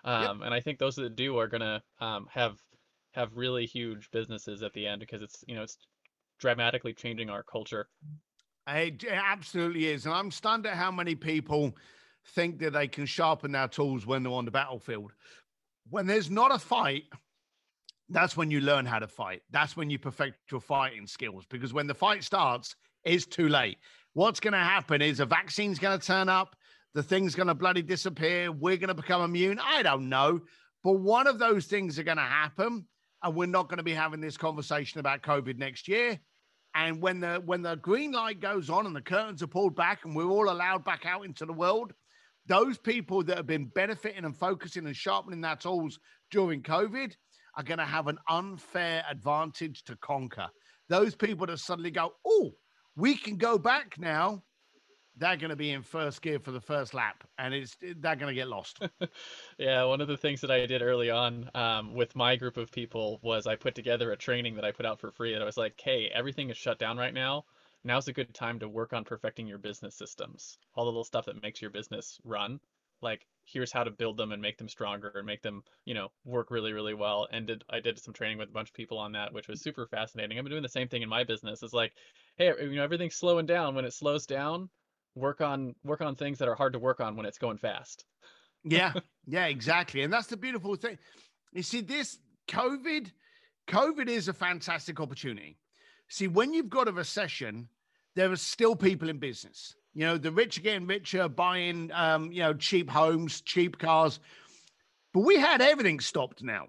um, 0.03 0.21
yep. 0.21 0.45
and 0.45 0.53
I 0.53 0.59
think 0.59 0.77
those 0.77 0.97
that 0.97 1.15
do 1.15 1.39
are 1.39 1.47
gonna 1.47 1.81
um, 1.99 2.27
have 2.31 2.59
have 3.13 3.35
really 3.35 3.65
huge 3.65 4.11
businesses 4.11 4.61
at 4.61 4.73
the 4.73 4.85
end 4.85 4.99
because 4.99 5.23
it's 5.23 5.43
you 5.47 5.55
know 5.55 5.63
it's 5.63 5.79
dramatically 6.37 6.93
changing 6.93 7.31
our 7.31 7.41
culture. 7.41 7.87
It 8.67 9.05
absolutely 9.05 9.87
is, 9.87 10.05
and 10.05 10.13
I'm 10.13 10.31
stunned 10.31 10.65
at 10.65 10.73
how 10.73 10.91
many 10.91 11.15
people 11.15 11.75
think 12.33 12.59
that 12.59 12.73
they 12.73 12.87
can 12.87 13.05
sharpen 13.05 13.51
their 13.53 13.67
tools 13.67 14.05
when 14.05 14.23
they're 14.23 14.31
on 14.31 14.45
the 14.45 14.51
battlefield. 14.51 15.13
When 15.89 16.05
there's 16.05 16.29
not 16.29 16.53
a 16.53 16.59
fight, 16.59 17.03
that's 18.09 18.35
when 18.35 18.51
you 18.51 18.61
learn 18.61 18.85
how 18.85 18.99
to 18.99 19.07
fight. 19.07 19.41
That's 19.51 19.77
when 19.77 19.89
you 19.89 19.99
perfect 19.99 20.51
your 20.51 20.61
fighting 20.61 21.07
skills 21.07 21.45
because 21.49 21.73
when 21.73 21.87
the 21.87 21.93
fight 21.93 22.23
starts, 22.23 22.75
it's 23.03 23.25
too 23.25 23.47
late. 23.47 23.77
What's 24.13 24.39
going 24.39 24.53
to 24.53 24.59
happen 24.59 25.01
is 25.01 25.19
a 25.19 25.25
vaccine's 25.25 25.79
going 25.79 25.97
to 25.99 26.05
turn 26.05 26.27
up, 26.27 26.55
the 26.93 27.03
thing's 27.03 27.35
going 27.35 27.47
to 27.47 27.53
bloody 27.53 27.81
disappear, 27.81 28.51
we're 28.51 28.77
going 28.77 28.87
to 28.89 28.93
become 28.93 29.21
immune. 29.21 29.59
I 29.63 29.83
don't 29.83 30.09
know. 30.09 30.41
But 30.83 30.93
one 30.93 31.27
of 31.27 31.39
those 31.39 31.65
things 31.65 31.99
are 31.99 32.03
going 32.03 32.17
to 32.17 32.23
happen 32.23 32.85
and 33.23 33.35
we're 33.35 33.45
not 33.45 33.69
going 33.69 33.77
to 33.77 33.83
be 33.83 33.93
having 33.93 34.21
this 34.21 34.37
conversation 34.37 34.99
about 34.99 35.21
COVID 35.21 35.57
next 35.57 35.87
year. 35.87 36.19
And 36.77 37.01
when 37.01 37.19
the 37.19 37.41
when 37.43 37.63
the 37.63 37.75
green 37.77 38.11
light 38.11 38.39
goes 38.39 38.69
on 38.69 38.85
and 38.85 38.95
the 38.95 39.01
curtains 39.01 39.41
are 39.41 39.47
pulled 39.47 39.75
back 39.75 40.05
and 40.05 40.15
we're 40.15 40.29
all 40.29 40.51
allowed 40.51 40.85
back 40.85 41.07
out 41.07 41.25
into 41.25 41.43
the 41.43 41.51
world, 41.51 41.91
those 42.45 42.77
people 42.77 43.23
that 43.23 43.37
have 43.37 43.47
been 43.47 43.65
benefiting 43.65 44.25
and 44.25 44.37
focusing 44.37 44.85
and 44.85 44.95
sharpening 44.95 45.41
their 45.41 45.55
tools 45.55 45.99
during 46.29 46.61
COVID 46.61 47.15
are 47.55 47.63
going 47.63 47.79
to 47.79 47.85
have 47.85 48.07
an 48.07 48.19
unfair 48.29 49.03
advantage 49.09 49.83
to 49.85 49.95
conquer. 49.97 50.47
Those 50.87 51.15
people 51.15 51.47
that 51.47 51.57
suddenly 51.57 51.89
go, 51.89 52.13
oh, 52.23 52.51
we 52.95 53.15
can 53.15 53.37
go 53.37 53.57
back 53.57 53.95
now. 53.97 54.43
They're 55.17 55.37
going 55.37 55.49
to 55.49 55.55
be 55.55 55.71
in 55.71 55.81
first 55.81 56.21
gear 56.21 56.39
for 56.39 56.51
the 56.51 56.61
first 56.61 56.93
lap, 56.93 57.23
and 57.37 57.53
it's 57.53 57.75
they're 57.81 58.15
going 58.15 58.33
to 58.33 58.33
get 58.33 58.47
lost. 58.47 58.79
yeah, 59.57 59.83
one 59.83 60.01
of 60.01 60.07
the 60.07 60.17
things 60.17 60.41
that 60.41 60.51
I 60.51 60.65
did 60.65 60.81
early 60.81 61.09
on 61.09 61.49
um, 61.55 61.93
with 61.93 62.15
my 62.15 62.35
group 62.35 62.57
of 62.57 62.71
people 62.71 63.19
was 63.23 63.47
I 63.47 63.55
put 63.55 63.75
together 63.75 64.11
a 64.11 64.17
training 64.17 64.55
that 64.55 64.65
I 64.65 64.71
put 64.71 64.85
out 64.85 64.99
for 64.99 65.11
free. 65.11 65.33
And 65.33 65.41
I 65.41 65.45
was 65.45 65.57
like, 65.57 65.79
"Hey, 65.83 66.09
everything 66.13 66.49
is 66.49 66.57
shut 66.57 66.79
down 66.79 66.97
right 66.97 67.13
now. 67.13 67.45
Now's 67.83 68.07
a 68.07 68.13
good 68.13 68.33
time 68.33 68.59
to 68.59 68.69
work 68.69 68.93
on 68.93 69.03
perfecting 69.03 69.47
your 69.47 69.57
business 69.57 69.95
systems, 69.95 70.57
all 70.75 70.85
the 70.85 70.91
little 70.91 71.03
stuff 71.03 71.25
that 71.25 71.41
makes 71.41 71.61
your 71.61 71.71
business 71.71 72.19
run." 72.23 72.59
like 73.01 73.25
here's 73.45 73.71
how 73.71 73.83
to 73.83 73.91
build 73.91 74.17
them 74.17 74.31
and 74.31 74.41
make 74.41 74.57
them 74.57 74.67
stronger 74.67 75.11
and 75.15 75.25
make 75.25 75.41
them 75.41 75.63
you 75.85 75.93
know 75.93 76.09
work 76.25 76.51
really 76.51 76.73
really 76.73 76.93
well 76.93 77.27
and 77.31 77.47
did 77.47 77.63
i 77.69 77.79
did 77.79 77.97
some 77.97 78.13
training 78.13 78.37
with 78.37 78.49
a 78.49 78.53
bunch 78.53 78.69
of 78.69 78.73
people 78.73 78.97
on 78.97 79.11
that 79.11 79.33
which 79.33 79.47
was 79.47 79.61
super 79.61 79.87
fascinating 79.87 80.37
i've 80.37 80.43
been 80.43 80.51
doing 80.51 80.63
the 80.63 80.69
same 80.69 80.87
thing 80.87 81.01
in 81.01 81.09
my 81.09 81.23
business 81.23 81.63
it's 81.63 81.73
like 81.73 81.93
hey 82.37 82.51
you 82.59 82.75
know 82.75 82.83
everything's 82.83 83.15
slowing 83.15 83.45
down 83.45 83.75
when 83.75 83.85
it 83.85 83.93
slows 83.93 84.25
down 84.25 84.69
work 85.17 85.41
on 85.41 85.75
work 85.83 86.01
on 86.01 86.15
things 86.15 86.37
that 86.37 86.47
are 86.47 86.55
hard 86.55 86.73
to 86.73 86.79
work 86.79 86.99
on 86.99 87.15
when 87.15 87.25
it's 87.25 87.37
going 87.37 87.57
fast 87.57 88.05
yeah 88.63 88.93
yeah 89.27 89.45
exactly 89.45 90.01
and 90.01 90.11
that's 90.11 90.27
the 90.27 90.37
beautiful 90.37 90.75
thing 90.75 90.97
you 91.53 91.63
see 91.63 91.81
this 91.81 92.19
covid 92.47 93.11
covid 93.67 94.07
is 94.07 94.27
a 94.27 94.33
fantastic 94.33 94.99
opportunity 94.99 95.57
see 96.07 96.27
when 96.27 96.53
you've 96.53 96.69
got 96.69 96.87
a 96.87 96.91
recession 96.91 97.67
there 98.15 98.31
are 98.31 98.35
still 98.35 98.75
people 98.75 99.09
in 99.09 99.17
business 99.17 99.75
you 99.97 100.05
know, 100.05 100.19
the 100.19 100.31
rich 100.31 100.59
are 100.59 100.61
getting 100.61 100.85
richer, 100.85 101.27
buying, 101.27 101.89
um, 101.91 102.31
you 102.31 102.43
know, 102.43 102.53
cheap 102.53 102.87
homes, 102.87 103.41
cheap 103.41 103.79
cars. 103.79 104.19
But 105.11 105.21
we 105.21 105.39
had 105.39 105.59
everything 105.59 105.99
stopped 106.01 106.43
now. 106.43 106.67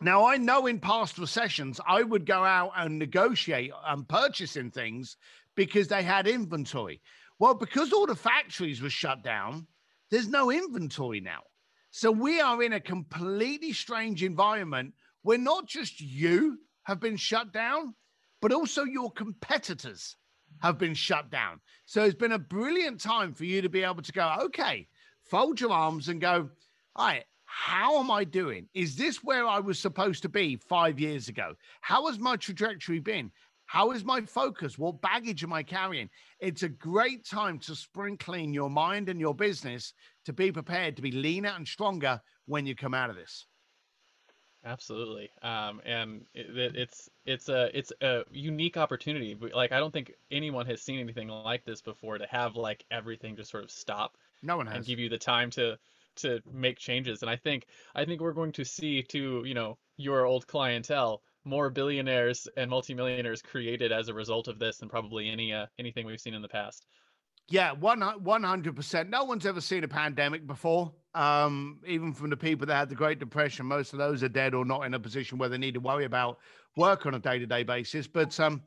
Now, 0.00 0.26
I 0.28 0.36
know 0.36 0.68
in 0.68 0.78
past 0.78 1.18
recessions, 1.18 1.80
I 1.84 2.04
would 2.04 2.24
go 2.24 2.44
out 2.44 2.70
and 2.76 3.00
negotiate 3.00 3.72
and 3.84 4.06
purchasing 4.06 4.70
things 4.70 5.16
because 5.56 5.88
they 5.88 6.04
had 6.04 6.28
inventory. 6.28 7.00
Well, 7.38 7.54
because 7.54 7.92
all 7.92 8.06
the 8.06 8.16
factories 8.16 8.80
were 8.80 8.90
shut 8.90 9.22
down, 9.22 9.66
there's 10.10 10.28
no 10.28 10.50
inventory 10.50 11.20
now. 11.20 11.40
So 11.90 12.10
we 12.10 12.40
are 12.40 12.62
in 12.62 12.74
a 12.74 12.80
completely 12.80 13.72
strange 13.72 14.22
environment 14.22 14.94
where 15.22 15.38
not 15.38 15.66
just 15.66 16.00
you 16.00 16.58
have 16.84 17.00
been 17.00 17.16
shut 17.16 17.52
down, 17.52 17.94
but 18.40 18.52
also 18.52 18.84
your 18.84 19.10
competitors 19.10 20.16
have 20.60 20.78
been 20.78 20.94
shut 20.94 21.30
down. 21.30 21.60
So 21.84 22.04
it's 22.04 22.14
been 22.14 22.32
a 22.32 22.38
brilliant 22.38 23.00
time 23.00 23.34
for 23.34 23.44
you 23.44 23.60
to 23.62 23.68
be 23.68 23.82
able 23.82 24.02
to 24.02 24.12
go, 24.12 24.36
okay, 24.44 24.86
fold 25.22 25.60
your 25.60 25.72
arms 25.72 26.08
and 26.08 26.20
go, 26.20 26.48
all 26.94 27.06
right, 27.06 27.24
how 27.44 27.98
am 27.98 28.10
I 28.10 28.24
doing? 28.24 28.68
Is 28.74 28.96
this 28.96 29.22
where 29.22 29.46
I 29.46 29.60
was 29.60 29.78
supposed 29.78 30.22
to 30.22 30.28
be 30.28 30.56
five 30.56 31.00
years 31.00 31.28
ago? 31.28 31.54
How 31.80 32.06
has 32.06 32.18
my 32.18 32.36
trajectory 32.36 32.98
been? 32.98 33.30
How 33.66 33.90
is 33.90 34.04
my 34.04 34.20
focus? 34.22 34.78
What 34.78 35.00
baggage 35.00 35.42
am 35.42 35.52
I 35.52 35.62
carrying? 35.62 36.08
It's 36.40 36.62
a 36.62 36.68
great 36.68 37.26
time 37.26 37.58
to 37.60 37.74
spring 37.74 38.16
clean 38.16 38.54
your 38.54 38.70
mind 38.70 39.08
and 39.08 39.20
your 39.20 39.34
business 39.34 39.92
to 40.24 40.32
be 40.32 40.52
prepared 40.52 40.96
to 40.96 41.02
be 41.02 41.10
leaner 41.10 41.50
and 41.50 41.66
stronger 41.66 42.20
when 42.46 42.64
you 42.64 42.76
come 42.76 42.94
out 42.94 43.10
of 43.10 43.16
this. 43.16 43.46
Absolutely. 44.64 45.30
Um, 45.42 45.80
and 45.84 46.24
it, 46.34 46.56
it, 46.56 46.76
it's 46.76 47.08
it's 47.24 47.48
a 47.48 47.70
it's 47.76 47.92
a 48.00 48.22
unique 48.30 48.76
opportunity. 48.76 49.36
Like 49.54 49.70
I 49.70 49.78
don't 49.78 49.92
think 49.92 50.12
anyone 50.30 50.66
has 50.66 50.82
seen 50.82 50.98
anything 50.98 51.28
like 51.28 51.64
this 51.64 51.80
before 51.82 52.18
to 52.18 52.26
have 52.26 52.56
like 52.56 52.84
everything 52.90 53.36
just 53.36 53.50
sort 53.50 53.64
of 53.64 53.70
stop. 53.70 54.16
No 54.42 54.56
one 54.56 54.66
has. 54.66 54.76
And 54.76 54.86
give 54.86 54.98
you 54.98 55.08
the 55.08 55.18
time 55.18 55.50
to 55.50 55.78
to 56.16 56.40
make 56.52 56.78
changes. 56.78 57.22
And 57.22 57.30
I 57.30 57.36
think 57.36 57.66
I 57.94 58.04
think 58.04 58.20
we're 58.20 58.32
going 58.32 58.52
to 58.52 58.64
see 58.64 59.02
to 59.04 59.44
you 59.44 59.54
know 59.54 59.78
your 59.96 60.24
old 60.24 60.46
clientele 60.46 61.22
more 61.46 61.70
billionaires 61.70 62.48
and 62.56 62.68
multimillionaires 62.68 63.40
created 63.40 63.92
as 63.92 64.08
a 64.08 64.14
result 64.14 64.48
of 64.48 64.58
this 64.58 64.78
than 64.78 64.88
probably 64.88 65.30
any 65.30 65.52
uh, 65.52 65.66
anything 65.78 66.04
we've 66.04 66.20
seen 66.20 66.34
in 66.34 66.42
the 66.42 66.48
past. 66.48 66.86
Yeah, 67.48 67.72
one 67.72 68.02
one 68.02 68.42
hundred 68.42 68.74
percent. 68.74 69.08
No 69.08 69.24
one's 69.24 69.46
ever 69.46 69.60
seen 69.60 69.84
a 69.84 69.88
pandemic 69.88 70.46
before. 70.46 70.92
Um, 71.14 71.78
even 71.86 72.12
from 72.12 72.28
the 72.28 72.36
people 72.36 72.66
that 72.66 72.76
had 72.76 72.88
the 72.88 72.94
Great 72.94 73.20
Depression, 73.20 73.66
most 73.66 73.92
of 73.92 73.98
those 73.98 74.22
are 74.22 74.28
dead 74.28 74.52
or 74.52 74.64
not 74.64 74.82
in 74.82 74.94
a 74.94 75.00
position 75.00 75.38
where 75.38 75.48
they 75.48 75.56
need 75.56 75.74
to 75.74 75.80
worry 75.80 76.04
about 76.04 76.38
work 76.76 77.06
on 77.06 77.14
a 77.14 77.18
day 77.18 77.38
to 77.38 77.46
day 77.46 77.62
basis. 77.62 78.06
But 78.06 78.38
um, 78.40 78.62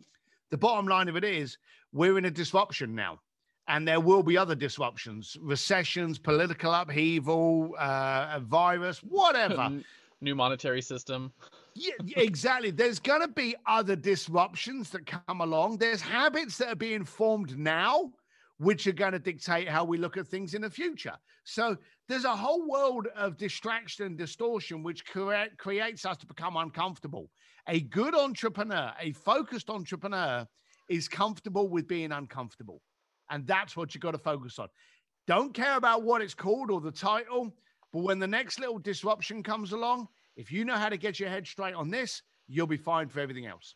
the 0.49 0.57
bottom 0.57 0.87
line 0.87 1.09
of 1.09 1.17
it 1.17 1.25
is, 1.25 1.57
we're 1.91 2.17
in 2.17 2.25
a 2.25 2.31
disruption 2.31 2.95
now, 2.95 3.19
and 3.67 3.85
there 3.85 3.99
will 3.99 4.23
be 4.23 4.37
other 4.37 4.55
disruptions, 4.55 5.35
recessions, 5.41 6.17
political 6.17 6.73
upheaval, 6.73 7.75
uh, 7.77 8.31
a 8.33 8.39
virus, 8.39 8.99
whatever. 8.99 9.71
New 10.21 10.35
monetary 10.35 10.81
system. 10.81 11.31
Yeah, 11.79 11.93
exactly. 12.17 12.71
There's 12.71 12.99
going 12.99 13.21
to 13.21 13.27
be 13.27 13.55
other 13.65 13.95
disruptions 13.95 14.89
that 14.91 15.05
come 15.05 15.41
along. 15.41 15.77
There's 15.77 16.01
habits 16.01 16.57
that 16.57 16.69
are 16.69 16.75
being 16.75 17.05
formed 17.05 17.57
now 17.57 18.11
which 18.59 18.85
are 18.87 18.91
going 18.91 19.13
to 19.13 19.19
dictate 19.19 19.69
how 19.69 19.85
we 19.85 19.97
look 19.97 20.17
at 20.17 20.27
things 20.27 20.53
in 20.53 20.61
the 20.61 20.69
future. 20.69 21.15
So 21.45 21.77
there's 22.09 22.25
a 22.25 22.35
whole 22.35 22.67
world 22.67 23.07
of 23.15 23.37
distraction 23.37 24.05
and 24.05 24.17
distortion 24.17 24.83
which 24.83 25.05
cre- 25.05 25.55
creates 25.57 26.05
us 26.05 26.17
to 26.17 26.27
become 26.27 26.57
uncomfortable. 26.57 27.29
A 27.69 27.79
good 27.79 28.13
entrepreneur, 28.13 28.91
a 28.99 29.13
focused 29.13 29.69
entrepreneur, 29.69 30.45
is 30.89 31.07
comfortable 31.07 31.69
with 31.69 31.87
being 31.87 32.11
uncomfortable. 32.11 32.81
And 33.29 33.47
that's 33.47 33.77
what 33.77 33.95
you've 33.95 34.01
got 34.01 34.11
to 34.11 34.17
focus 34.17 34.59
on. 34.59 34.67
Don't 35.25 35.53
care 35.53 35.77
about 35.77 36.03
what 36.03 36.21
it's 36.21 36.33
called 36.33 36.69
or 36.69 36.81
the 36.81 36.91
title, 36.91 37.55
but 37.93 38.03
when 38.03 38.19
the 38.19 38.27
next 38.27 38.59
little 38.59 38.79
disruption 38.79 39.41
comes 39.41 39.71
along, 39.71 40.07
if 40.39 40.51
you 40.51 40.65
know 40.65 40.77
how 40.77 40.89
to 40.89 40.97
get 40.97 41.19
your 41.19 41.29
head 41.29 41.47
straight 41.47 41.75
on 41.75 41.89
this, 41.91 42.23
you'll 42.47 42.67
be 42.67 42.77
fine 42.77 43.09
for 43.09 43.19
everything 43.19 43.45
else. 43.45 43.75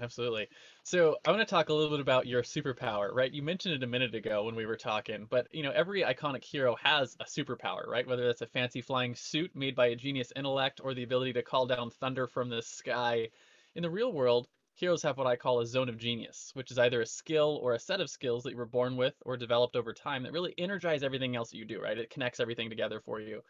Absolutely. 0.00 0.48
So 0.84 1.18
I 1.26 1.30
want 1.30 1.40
to 1.40 1.46
talk 1.46 1.68
a 1.68 1.74
little 1.74 1.90
bit 1.90 2.00
about 2.00 2.26
your 2.26 2.42
superpower, 2.42 3.12
right? 3.12 3.32
You 3.32 3.42
mentioned 3.42 3.74
it 3.74 3.82
a 3.82 3.86
minute 3.86 4.14
ago 4.14 4.44
when 4.44 4.54
we 4.54 4.64
were 4.66 4.76
talking, 4.76 5.26
but 5.26 5.52
you 5.52 5.62
know, 5.62 5.72
every 5.72 6.02
iconic 6.02 6.44
hero 6.44 6.76
has 6.76 7.16
a 7.20 7.24
superpower, 7.24 7.86
right? 7.86 8.06
Whether 8.06 8.26
that's 8.26 8.42
a 8.42 8.46
fancy 8.46 8.80
flying 8.80 9.14
suit 9.14 9.54
made 9.56 9.74
by 9.74 9.86
a 9.88 9.96
genius 9.96 10.32
intellect 10.36 10.80
or 10.82 10.94
the 10.94 11.02
ability 11.02 11.32
to 11.34 11.42
call 11.42 11.66
down 11.66 11.90
thunder 11.90 12.26
from 12.28 12.48
the 12.48 12.62
sky. 12.62 13.30
In 13.74 13.82
the 13.82 13.90
real 13.90 14.12
world, 14.12 14.48
heroes 14.74 15.02
have 15.02 15.18
what 15.18 15.26
I 15.26 15.36
call 15.36 15.60
a 15.60 15.66
zone 15.66 15.88
of 15.88 15.98
genius, 15.98 16.50
which 16.54 16.70
is 16.70 16.78
either 16.78 17.00
a 17.00 17.06
skill 17.06 17.58
or 17.60 17.72
a 17.74 17.78
set 17.80 18.00
of 18.00 18.08
skills 18.10 18.44
that 18.44 18.52
you 18.52 18.56
were 18.56 18.66
born 18.66 18.96
with 18.96 19.16
or 19.26 19.36
developed 19.36 19.74
over 19.74 19.92
time 19.92 20.22
that 20.22 20.32
really 20.32 20.54
energize 20.58 21.02
everything 21.02 21.34
else 21.34 21.50
that 21.50 21.58
you 21.58 21.64
do, 21.64 21.80
right? 21.80 21.98
It 21.98 22.10
connects 22.10 22.40
everything 22.40 22.70
together 22.70 23.00
for 23.00 23.20
you. 23.20 23.42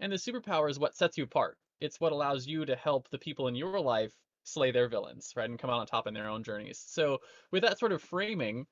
And 0.00 0.12
the 0.12 0.16
superpower 0.16 0.70
is 0.70 0.78
what 0.78 0.96
sets 0.96 1.16
you 1.16 1.24
apart. 1.24 1.58
It's 1.80 2.00
what 2.00 2.12
allows 2.12 2.46
you 2.46 2.64
to 2.64 2.76
help 2.76 3.08
the 3.08 3.18
people 3.18 3.48
in 3.48 3.54
your 3.54 3.80
life 3.80 4.12
slay 4.44 4.70
their 4.70 4.88
villains, 4.88 5.32
right, 5.36 5.48
and 5.48 5.58
come 5.58 5.70
out 5.70 5.80
on 5.80 5.86
top 5.86 6.06
in 6.06 6.14
their 6.14 6.28
own 6.28 6.42
journeys. 6.42 6.78
So, 6.78 7.18
with 7.50 7.62
that 7.62 7.78
sort 7.78 7.92
of 7.92 8.02
framing, 8.02 8.66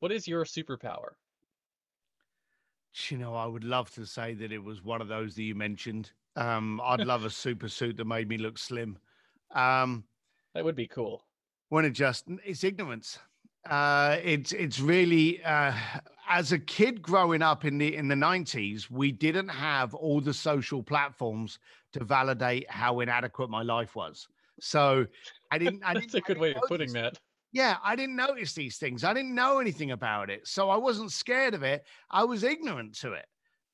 what 0.00 0.12
is 0.12 0.26
your 0.26 0.44
superpower? 0.44 1.14
You 3.08 3.18
know, 3.18 3.34
I 3.34 3.46
would 3.46 3.64
love 3.64 3.90
to 3.92 4.04
say 4.04 4.34
that 4.34 4.52
it 4.52 4.62
was 4.62 4.82
one 4.82 5.00
of 5.00 5.08
those 5.08 5.34
that 5.36 5.42
you 5.42 5.54
mentioned. 5.54 6.12
Um, 6.36 6.80
I'd 6.82 7.00
love 7.06 7.24
a 7.24 7.30
super 7.30 7.68
suit 7.68 7.96
that 7.96 8.04
made 8.04 8.28
me 8.28 8.38
look 8.38 8.58
slim. 8.58 8.98
Um, 9.52 10.04
that 10.54 10.64
would 10.64 10.76
be 10.76 10.88
cool. 10.88 11.24
When 11.68 11.84
it 11.84 11.90
just 11.90 12.24
it's 12.44 12.64
ignorance. 12.64 13.18
Uh, 13.64 14.18
it's 14.22 14.52
it's 14.52 14.80
really 14.80 15.42
uh, 15.44 15.74
as 16.32 16.50
a 16.50 16.58
kid 16.58 17.02
growing 17.02 17.42
up 17.42 17.66
in 17.66 17.76
the 17.76 17.94
in 17.94 18.08
the 18.08 18.16
nineties, 18.16 18.90
we 18.90 19.12
didn't 19.12 19.48
have 19.48 19.92
all 19.92 20.18
the 20.18 20.32
social 20.32 20.82
platforms 20.82 21.58
to 21.92 22.02
validate 22.02 22.68
how 22.70 23.00
inadequate 23.00 23.50
my 23.50 23.62
life 23.62 23.94
was. 23.94 24.26
So 24.58 25.06
I 25.50 25.58
didn't. 25.58 25.84
I 25.84 25.92
That's 25.94 26.06
didn't, 26.06 26.24
a 26.24 26.26
good 26.26 26.38
way 26.38 26.54
of 26.54 26.62
putting 26.68 26.90
that. 26.94 27.18
Yeah, 27.52 27.76
I 27.84 27.96
didn't 27.96 28.16
notice 28.16 28.54
these 28.54 28.78
things. 28.78 29.04
I 29.04 29.12
didn't 29.12 29.34
know 29.34 29.58
anything 29.58 29.90
about 29.90 30.30
it. 30.30 30.48
So 30.48 30.70
I 30.70 30.76
wasn't 30.78 31.12
scared 31.12 31.52
of 31.52 31.62
it. 31.62 31.84
I 32.10 32.24
was 32.24 32.44
ignorant 32.44 32.94
to 33.00 33.12
it. 33.12 33.26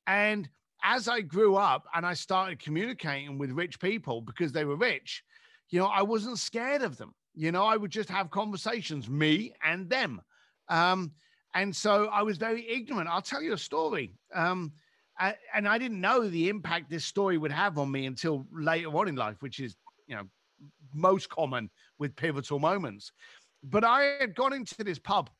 And 0.08 0.48
as 0.82 1.06
I 1.06 1.20
grew 1.20 1.54
up 1.54 1.84
and 1.94 2.04
I 2.04 2.14
started 2.14 2.58
communicating 2.58 3.38
with 3.38 3.52
rich 3.52 3.78
people 3.78 4.20
because 4.20 4.50
they 4.50 4.64
were 4.64 4.74
rich, 4.74 5.22
you 5.70 5.78
know, 5.78 5.86
I 5.86 6.02
wasn't 6.02 6.40
scared 6.40 6.82
of 6.82 6.96
them. 6.96 7.14
You 7.36 7.52
know, 7.52 7.64
I 7.66 7.76
would 7.76 7.92
just 7.92 8.08
have 8.08 8.32
conversations, 8.32 9.08
me 9.08 9.52
and 9.62 9.88
them. 9.88 10.22
Um, 10.68 11.12
and 11.54 11.74
so 11.74 12.06
I 12.06 12.22
was 12.22 12.36
very 12.38 12.68
ignorant. 12.68 13.08
I'll 13.08 13.22
tell 13.22 13.42
you 13.42 13.52
a 13.52 13.58
story. 13.58 14.14
Um, 14.34 14.72
I, 15.18 15.34
and 15.54 15.66
I 15.66 15.78
didn't 15.78 16.00
know 16.00 16.28
the 16.28 16.48
impact 16.48 16.90
this 16.90 17.04
story 17.04 17.38
would 17.38 17.50
have 17.50 17.78
on 17.78 17.90
me 17.90 18.06
until 18.06 18.46
later 18.52 18.88
on 18.88 19.08
in 19.08 19.16
life, 19.16 19.36
which 19.40 19.58
is, 19.58 19.76
you 20.06 20.14
know, 20.14 20.24
most 20.94 21.28
common 21.28 21.70
with 21.98 22.14
pivotal 22.14 22.58
moments. 22.58 23.12
But 23.62 23.84
I 23.84 24.16
had 24.20 24.34
gone 24.34 24.52
into 24.52 24.76
this 24.84 24.98
pub 24.98 25.30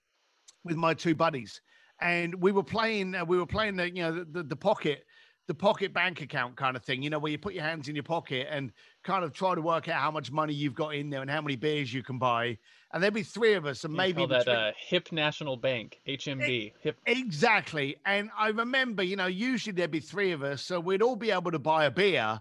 with 0.65 0.77
my 0.77 0.95
two 0.95 1.15
buddies, 1.15 1.61
and 2.01 2.35
we 2.35 2.53
were 2.53 2.65
playing. 2.65 3.15
Uh, 3.15 3.25
we 3.25 3.39
were 3.39 3.47
playing 3.47 3.77
the 3.77 3.89
you 3.89 4.03
know 4.03 4.13
the, 4.13 4.25
the, 4.25 4.43
the 4.43 4.57
pocket 4.57 5.05
the 5.49 5.55
pocket 5.55 5.95
bank 5.95 6.21
account 6.21 6.57
kind 6.57 6.77
of 6.77 6.85
thing, 6.85 7.03
you 7.03 7.09
know, 7.09 7.19
where 7.19 7.33
you 7.33 7.39
put 7.39 7.55
your 7.55 7.65
hands 7.65 7.89
in 7.89 7.97
your 7.97 8.05
pocket 8.05 8.47
and 8.51 8.71
kind 9.03 9.25
of 9.25 9.33
try 9.33 9.55
to 9.55 9.63
work 9.63 9.89
out 9.89 10.01
how 10.01 10.11
much 10.11 10.31
money 10.31 10.53
you've 10.53 10.75
got 10.75 10.95
in 10.95 11.09
there 11.09 11.23
and 11.23 11.31
how 11.31 11.41
many 11.41 11.57
beers 11.57 11.93
you 11.93 12.03
can 12.03 12.19
buy. 12.19 12.59
And 12.93 13.03
there'd 13.03 13.15
be 13.15 13.23
three 13.23 13.55
of 13.55 13.65
us, 13.65 13.85
and 13.85 13.95
you 13.95 13.97
maybe 13.97 14.27
that 14.27 14.47
uh, 14.47 14.73
Hip 14.79 15.11
National 15.11 15.57
Bank, 15.57 16.01
(HMB). 16.07 16.67
It, 16.67 16.73
hip. 16.81 16.99
Exactly. 17.07 17.97
And 18.05 18.31
I 18.39 18.49
remember, 18.49 19.03
you 19.03 19.17
know, 19.17 19.27
usually 19.27 19.73
there'd 19.73 19.91
be 19.91 20.01
three 20.01 20.33
of 20.33 20.43
us, 20.43 20.63
so 20.63 20.79
we'd 20.79 21.03
all 21.03 21.17
be 21.17 21.31
able 21.31 21.51
to 21.51 21.59
buy 21.59 21.87
a 21.87 21.91
beer. 21.91 22.41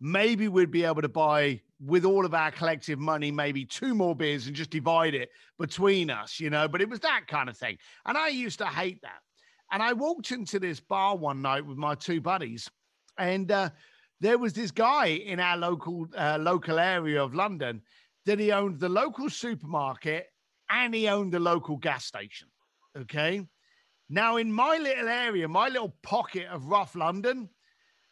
Maybe 0.00 0.48
we'd 0.48 0.70
be 0.70 0.84
able 0.84 1.02
to 1.02 1.08
buy 1.08 1.60
with 1.80 2.04
all 2.04 2.24
of 2.24 2.34
our 2.34 2.50
collective 2.50 2.98
money, 2.98 3.30
maybe 3.30 3.64
two 3.64 3.94
more 3.94 4.14
beers 4.14 4.46
and 4.48 4.54
just 4.54 4.70
divide 4.70 5.14
it 5.14 5.30
between 5.58 6.10
us, 6.10 6.40
you 6.40 6.50
know. 6.50 6.66
But 6.66 6.80
it 6.80 6.88
was 6.88 7.00
that 7.00 7.22
kind 7.28 7.48
of 7.48 7.56
thing. 7.56 7.78
And 8.04 8.18
I 8.18 8.28
used 8.28 8.58
to 8.58 8.66
hate 8.66 9.02
that. 9.02 9.20
And 9.70 9.82
I 9.82 9.92
walked 9.92 10.30
into 10.30 10.58
this 10.58 10.80
bar 10.80 11.16
one 11.16 11.42
night 11.42 11.64
with 11.64 11.76
my 11.76 11.94
two 11.94 12.20
buddies, 12.20 12.70
and 13.18 13.50
uh, 13.50 13.70
there 14.20 14.38
was 14.38 14.52
this 14.52 14.70
guy 14.70 15.06
in 15.06 15.40
our 15.40 15.56
local 15.56 16.06
uh, 16.16 16.38
local 16.40 16.78
area 16.78 17.22
of 17.22 17.34
London 17.34 17.82
that 18.26 18.38
he 18.38 18.52
owned 18.52 18.80
the 18.80 18.88
local 18.88 19.30
supermarket 19.30 20.26
and 20.70 20.94
he 20.94 21.08
owned 21.08 21.32
the 21.32 21.40
local 21.40 21.76
gas 21.76 22.04
station. 22.04 22.48
Okay. 22.96 23.46
Now, 24.10 24.36
in 24.36 24.52
my 24.52 24.78
little 24.78 25.08
area, 25.08 25.46
my 25.48 25.68
little 25.68 25.94
pocket 26.02 26.46
of 26.46 26.66
rough 26.66 26.94
London, 26.94 27.48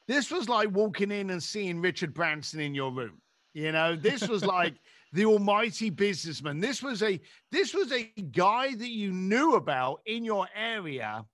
this 0.07 0.31
was 0.31 0.49
like 0.49 0.71
walking 0.71 1.11
in 1.11 1.31
and 1.31 1.43
seeing 1.43 1.81
Richard 1.81 2.13
Branson 2.13 2.61
in 2.61 2.75
your 2.75 2.93
room. 2.93 3.21
You 3.55 3.73
know, 3.73 3.97
this 3.97 4.29
was 4.29 4.45
like 4.57 4.75
the 5.13 5.25
almighty 5.25 5.91
businessman. 5.91 6.61
This 6.61 6.83
was 6.83 7.03
a 7.03 7.21
this 7.51 7.73
was 7.73 7.91
a 7.93 8.05
guy 8.33 8.75
that 8.75 8.91
you 8.91 9.11
knew 9.11 9.55
about 9.55 10.01
in 10.07 10.25
your 10.25 10.47
area, 10.55 11.25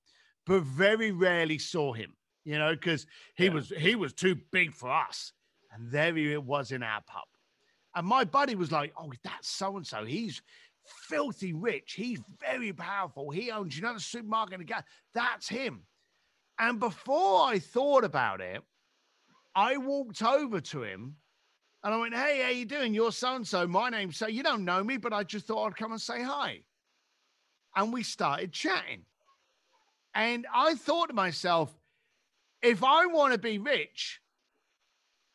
but 0.47 0.63
very 0.63 1.13
rarely 1.13 1.59
saw 1.59 1.93
him. 1.93 2.15
You 2.45 2.59
know, 2.59 2.73
because 2.73 3.07
he 3.37 3.45
yeah. 3.47 3.53
was 3.53 3.73
he 3.77 3.95
was 3.95 4.13
too 4.13 4.37
big 4.51 4.75
for 4.75 4.91
us, 4.91 5.33
and 5.73 5.91
there 5.91 6.15
he 6.15 6.37
was 6.37 6.73
in 6.73 6.83
our 6.83 7.01
pub. 7.07 7.25
And 7.95 8.07
my 8.07 8.25
buddy 8.25 8.57
was 8.57 8.73
like, 8.73 8.93
"Oh, 8.97 9.13
that's 9.23 9.49
so 9.49 9.77
and 9.77 9.87
so. 9.87 10.05
He's 10.05 10.43
filthy 11.09 11.53
rich. 11.53 11.93
He's 11.93 12.21
very 12.41 12.73
powerful. 12.73 13.31
He 13.31 13.53
owns, 13.53 13.77
you 13.77 13.83
know, 13.83 13.95
the 13.95 14.01
supermarket 14.01 14.59
and 14.59 14.67
gas. 14.67 14.83
That's 15.15 15.49
him." 15.49 15.83
And 16.59 16.81
before 16.81 17.47
I 17.47 17.59
thought 17.59 18.05
about 18.05 18.41
it, 18.41 18.63
I 19.55 19.77
walked 19.77 20.23
over 20.23 20.61
to 20.61 20.83
him 20.83 21.17
and 21.85 21.95
I 21.95 21.97
went, 21.97 22.15
Hey, 22.15 22.43
how 22.43 22.51
you 22.51 22.65
doing? 22.65 22.95
You're 22.95 23.13
so 23.13 23.35
and 23.35 23.47
so. 23.47 23.67
My 23.67 23.91
name's 23.91 24.17
so 24.17 24.29
you 24.29 24.43
don't 24.43 24.65
know 24.65 24.83
me, 24.85 24.97
but 24.97 25.13
I 25.13 25.25
just 25.25 25.47
thought 25.47 25.67
I'd 25.67 25.77
come 25.77 25.93
and 25.93 26.01
say 26.01 26.23
hi. 26.23 26.61
And 27.75 27.93
we 27.93 28.03
started 28.03 28.53
chatting. 28.53 29.03
And 30.15 30.47
I 30.55 30.75
thought 30.75 31.09
to 31.09 31.15
myself, 31.15 31.75
if 32.63 32.85
I 32.85 33.07
want 33.07 33.33
to 33.33 33.39
be 33.39 33.59
rich, 33.59 34.21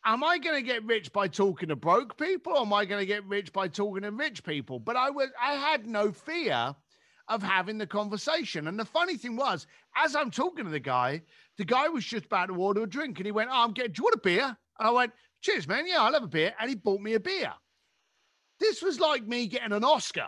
am 0.05 0.23
I 0.23 0.37
going 0.37 0.55
to 0.55 0.61
get 0.61 0.85
rich 0.85 1.11
by 1.11 1.27
talking 1.27 1.69
to 1.69 1.75
broke 1.75 2.17
people 2.17 2.53
or 2.53 2.61
am 2.61 2.73
I 2.73 2.85
going 2.85 3.01
to 3.01 3.05
get 3.05 3.25
rich 3.25 3.51
by 3.51 3.67
talking 3.67 4.03
to 4.03 4.11
rich 4.11 4.43
people? 4.43 4.79
But 4.79 4.95
I 4.95 5.09
was 5.09 5.29
I 5.41 5.53
had 5.53 5.85
no 5.87 6.11
fear 6.11 6.75
of 7.27 7.43
having 7.43 7.77
the 7.77 7.87
conversation. 7.87 8.67
And 8.67 8.79
the 8.79 8.85
funny 8.85 9.17
thing 9.17 9.35
was, 9.35 9.67
as 9.95 10.15
I'm 10.15 10.31
talking 10.31 10.65
to 10.65 10.71
the 10.71 10.79
guy, 10.79 11.21
the 11.57 11.65
guy 11.65 11.89
was 11.89 12.05
just 12.05 12.25
about 12.25 12.47
to 12.47 12.55
order 12.55 12.83
a 12.83 12.87
drink 12.87 13.17
and 13.17 13.25
he 13.25 13.31
went, 13.31 13.49
oh, 13.51 13.63
I'm 13.63 13.73
getting, 13.73 13.91
do 13.91 13.99
you 13.99 14.03
want 14.05 14.15
a 14.15 14.19
beer? 14.19 14.57
And 14.79 14.87
I 14.87 14.91
went, 14.91 15.11
cheers, 15.41 15.67
man. 15.67 15.85
Yeah, 15.87 16.01
I'll 16.01 16.13
have 16.13 16.23
a 16.23 16.27
beer. 16.27 16.53
And 16.59 16.69
he 16.69 16.75
bought 16.75 17.01
me 17.01 17.15
a 17.15 17.19
beer. 17.19 17.51
This 18.59 18.81
was 18.81 18.99
like 18.99 19.27
me 19.27 19.47
getting 19.47 19.73
an 19.73 19.83
Oscar. 19.83 20.27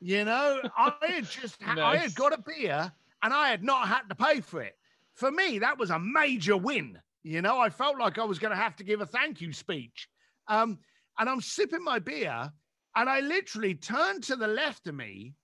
You 0.00 0.24
know, 0.24 0.62
I 0.78 0.94
had 1.02 1.28
just 1.28 1.60
nice. 1.60 1.78
I 1.78 1.96
had 1.96 2.14
got 2.14 2.32
a 2.32 2.40
beer 2.40 2.90
and 3.22 3.32
I 3.32 3.50
had 3.50 3.62
not 3.62 3.88
had 3.88 4.08
to 4.08 4.14
pay 4.14 4.40
for 4.40 4.62
it. 4.62 4.76
For 5.14 5.30
me, 5.30 5.58
that 5.58 5.78
was 5.78 5.90
a 5.90 5.98
major 5.98 6.56
win. 6.56 6.98
You 7.22 7.42
know, 7.42 7.58
I 7.58 7.68
felt 7.68 7.98
like 7.98 8.18
I 8.18 8.24
was 8.24 8.38
going 8.38 8.52
to 8.52 8.56
have 8.56 8.76
to 8.76 8.84
give 8.84 9.00
a 9.00 9.06
thank 9.06 9.40
you 9.40 9.52
speech. 9.52 10.08
Um, 10.48 10.78
and 11.18 11.28
I'm 11.28 11.40
sipping 11.40 11.84
my 11.84 11.98
beer, 11.98 12.50
and 12.96 13.10
I 13.10 13.20
literally 13.20 13.74
turned 13.74 14.22
to 14.24 14.36
the 14.36 14.46
left 14.46 14.86
of 14.86 14.94
me 14.94 15.34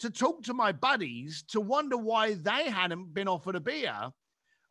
to 0.00 0.10
talk 0.10 0.42
to 0.42 0.54
my 0.54 0.72
buddies 0.72 1.44
to 1.48 1.60
wonder 1.60 1.96
why 1.96 2.34
they 2.34 2.68
hadn't 2.68 3.14
been 3.14 3.28
offered 3.28 3.56
a 3.56 3.60
beer. 3.60 4.10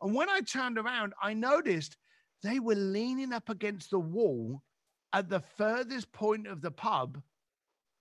And 0.01 0.14
when 0.14 0.30
I 0.30 0.41
turned 0.41 0.78
around, 0.78 1.14
I 1.22 1.34
noticed 1.34 1.97
they 2.43 2.59
were 2.59 2.76
leaning 2.76 3.34
up 3.34 3.49
against 3.49 3.91
the 3.91 3.99
wall 3.99 4.62
at 5.14 5.30
the 5.30 5.39
furthest 5.39 6.12
point 6.12 6.47
of 6.47 6.62
the 6.62 6.72
pub 6.72 7.22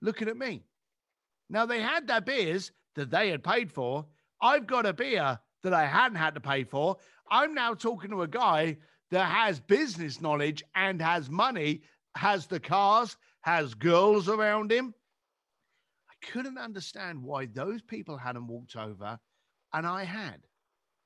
looking 0.03 0.29
at 0.29 0.37
me. 0.37 0.65
Now, 1.49 1.67
they 1.67 1.81
had 1.81 2.07
their 2.07 2.21
beers 2.21 2.73
that 2.95 3.11
they 3.11 3.31
had 3.31 3.43
paid 3.43 3.71
for. 3.73 4.07
I've 4.41 4.67
got 4.67 4.87
a 4.87 4.93
beer 4.93 5.39
that 5.63 5.75
I 5.75 5.87
hadn't 5.87 6.19
had 6.19 6.35
to 6.35 6.41
pay 6.41 6.65
for. 6.65 6.97
I'm 7.31 7.55
now 7.55 7.75
talking 7.75 8.11
to 8.11 8.23
a 8.23 8.29
guy 8.29 8.79
that 9.11 9.27
has 9.27 9.61
business 9.61 10.21
knowledge 10.21 10.63
and 10.75 11.01
has 11.01 11.29
money, 11.29 11.83
has 12.17 12.47
the 12.47 12.61
cars, 12.61 13.17
has 13.43 13.75
girls 13.75 14.29
around 14.29 14.73
him. 14.73 14.95
I 16.09 16.27
couldn't 16.27 16.59
understand 16.59 17.23
why 17.23 17.47
those 17.47 17.83
people 17.83 18.17
hadn't 18.17 18.47
walked 18.47 18.77
over 18.77 19.19
and 19.73 19.87
I 19.87 20.05
had. 20.05 20.41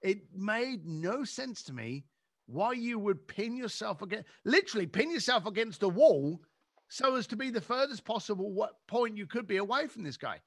It 0.03 0.19
made 0.35 0.85
no 0.85 1.25
sense 1.25 1.63
to 1.65 1.73
me 1.73 2.05
why 2.47 2.73
you 2.73 2.99
would 2.99 3.27
pin 3.27 3.57
yourself 3.57 4.03
against, 4.03 4.27
literally 4.45 4.87
pin 4.87 5.11
yourself 5.11 5.47
against 5.47 5.81
the 5.81 5.89
wall 5.89 6.41
so 6.89 7.17
as 7.17 7.27
to 7.29 7.37
be 7.37 7.51
the 7.51 7.61
furthest 7.61 8.05
possible 8.05 8.53
what 8.53 8.87
point 8.87 9.17
you 9.17 9.27
could 9.27 9.47
be 9.47 9.57
away 9.57 9.87
from 9.87 10.03
this 10.03 10.19
guy. 10.19 10.41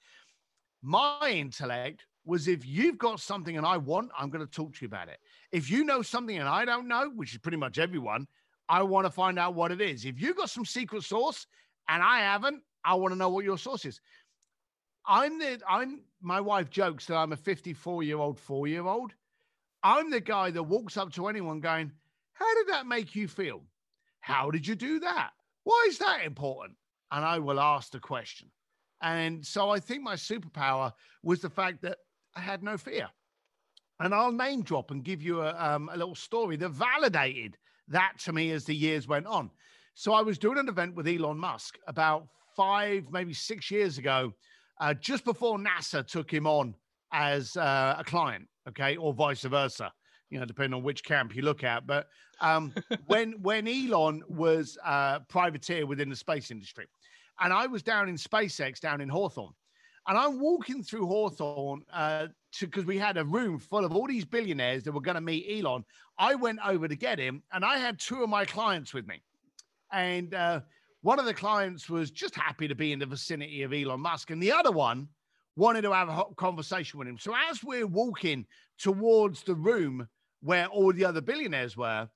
My 0.82 1.32
intellect 1.32 2.06
was 2.26 2.48
if 2.48 2.66
you've 2.66 2.98
got 2.98 3.20
something 3.20 3.58
and 3.58 3.66
I 3.66 3.78
want, 3.78 4.12
I'm 4.18 4.30
going 4.30 4.46
to 4.46 4.52
talk 4.52 4.74
to 4.76 4.82
you 4.82 4.88
about 4.88 5.08
it. 5.08 5.18
If 5.52 5.72
you 5.72 5.84
know 5.84 6.02
something 6.02 6.38
and 6.38 6.48
I 6.48 6.66
don't 6.66 6.88
know, 6.88 7.10
which 7.16 7.34
is 7.34 7.40
pretty 7.40 7.58
much 7.58 7.80
everyone, 7.80 8.28
I 8.70 8.84
want 8.84 9.06
to 9.06 9.12
find 9.12 9.40
out 9.40 9.56
what 9.56 9.72
it 9.72 9.82
is. 9.82 10.06
If 10.06 10.22
you've 10.22 10.36
got 10.36 10.50
some 10.50 10.66
secret 10.66 11.04
source 11.04 11.48
and 11.88 12.04
I 12.04 12.20
haven't, 12.20 12.62
I 12.84 12.96
want 12.96 13.14
to 13.14 13.18
know 13.18 13.30
what 13.30 13.46
your 13.46 13.58
source 13.58 13.86
is. 13.86 14.02
I'm 15.06 15.40
the 15.40 15.62
I'm 15.68 16.02
my 16.22 16.42
wife 16.42 16.70
jokes 16.70 17.06
that 17.06 17.16
I'm 17.16 17.32
a 17.32 17.38
54 17.38 18.04
year 18.04 18.18
old 18.18 18.38
four 18.38 18.68
year 18.68 18.86
old. 18.86 19.14
I'm 19.84 20.12
the 20.12 20.20
guy 20.20 20.52
that 20.52 20.64
walks 20.64 20.98
up 20.98 21.14
to 21.14 21.28
anyone 21.28 21.62
going, 21.62 21.92
How 22.34 22.54
did 22.56 22.68
that 22.68 22.88
make 22.88 23.16
you 23.16 23.30
feel? 23.30 23.64
How 24.20 24.52
did 24.52 24.68
you 24.68 24.76
do 24.76 25.00
that? 25.00 25.30
Why 25.64 25.86
is 25.88 25.98
that 26.00 26.26
important? 26.26 26.78
And 27.12 27.24
I 27.24 27.40
will 27.40 27.60
ask 27.60 27.92
the 27.92 28.00
question. 28.00 28.50
And 29.02 29.46
so 29.46 29.70
I 29.70 29.80
think 29.80 30.04
my 30.04 30.16
superpower 30.16 30.92
was 31.24 31.42
the 31.42 31.50
fact 31.50 31.82
that 31.84 31.98
I 32.36 32.40
had 32.40 32.64
no 32.64 32.78
fear. 32.78 33.08
And 34.00 34.14
I'll 34.14 34.32
name 34.32 34.62
drop 34.62 34.92
and 34.92 35.04
give 35.04 35.22
you 35.22 35.42
a, 35.42 35.56
um, 35.58 35.90
a 35.92 35.98
little 35.98 36.16
story 36.16 36.56
that 36.58 36.70
validated 36.70 37.58
that 37.88 38.14
to 38.20 38.34
me 38.34 38.52
as 38.52 38.66
the 38.66 38.76
years 38.76 39.08
went 39.08 39.26
on. 39.26 39.50
So 39.96 40.14
I 40.14 40.22
was 40.22 40.38
doing 40.38 40.60
an 40.60 40.70
event 40.70 40.96
with 40.96 41.08
Elon 41.08 41.38
Musk 41.38 41.78
about 41.88 42.28
five, 42.56 43.06
maybe 43.12 43.34
six 43.34 43.72
years 43.72 43.98
ago, 43.98 44.34
uh, 44.80 44.94
just 44.94 45.26
before 45.26 45.58
NASA 45.58 46.06
took 46.06 46.32
him 46.32 46.46
on 46.46 46.76
as 47.12 47.58
uh, 47.58 47.96
a 47.98 48.04
client, 48.04 48.48
okay, 48.68 48.98
or 48.98 49.14
vice 49.14 49.42
versa, 49.44 49.92
you 50.30 50.40
know, 50.40 50.46
depending 50.46 50.76
on 50.76 50.84
which 50.84 51.04
camp 51.04 51.36
you 51.36 51.42
look 51.42 51.64
at. 51.64 51.88
But 51.88 52.08
um, 52.42 52.74
when 53.08 53.42
when 53.42 53.68
Elon 53.68 54.22
was 54.28 54.78
uh, 54.84 55.20
privateer 55.30 55.86
within 55.88 56.10
the 56.10 56.16
space 56.16 56.52
industry, 56.52 56.86
and 57.40 57.54
I 57.54 57.68
was 57.68 57.84
down 57.84 58.10
in 58.10 58.16
SpaceX 58.16 58.80
down 58.80 59.02
in 59.02 59.10
Hawthorne, 59.10 59.54
and 60.08 60.18
I'm 60.18 60.40
walking 60.40 60.84
through 60.84 61.06
Hawthorne 61.08 61.84
uh, 61.94 62.28
because 62.60 62.86
we 62.86 62.98
had 62.98 63.18
a 63.18 63.26
room 63.26 63.60
full 63.60 63.86
of 63.86 63.94
all 63.96 64.08
these 64.08 64.26
billionaires 64.26 64.84
that 64.84 64.92
were 64.92 65.02
going 65.02 65.16
to 65.16 65.22
meet 65.22 65.46
Elon. 65.50 65.84
I 66.18 66.36
went 66.36 66.60
over 66.66 66.88
to 66.88 66.96
get 66.96 67.20
him, 67.20 67.44
and 67.52 67.66
I 67.66 67.78
had 67.78 68.00
two 68.00 68.24
of 68.24 68.30
my 68.30 68.46
clients 68.46 68.94
with 68.94 69.08
me. 69.08 69.22
And 69.92 70.34
uh, 70.34 70.62
one 71.02 71.20
of 71.20 71.26
the 71.26 71.34
clients 71.34 71.90
was 71.90 72.10
just 72.10 72.36
happy 72.36 72.68
to 72.68 72.76
be 72.76 72.92
in 72.92 73.00
the 73.00 73.06
vicinity 73.06 73.64
of 73.64 73.74
Elon 73.74 74.00
Musk, 74.00 74.32
and 74.32 74.42
the 74.42 74.52
other 74.52 74.72
one 74.72 75.08
wanted 75.56 75.82
to 75.82 75.92
have 75.92 76.08
a 76.08 76.14
hot 76.14 76.36
conversation 76.36 77.00
with 77.00 77.08
him. 77.08 77.18
So 77.18 77.34
as 77.50 77.64
we're 77.64 77.88
walking 77.88 78.46
towards 78.78 79.44
the 79.44 79.56
room 79.56 80.08
where 80.42 80.68
all 80.68 80.94
the 80.94 81.04
other 81.04 81.22
billionaires 81.22 81.76
were, 81.76 82.08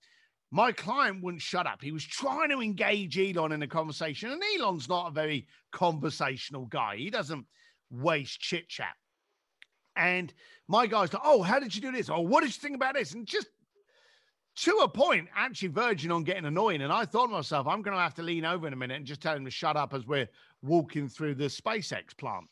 my 0.52 0.74
client 0.74 1.24
wouldn't 1.24 1.42
shut 1.42 1.66
up. 1.66 1.82
He 1.82 1.94
was 1.94 2.04
trying 2.04 2.50
to 2.50 2.60
engage 2.60 3.18
Elon 3.18 3.54
in 3.54 3.64
a 3.64 3.68
conversation, 3.68 4.32
and 4.32 4.42
Elon's 4.56 4.90
not 4.90 5.08
a 5.08 5.12
very 5.12 5.48
conversational 5.72 6.66
guy. 6.66 6.98
He 6.98 7.10
doesn't 7.10 7.46
waste 7.90 8.40
chit 8.40 8.68
chat. 8.68 8.94
And 9.96 10.34
my 10.68 10.88
guy's 10.88 11.14
like, 11.14 11.22
oh, 11.26 11.42
how 11.42 11.60
did 11.60 11.74
you 11.74 11.82
do 11.82 11.92
this? 11.92 12.10
Oh, 12.10 12.22
what 12.22 12.42
did 12.42 12.48
you 12.48 12.60
think 12.60 12.76
about 12.76 12.96
this? 12.96 13.14
And 13.14 13.26
just 13.26 13.48
to 14.58 14.72
a 14.84 14.88
point, 14.88 15.30
actually 15.36 15.70
verging 15.70 16.12
on 16.12 16.24
getting 16.24 16.46
annoying. 16.46 16.82
And 16.82 16.92
I 16.92 17.06
thought 17.06 17.28
to 17.28 17.32
myself, 17.32 17.68
I'm 17.68 17.82
going 17.82 17.96
to 17.96 18.02
have 18.02 18.14
to 18.16 18.24
lean 18.24 18.46
over 18.46 18.68
in 18.68 18.74
a 18.74 18.76
minute 18.76 18.98
and 18.98 19.06
just 19.06 19.22
tell 19.22 19.36
him 19.36 19.46
to 19.46 19.52
shut 19.52 19.78
up 19.78 19.94
as 19.94 20.06
we're 20.06 20.30
walking 20.62 21.08
through 21.08 21.36
the 21.36 21.46
SpaceX 21.46 22.16
plant. 22.18 22.46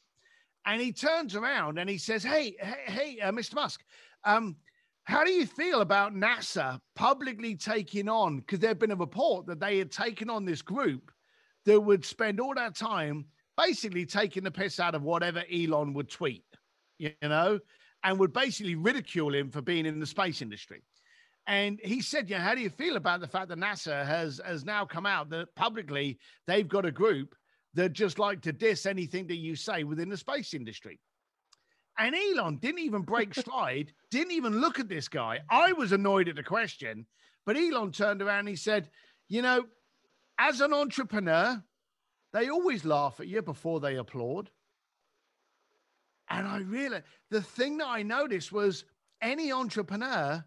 And 0.66 0.82
he 0.82 0.92
turns 0.92 1.36
around 1.36 1.80
and 1.80 1.90
he 1.90 1.98
says, 1.98 2.24
hey, 2.24 2.56
hey, 2.60 2.76
hey 2.86 3.20
uh, 3.20 3.32
Mr. 3.32 3.56
Musk, 3.56 3.84
um, 4.24 4.56
how 5.10 5.24
do 5.24 5.32
you 5.32 5.48
feel 5.48 5.82
about 5.82 6.14
NASA 6.14 6.80
publicly 6.96 7.56
taking 7.56 8.08
on? 8.08 8.38
Because 8.38 8.60
there 8.60 8.70
had 8.70 8.78
been 8.78 8.92
a 8.92 8.96
report 8.96 9.48
that 9.48 9.60
they 9.60 9.80
had 9.80 9.92
taken 9.92 10.30
on 10.30 10.46
this 10.46 10.62
group 10.62 11.12
that 11.66 11.82
would 11.82 12.06
spend 12.06 12.40
all 12.40 12.54
that 12.54 12.76
time 12.76 13.26
basically 13.58 14.06
taking 14.06 14.44
the 14.44 14.52
piss 14.52 14.80
out 14.80 14.94
of 14.94 15.02
whatever 15.02 15.44
Elon 15.52 15.96
would 15.96 16.12
tweet, 16.12 16.46
you 17.00 17.12
know, 17.24 17.60
and 18.04 18.20
would 18.20 18.34
basically 18.34 18.76
ridicule 18.76 19.34
him 19.34 19.50
for 19.50 19.64
being 19.64 19.88
in 19.88 20.00
the 20.00 20.06
space 20.06 20.44
industry. 20.44 20.84
And 21.48 21.80
he 21.84 22.02
said, 22.02 22.30
"Yeah, 22.30 22.40
how 22.40 22.54
do 22.54 22.62
you 22.62 22.70
feel 22.70 22.96
about 22.96 23.20
the 23.20 23.28
fact 23.28 23.50
that 23.50 23.58
NASA 23.58 24.06
has 24.06 24.40
has 24.46 24.64
now 24.64 24.86
come 24.86 25.08
out 25.08 25.32
that 25.32 25.56
publicly 25.56 26.20
they've 26.46 26.68
got 26.68 26.86
a 26.86 26.92
group 26.92 27.34
that 27.74 27.94
just 27.94 28.20
like 28.20 28.42
to 28.42 28.54
diss 28.54 28.86
anything 28.86 29.26
that 29.26 29.38
you 29.38 29.56
say 29.56 29.84
within 29.84 30.10
the 30.10 30.18
space 30.18 30.54
industry?" 30.54 31.00
And 32.00 32.16
Elon 32.16 32.58
didn't 32.58 32.80
even 32.80 33.02
break 33.04 33.34
stride, 33.36 33.94
didn't 34.10 34.32
even 34.32 34.62
look 34.62 34.80
at 34.80 34.90
this 34.90 35.08
guy. 35.08 35.40
I 35.50 35.74
was 35.74 35.92
annoyed 35.92 36.30
at 36.30 36.36
the 36.36 36.44
question, 36.44 37.06
but 37.46 37.58
Elon 37.58 37.92
turned 37.92 38.22
around 38.22 38.40
and 38.40 38.50
he 38.50 38.56
said, 38.56 38.90
"You 39.28 39.42
know, 39.42 39.66
as 40.40 40.62
an 40.62 40.74
entrepreneur, 40.74 41.62
they 42.32 42.50
always 42.50 42.86
laugh 42.86 43.20
at 43.20 43.28
you 43.28 43.42
before 43.42 43.80
they 43.80 43.98
applaud. 43.98 44.50
And 46.30 46.48
I 46.48 46.60
really, 46.60 47.02
the 47.30 47.42
thing 47.42 47.78
that 47.78 47.88
I 47.88 48.04
noticed 48.04 48.52
was 48.52 48.86
any 49.22 49.52
entrepreneur, 49.52 50.44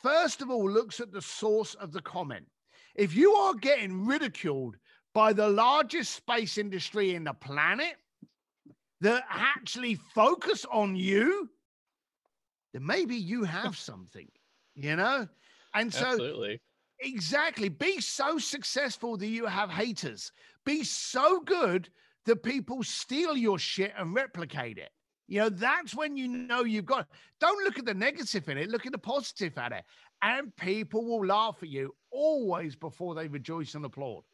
first 0.00 0.42
of 0.42 0.50
all, 0.50 0.70
looks 0.70 1.00
at 1.00 1.12
the 1.12 1.20
source 1.20 1.74
of 1.74 1.92
the 1.92 2.00
comment. 2.00 2.46
If 2.94 3.14
you 3.14 3.32
are 3.32 3.54
getting 3.54 4.06
ridiculed 4.06 4.76
by 5.12 5.32
the 5.32 5.48
largest 5.48 6.14
space 6.14 6.56
industry 6.56 7.14
in 7.14 7.24
the 7.24 7.34
planet 7.34 7.96
that 9.00 9.24
actually 9.30 9.94
focus 10.14 10.64
on 10.70 10.96
you, 10.96 11.48
then 12.72 12.84
maybe 12.84 13.16
you 13.16 13.44
have 13.44 13.76
something, 13.90 14.28
you 14.74 14.96
know? 14.96 15.28
And 15.74 15.92
so, 15.92 16.06
Absolutely. 16.06 16.60
exactly, 17.00 17.68
be 17.68 18.00
so 18.00 18.38
successful 18.38 19.16
that 19.16 19.26
you 19.26 19.46
have 19.46 19.70
haters 19.70 20.32
be 20.68 20.84
so 20.84 21.40
good 21.40 21.88
that 22.26 22.42
people 22.42 22.82
steal 22.82 23.34
your 23.34 23.58
shit 23.58 23.94
and 23.96 24.14
replicate 24.14 24.76
it. 24.76 24.90
You 25.28 25.40
know, 25.40 25.48
that's 25.48 25.94
when 25.94 26.14
you 26.14 26.28
know 26.28 26.64
you've 26.64 26.84
got. 26.84 27.08
Don't 27.40 27.64
look 27.64 27.78
at 27.78 27.86
the 27.86 27.94
negative 27.94 28.46
in 28.50 28.58
it, 28.58 28.68
look 28.68 28.84
at 28.84 28.92
the 28.92 28.98
positive 28.98 29.56
at 29.56 29.72
it. 29.72 29.84
And 30.20 30.54
people 30.56 31.06
will 31.06 31.26
laugh 31.26 31.56
at 31.62 31.70
you 31.70 31.94
always 32.10 32.76
before 32.76 33.14
they 33.14 33.28
rejoice 33.28 33.74
and 33.74 33.84
applaud. 33.84 34.24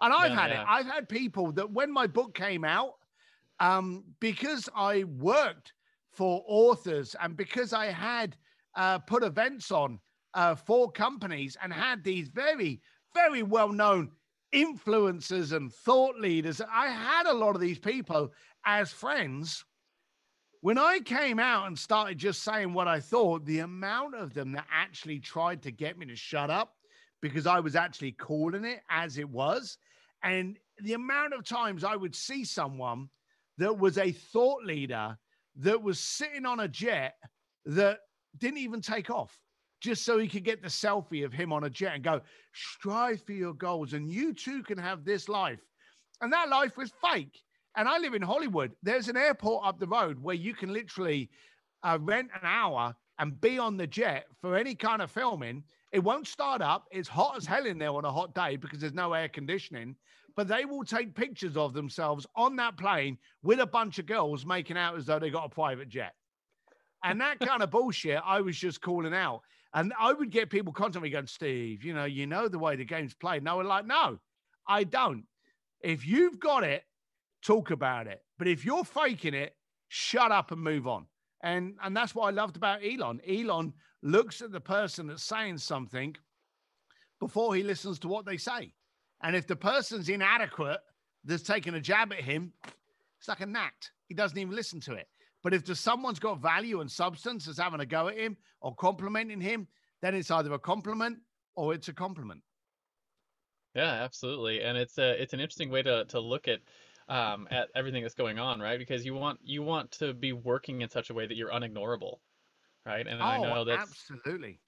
And 0.00 0.14
I've 0.14 0.30
yeah, 0.30 0.40
had 0.40 0.50
yeah. 0.50 0.62
it. 0.62 0.66
I've 0.66 0.86
had 0.86 1.08
people 1.10 1.52
that 1.52 1.70
when 1.70 1.92
my 1.92 2.06
book 2.06 2.34
came 2.34 2.64
out, 2.64 2.94
um, 3.60 4.04
because 4.18 4.68
I 4.74 5.04
worked 5.04 5.74
for 6.10 6.42
authors 6.46 7.14
and 7.20 7.36
because 7.36 7.72
I 7.72 7.86
had 7.86 8.36
uh, 8.74 8.98
put 8.98 9.22
events 9.22 9.70
on 9.70 10.00
uh, 10.34 10.54
for 10.54 10.90
companies 10.90 11.56
and 11.62 11.72
had 11.72 12.02
these 12.02 12.28
very, 12.28 12.80
very 13.14 13.42
well 13.42 13.68
known 13.68 14.10
influencers 14.54 15.52
and 15.52 15.72
thought 15.72 16.16
leaders. 16.16 16.60
I 16.72 16.88
had 16.88 17.26
a 17.26 17.32
lot 17.32 17.54
of 17.54 17.60
these 17.60 17.78
people 17.78 18.32
as 18.64 18.90
friends. 18.90 19.64
When 20.62 20.76
I 20.76 21.00
came 21.00 21.38
out 21.38 21.66
and 21.66 21.78
started 21.78 22.18
just 22.18 22.42
saying 22.42 22.72
what 22.74 22.88
I 22.88 23.00
thought, 23.00 23.44
the 23.46 23.60
amount 23.60 24.14
of 24.14 24.34
them 24.34 24.52
that 24.52 24.66
actually 24.70 25.18
tried 25.18 25.62
to 25.62 25.70
get 25.70 25.98
me 25.98 26.06
to 26.06 26.16
shut 26.16 26.50
up 26.50 26.74
because 27.22 27.46
I 27.46 27.60
was 27.60 27.76
actually 27.76 28.12
calling 28.12 28.64
it 28.64 28.80
as 28.90 29.18
it 29.18 29.28
was, 29.28 29.78
and 30.22 30.58
the 30.82 30.94
amount 30.94 31.34
of 31.34 31.44
times 31.44 31.84
I 31.84 31.96
would 31.96 32.14
see 32.14 32.44
someone 32.44 33.08
that 33.60 33.78
was 33.78 33.98
a 33.98 34.10
thought 34.10 34.64
leader 34.64 35.16
that 35.56 35.82
was 35.82 36.00
sitting 36.00 36.46
on 36.46 36.60
a 36.60 36.68
jet 36.68 37.14
that 37.66 37.98
didn't 38.38 38.58
even 38.58 38.80
take 38.80 39.10
off 39.10 39.38
just 39.80 40.04
so 40.04 40.18
he 40.18 40.28
could 40.28 40.44
get 40.44 40.62
the 40.62 40.68
selfie 40.68 41.24
of 41.24 41.32
him 41.32 41.52
on 41.52 41.64
a 41.64 41.70
jet 41.70 41.94
and 41.94 42.04
go, 42.04 42.20
strive 42.52 43.22
for 43.22 43.32
your 43.32 43.54
goals, 43.54 43.92
and 43.92 44.10
you 44.10 44.32
too 44.32 44.62
can 44.62 44.78
have 44.78 45.04
this 45.04 45.28
life. 45.28 45.60
And 46.20 46.32
that 46.32 46.48
life 46.48 46.76
was 46.76 46.92
fake. 47.02 47.38
And 47.76 47.88
I 47.88 47.98
live 47.98 48.14
in 48.14 48.22
Hollywood. 48.22 48.72
There's 48.82 49.08
an 49.08 49.16
airport 49.16 49.66
up 49.66 49.78
the 49.78 49.86
road 49.86 50.18
where 50.22 50.34
you 50.34 50.54
can 50.54 50.72
literally 50.72 51.30
uh, 51.82 51.98
rent 52.00 52.30
an 52.34 52.46
hour 52.46 52.94
and 53.18 53.40
be 53.40 53.58
on 53.58 53.76
the 53.76 53.86
jet 53.86 54.26
for 54.40 54.56
any 54.56 54.74
kind 54.74 55.00
of 55.00 55.10
filming. 55.10 55.64
It 55.92 56.00
won't 56.00 56.26
start 56.26 56.62
up. 56.62 56.86
It's 56.90 57.08
hot 57.08 57.36
as 57.36 57.46
hell 57.46 57.66
in 57.66 57.78
there 57.78 57.94
on 57.94 58.04
a 58.04 58.12
hot 58.12 58.34
day 58.34 58.56
because 58.56 58.80
there's 58.80 58.94
no 58.94 59.12
air 59.12 59.28
conditioning. 59.28 59.96
But 60.36 60.48
they 60.48 60.64
will 60.64 60.84
take 60.84 61.14
pictures 61.14 61.56
of 61.56 61.72
themselves 61.72 62.26
on 62.36 62.56
that 62.56 62.76
plane 62.76 63.18
with 63.42 63.60
a 63.60 63.66
bunch 63.66 63.98
of 63.98 64.06
girls 64.06 64.46
making 64.46 64.76
out 64.76 64.96
as 64.96 65.06
though 65.06 65.18
they 65.18 65.30
got 65.30 65.46
a 65.46 65.48
private 65.48 65.88
jet. 65.88 66.14
And 67.04 67.20
that 67.20 67.40
kind 67.40 67.62
of 67.62 67.70
bullshit, 67.70 68.20
I 68.24 68.40
was 68.40 68.56
just 68.56 68.80
calling 68.80 69.14
out. 69.14 69.42
And 69.74 69.92
I 69.98 70.12
would 70.12 70.30
get 70.30 70.50
people 70.50 70.72
constantly 70.72 71.10
going, 71.10 71.26
Steve, 71.26 71.84
you 71.84 71.94
know, 71.94 72.04
you 72.04 72.26
know 72.26 72.48
the 72.48 72.58
way 72.58 72.76
the 72.76 72.84
game's 72.84 73.14
played. 73.14 73.42
And 73.42 73.48
I 73.48 73.54
was 73.54 73.66
like, 73.66 73.86
no, 73.86 74.18
I 74.66 74.84
don't. 74.84 75.24
If 75.80 76.06
you've 76.06 76.40
got 76.40 76.64
it, 76.64 76.84
talk 77.42 77.70
about 77.70 78.06
it. 78.06 78.22
But 78.38 78.48
if 78.48 78.64
you're 78.64 78.84
faking 78.84 79.34
it, 79.34 79.54
shut 79.88 80.32
up 80.32 80.50
and 80.50 80.60
move 80.60 80.86
on. 80.86 81.06
And 81.42 81.76
and 81.82 81.96
that's 81.96 82.14
what 82.14 82.26
I 82.26 82.30
loved 82.30 82.56
about 82.56 82.80
Elon. 82.84 83.20
Elon 83.26 83.72
looks 84.02 84.42
at 84.42 84.52
the 84.52 84.60
person 84.60 85.06
that's 85.06 85.22
saying 85.22 85.58
something 85.58 86.16
before 87.18 87.54
he 87.54 87.62
listens 87.62 87.98
to 88.00 88.08
what 88.08 88.26
they 88.26 88.36
say. 88.36 88.72
And 89.22 89.36
if 89.36 89.46
the 89.46 89.56
person's 89.56 90.08
inadequate 90.08 90.80
that's 91.24 91.42
taking 91.42 91.74
a 91.74 91.80
jab 91.80 92.12
at 92.12 92.20
him, 92.24 92.54
it's 93.18 93.28
like 93.28 93.40
a 93.40 93.46
gnat. 93.46 93.90
He 94.08 94.14
doesn't 94.14 94.38
even 94.38 94.54
listen 94.54 94.80
to 94.80 94.94
it. 94.94 95.08
But 95.42 95.54
if 95.54 95.64
there's 95.64 95.80
someone's 95.80 96.18
got 96.18 96.40
value 96.40 96.80
and 96.80 96.90
substance 96.90 97.46
that's 97.46 97.58
having 97.58 97.80
a 97.80 97.86
go 97.86 98.08
at 98.08 98.16
him 98.18 98.38
or 98.60 98.74
complimenting 98.74 99.40
him, 99.40 99.68
then 100.00 100.14
it's 100.14 100.30
either 100.30 100.52
a 100.52 100.58
compliment 100.58 101.20
or 101.54 101.74
it's 101.74 101.88
a 101.88 101.94
compliment. 101.94 102.42
Yeah, 103.74 104.02
absolutely. 104.02 104.62
And 104.62 104.76
it's 104.76 104.98
a 104.98 105.20
it's 105.20 105.32
an 105.32 105.40
interesting 105.40 105.70
way 105.70 105.82
to 105.82 106.04
to 106.06 106.20
look 106.20 106.48
at 106.48 106.60
um, 107.08 107.48
at 107.50 107.70
everything 107.74 108.02
that's 108.02 108.14
going 108.14 108.38
on, 108.38 108.60
right? 108.60 108.78
Because 108.78 109.04
you 109.04 109.14
want 109.14 109.40
you 109.44 109.62
want 109.62 109.92
to 109.92 110.12
be 110.14 110.32
working 110.32 110.80
in 110.82 110.90
such 110.90 111.10
a 111.10 111.14
way 111.14 111.26
that 111.26 111.36
you're 111.36 111.50
unignorable, 111.50 112.20
right? 112.86 113.06
And 113.06 113.22
I 113.22 113.38
Oh, 113.38 113.38
know 113.38 113.64
that's 113.64 113.96
absolutely. 113.96 114.60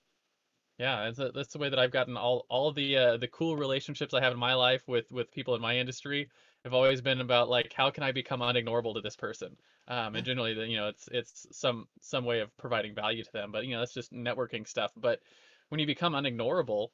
Yeah, 0.83 1.05
that's, 1.05 1.19
a, 1.21 1.31
that's 1.33 1.53
the 1.53 1.59
way 1.59 1.69
that 1.69 1.79
I've 1.79 1.93
gotten 1.93 2.17
all 2.17 2.45
all 2.49 2.73
the 2.73 2.97
uh, 2.97 3.17
the 3.17 3.29
cool 3.29 3.57
relationships 3.57 4.15
I 4.15 4.21
have 4.21 4.33
in 4.33 4.39
my 4.39 4.55
life 4.55 4.83
with 4.89 5.13
with 5.13 5.31
people 5.31 5.55
in 5.55 5.61
my 5.61 5.77
industry 5.77 6.29
have 6.65 6.75
always 6.75 7.01
been 7.01 7.21
about 7.21 7.49
like 7.49 7.73
how 7.73 7.91
can 7.93 8.03
I 8.03 8.11
become 8.11 8.41
unignorable 8.41 8.95
to 8.95 9.01
this 9.01 9.15
person, 9.15 9.57
um, 9.87 10.17
and 10.17 10.27
generally 10.27 10.53
you 10.69 10.77
know 10.77 10.89
it's 10.89 11.09
it's 11.13 11.47
some 11.53 11.87
some 12.01 12.25
way 12.25 12.41
of 12.41 12.57
providing 12.57 12.97
value 12.97 13.23
to 13.23 13.33
them, 13.33 13.53
but 13.53 13.65
you 13.65 13.75
know 13.75 13.79
that's 13.79 13.95
just 13.95 14.13
networking 14.13 14.67
stuff. 14.67 14.91
But 14.97 15.21
when 15.69 15.79
you 15.79 15.87
become 15.87 16.15
unignorable, 16.15 16.89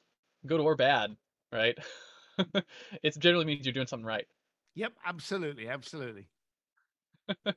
good 0.45 0.59
or 0.61 0.75
bad, 0.75 1.17
right? 1.51 1.75
it 3.03 3.17
generally 3.17 3.45
means 3.45 3.65
you're 3.65 3.73
doing 3.73 3.87
something 3.87 4.05
right. 4.05 4.27
Yep, 4.75 4.93
absolutely, 5.03 5.67
absolutely. 5.67 6.27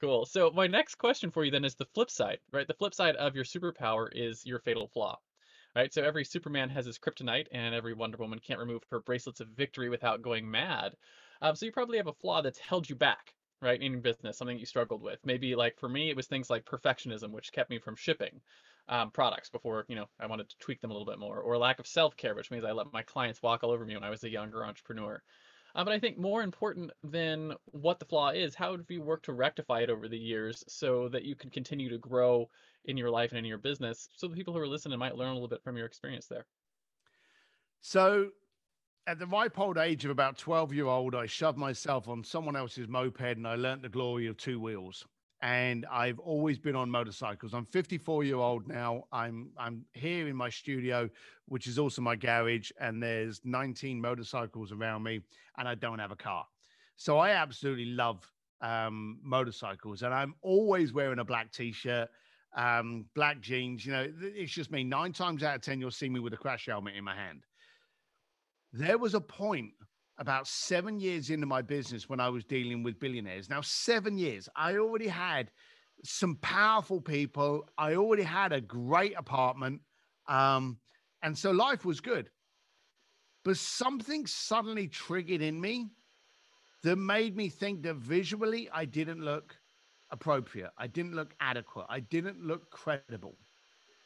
Cool. 0.00 0.26
So 0.26 0.50
my 0.50 0.66
next 0.66 0.96
question 0.96 1.30
for 1.30 1.44
you 1.44 1.50
then 1.50 1.64
is 1.64 1.74
the 1.74 1.86
flip 1.86 2.10
side, 2.10 2.38
right? 2.52 2.66
The 2.66 2.74
flip 2.74 2.94
side 2.94 3.16
of 3.16 3.34
your 3.34 3.44
superpower 3.44 4.08
is 4.12 4.44
your 4.46 4.60
fatal 4.60 4.88
flaw, 4.88 5.18
right? 5.78 5.94
So 5.94 6.02
every 6.02 6.24
Superman 6.24 6.68
has 6.70 6.86
his 6.86 6.98
kryptonite, 6.98 7.46
and 7.52 7.72
every 7.72 7.94
Wonder 7.94 8.18
Woman 8.18 8.40
can't 8.40 8.58
remove 8.58 8.82
her 8.90 8.98
bracelets 9.00 9.38
of 9.38 9.46
victory 9.50 9.88
without 9.88 10.22
going 10.22 10.50
mad. 10.50 10.96
Um, 11.40 11.54
so 11.54 11.66
you 11.66 11.72
probably 11.72 11.98
have 11.98 12.08
a 12.08 12.12
flaw 12.12 12.42
that's 12.42 12.58
held 12.58 12.90
you 12.90 12.96
back, 12.96 13.32
right, 13.62 13.80
in 13.80 14.00
business, 14.00 14.36
something 14.36 14.58
you 14.58 14.66
struggled 14.66 15.02
with. 15.02 15.20
Maybe 15.24 15.54
like 15.54 15.78
for 15.78 15.88
me, 15.88 16.10
it 16.10 16.16
was 16.16 16.26
things 16.26 16.50
like 16.50 16.64
perfectionism, 16.64 17.30
which 17.30 17.52
kept 17.52 17.70
me 17.70 17.78
from 17.78 17.94
shipping 17.94 18.40
um, 18.88 19.12
products 19.12 19.50
before, 19.50 19.84
you 19.88 19.94
know, 19.94 20.06
I 20.18 20.26
wanted 20.26 20.48
to 20.48 20.58
tweak 20.58 20.80
them 20.80 20.90
a 20.90 20.94
little 20.94 21.06
bit 21.06 21.20
more, 21.20 21.38
or 21.38 21.56
lack 21.58 21.78
of 21.78 21.86
self-care, 21.86 22.34
which 22.34 22.50
means 22.50 22.64
I 22.64 22.72
let 22.72 22.92
my 22.92 23.02
clients 23.02 23.40
walk 23.40 23.62
all 23.62 23.70
over 23.70 23.84
me 23.84 23.94
when 23.94 24.02
I 24.02 24.10
was 24.10 24.24
a 24.24 24.30
younger 24.30 24.64
entrepreneur. 24.64 25.22
Uh, 25.78 25.84
but 25.84 25.92
I 25.92 26.00
think 26.00 26.18
more 26.18 26.42
important 26.42 26.90
than 27.04 27.54
what 27.66 28.00
the 28.00 28.04
flaw 28.04 28.30
is, 28.30 28.56
how 28.56 28.72
have 28.72 28.90
you 28.90 29.00
worked 29.00 29.26
to 29.26 29.32
rectify 29.32 29.82
it 29.82 29.90
over 29.90 30.08
the 30.08 30.18
years 30.18 30.64
so 30.66 31.08
that 31.10 31.24
you 31.24 31.36
can 31.36 31.50
continue 31.50 31.88
to 31.88 31.98
grow 31.98 32.50
in 32.86 32.96
your 32.96 33.10
life 33.10 33.30
and 33.30 33.38
in 33.38 33.44
your 33.44 33.58
business 33.58 34.08
so 34.16 34.26
the 34.26 34.34
people 34.34 34.52
who 34.52 34.58
are 34.58 34.66
listening 34.66 34.98
might 34.98 35.14
learn 35.14 35.28
a 35.28 35.34
little 35.34 35.46
bit 35.46 35.62
from 35.62 35.76
your 35.76 35.86
experience 35.86 36.26
there? 36.26 36.46
So, 37.80 38.30
at 39.06 39.20
the 39.20 39.26
ripe 39.26 39.56
old 39.56 39.78
age 39.78 40.04
of 40.04 40.10
about 40.10 40.36
12 40.36 40.74
year 40.74 40.86
old, 40.86 41.14
I 41.14 41.26
shoved 41.26 41.56
myself 41.56 42.08
on 42.08 42.24
someone 42.24 42.56
else's 42.56 42.88
moped 42.88 43.20
and 43.20 43.46
I 43.46 43.54
learnt 43.54 43.82
the 43.82 43.88
glory 43.88 44.26
of 44.26 44.36
two 44.36 44.58
wheels. 44.58 45.06
And 45.40 45.86
I've 45.86 46.18
always 46.18 46.58
been 46.58 46.74
on 46.74 46.90
motorcycles. 46.90 47.54
I'm 47.54 47.66
54 47.66 48.24
year 48.24 48.36
old 48.36 48.66
now. 48.66 49.04
I'm 49.12 49.52
I'm 49.56 49.84
here 49.92 50.26
in 50.26 50.34
my 50.34 50.50
studio, 50.50 51.08
which 51.46 51.66
is 51.68 51.78
also 51.78 52.02
my 52.02 52.16
garage, 52.16 52.70
and 52.80 53.00
there's 53.00 53.40
19 53.44 54.00
motorcycles 54.00 54.72
around 54.72 55.04
me, 55.04 55.20
and 55.56 55.68
I 55.68 55.76
don't 55.76 56.00
have 56.00 56.10
a 56.10 56.16
car. 56.16 56.44
So 56.96 57.18
I 57.18 57.30
absolutely 57.30 57.84
love 57.84 58.28
um, 58.60 59.20
motorcycles, 59.22 60.02
and 60.02 60.12
I'm 60.12 60.34
always 60.42 60.92
wearing 60.92 61.20
a 61.20 61.24
black 61.24 61.52
t-shirt, 61.52 62.08
um, 62.56 63.06
black 63.14 63.40
jeans. 63.40 63.86
You 63.86 63.92
know, 63.92 64.12
it's 64.20 64.52
just 64.52 64.72
me. 64.72 64.82
Nine 64.82 65.12
times 65.12 65.44
out 65.44 65.54
of 65.54 65.62
ten, 65.62 65.78
you'll 65.78 65.92
see 65.92 66.08
me 66.08 66.18
with 66.18 66.32
a 66.32 66.36
crash 66.36 66.66
helmet 66.66 66.96
in 66.96 67.04
my 67.04 67.14
hand. 67.14 67.44
There 68.72 68.98
was 68.98 69.14
a 69.14 69.20
point 69.20 69.72
about 70.18 70.46
seven 70.46 70.98
years 70.98 71.30
into 71.30 71.46
my 71.46 71.62
business 71.62 72.08
when 72.08 72.20
I 72.20 72.28
was 72.28 72.44
dealing 72.44 72.82
with 72.82 72.98
billionaires. 72.98 73.48
Now, 73.48 73.60
seven 73.60 74.18
years, 74.18 74.48
I 74.56 74.76
already 74.76 75.06
had 75.06 75.50
some 76.04 76.36
powerful 76.36 77.00
people. 77.00 77.68
I 77.78 77.94
already 77.94 78.24
had 78.24 78.52
a 78.52 78.60
great 78.60 79.14
apartment. 79.16 79.80
Um, 80.28 80.78
and 81.22 81.36
so 81.36 81.50
life 81.50 81.84
was 81.84 82.00
good. 82.00 82.30
But 83.44 83.56
something 83.56 84.26
suddenly 84.26 84.88
triggered 84.88 85.40
in 85.40 85.60
me 85.60 85.88
that 86.82 86.96
made 86.96 87.36
me 87.36 87.48
think 87.48 87.82
that 87.82 87.96
visually 87.96 88.68
I 88.72 88.84
didn't 88.84 89.20
look 89.20 89.56
appropriate. 90.10 90.70
I 90.78 90.86
didn't 90.86 91.14
look 91.14 91.34
adequate. 91.40 91.86
I 91.88 92.00
didn't 92.00 92.42
look 92.44 92.70
credible. 92.70 93.36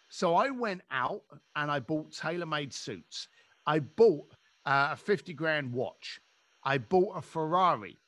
So 0.08 0.34
I 0.34 0.50
went 0.50 0.82
out 0.90 1.22
and 1.56 1.70
I 1.70 1.80
bought 1.80 2.12
tailor 2.12 2.46
made 2.46 2.72
suits. 2.72 3.28
I 3.66 3.78
bought 3.78 4.34
uh, 4.66 4.90
a 4.92 4.96
50 4.96 5.32
grand 5.34 5.72
watch. 5.72 6.20
I 6.64 6.78
bought 6.78 7.16
a 7.16 7.22
Ferrari 7.22 7.98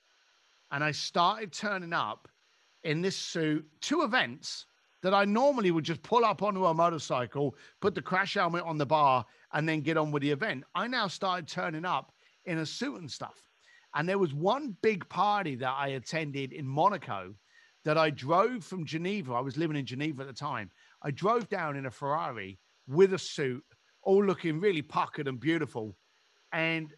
and 0.71 0.83
I 0.83 0.93
started 0.93 1.53
turning 1.53 1.93
up 1.93 2.29
in 2.83 3.01
this 3.01 3.17
suit 3.17 3.67
to 3.83 4.03
events 4.03 4.67
that 5.03 5.15
I 5.15 5.25
normally 5.25 5.71
would 5.71 5.85
just 5.85 6.03
pull 6.03 6.25
up 6.25 6.43
onto 6.43 6.65
a 6.65 6.75
motorcycle, 6.75 7.55
put 7.81 7.95
the 7.95 8.03
crash 8.03 8.35
helmet 8.35 8.65
on 8.65 8.79
the 8.79 8.87
bar, 8.87 9.25
and 9.53 9.69
then 9.69 9.83
get 9.83 9.99
on 9.99 10.11
with 10.11 10.23
the 10.23 10.31
event. 10.31 10.65
I 10.75 10.87
now 10.87 11.09
started 11.09 11.47
turning 11.47 11.85
up 11.85 12.13
in 12.47 12.59
a 12.59 12.67
suit 12.67 13.01
and 13.01 13.11
stuff. 13.11 13.49
And 13.95 14.09
there 14.09 14.19
was 14.19 14.35
one 14.35 14.77
big 14.83 15.09
party 15.09 15.57
that 15.57 15.75
I 15.77 15.89
attended 15.89 16.53
in 16.53 16.67
Monaco 16.67 17.35
that 17.85 17.99
I 17.99 18.11
drove 18.11 18.65
from 18.65 18.87
Geneva. 18.87 19.35
I 19.35 19.41
was 19.41 19.57
living 19.57 19.77
in 19.77 19.87
Geneva 19.87 20.23
at 20.23 20.29
the 20.29 20.33
time. 20.33 20.71
I 21.03 21.11
drove 21.11 21.49
down 21.49 21.77
in 21.77 21.87
a 21.87 21.91
Ferrari 21.91 22.59
with 22.89 23.13
a 23.13 23.19
suit, 23.19 23.63
all 24.03 24.25
looking 24.25 24.59
really 24.59 24.83
puckered 24.83 25.29
and 25.29 25.39
beautiful. 25.39 25.97
And 26.55 26.95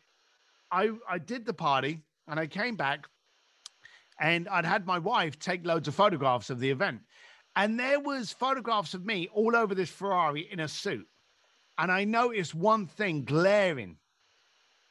I 0.71 0.91
I 1.09 1.19
did 1.19 1.47
the 1.47 1.55
party 1.55 2.03
and 2.29 2.39
I 2.39 2.47
came 2.47 2.77
back 2.77 3.09
and 4.21 4.49
I'd 4.49 4.67
had 4.67 4.87
my 4.87 4.99
wife 4.99 5.39
take 5.39 5.67
loads 5.67 5.89
of 5.89 5.95
photographs 5.95 6.51
of 6.51 6.61
the 6.61 6.71
event. 6.71 7.01
And 7.57 7.81
there 7.81 7.99
was 7.99 8.33
photographs 8.33 8.93
of 8.93 9.07
me 9.07 9.29
all 9.33 9.57
over 9.57 9.75
this 9.75 9.89
Ferrari 9.89 10.47
in 10.53 10.61
a 10.61 10.69
suit. 10.69 11.09
And 11.79 11.91
I 11.91 12.05
noticed 12.05 12.55
one 12.55 12.87
thing 12.87 13.25
glaring. 13.25 13.97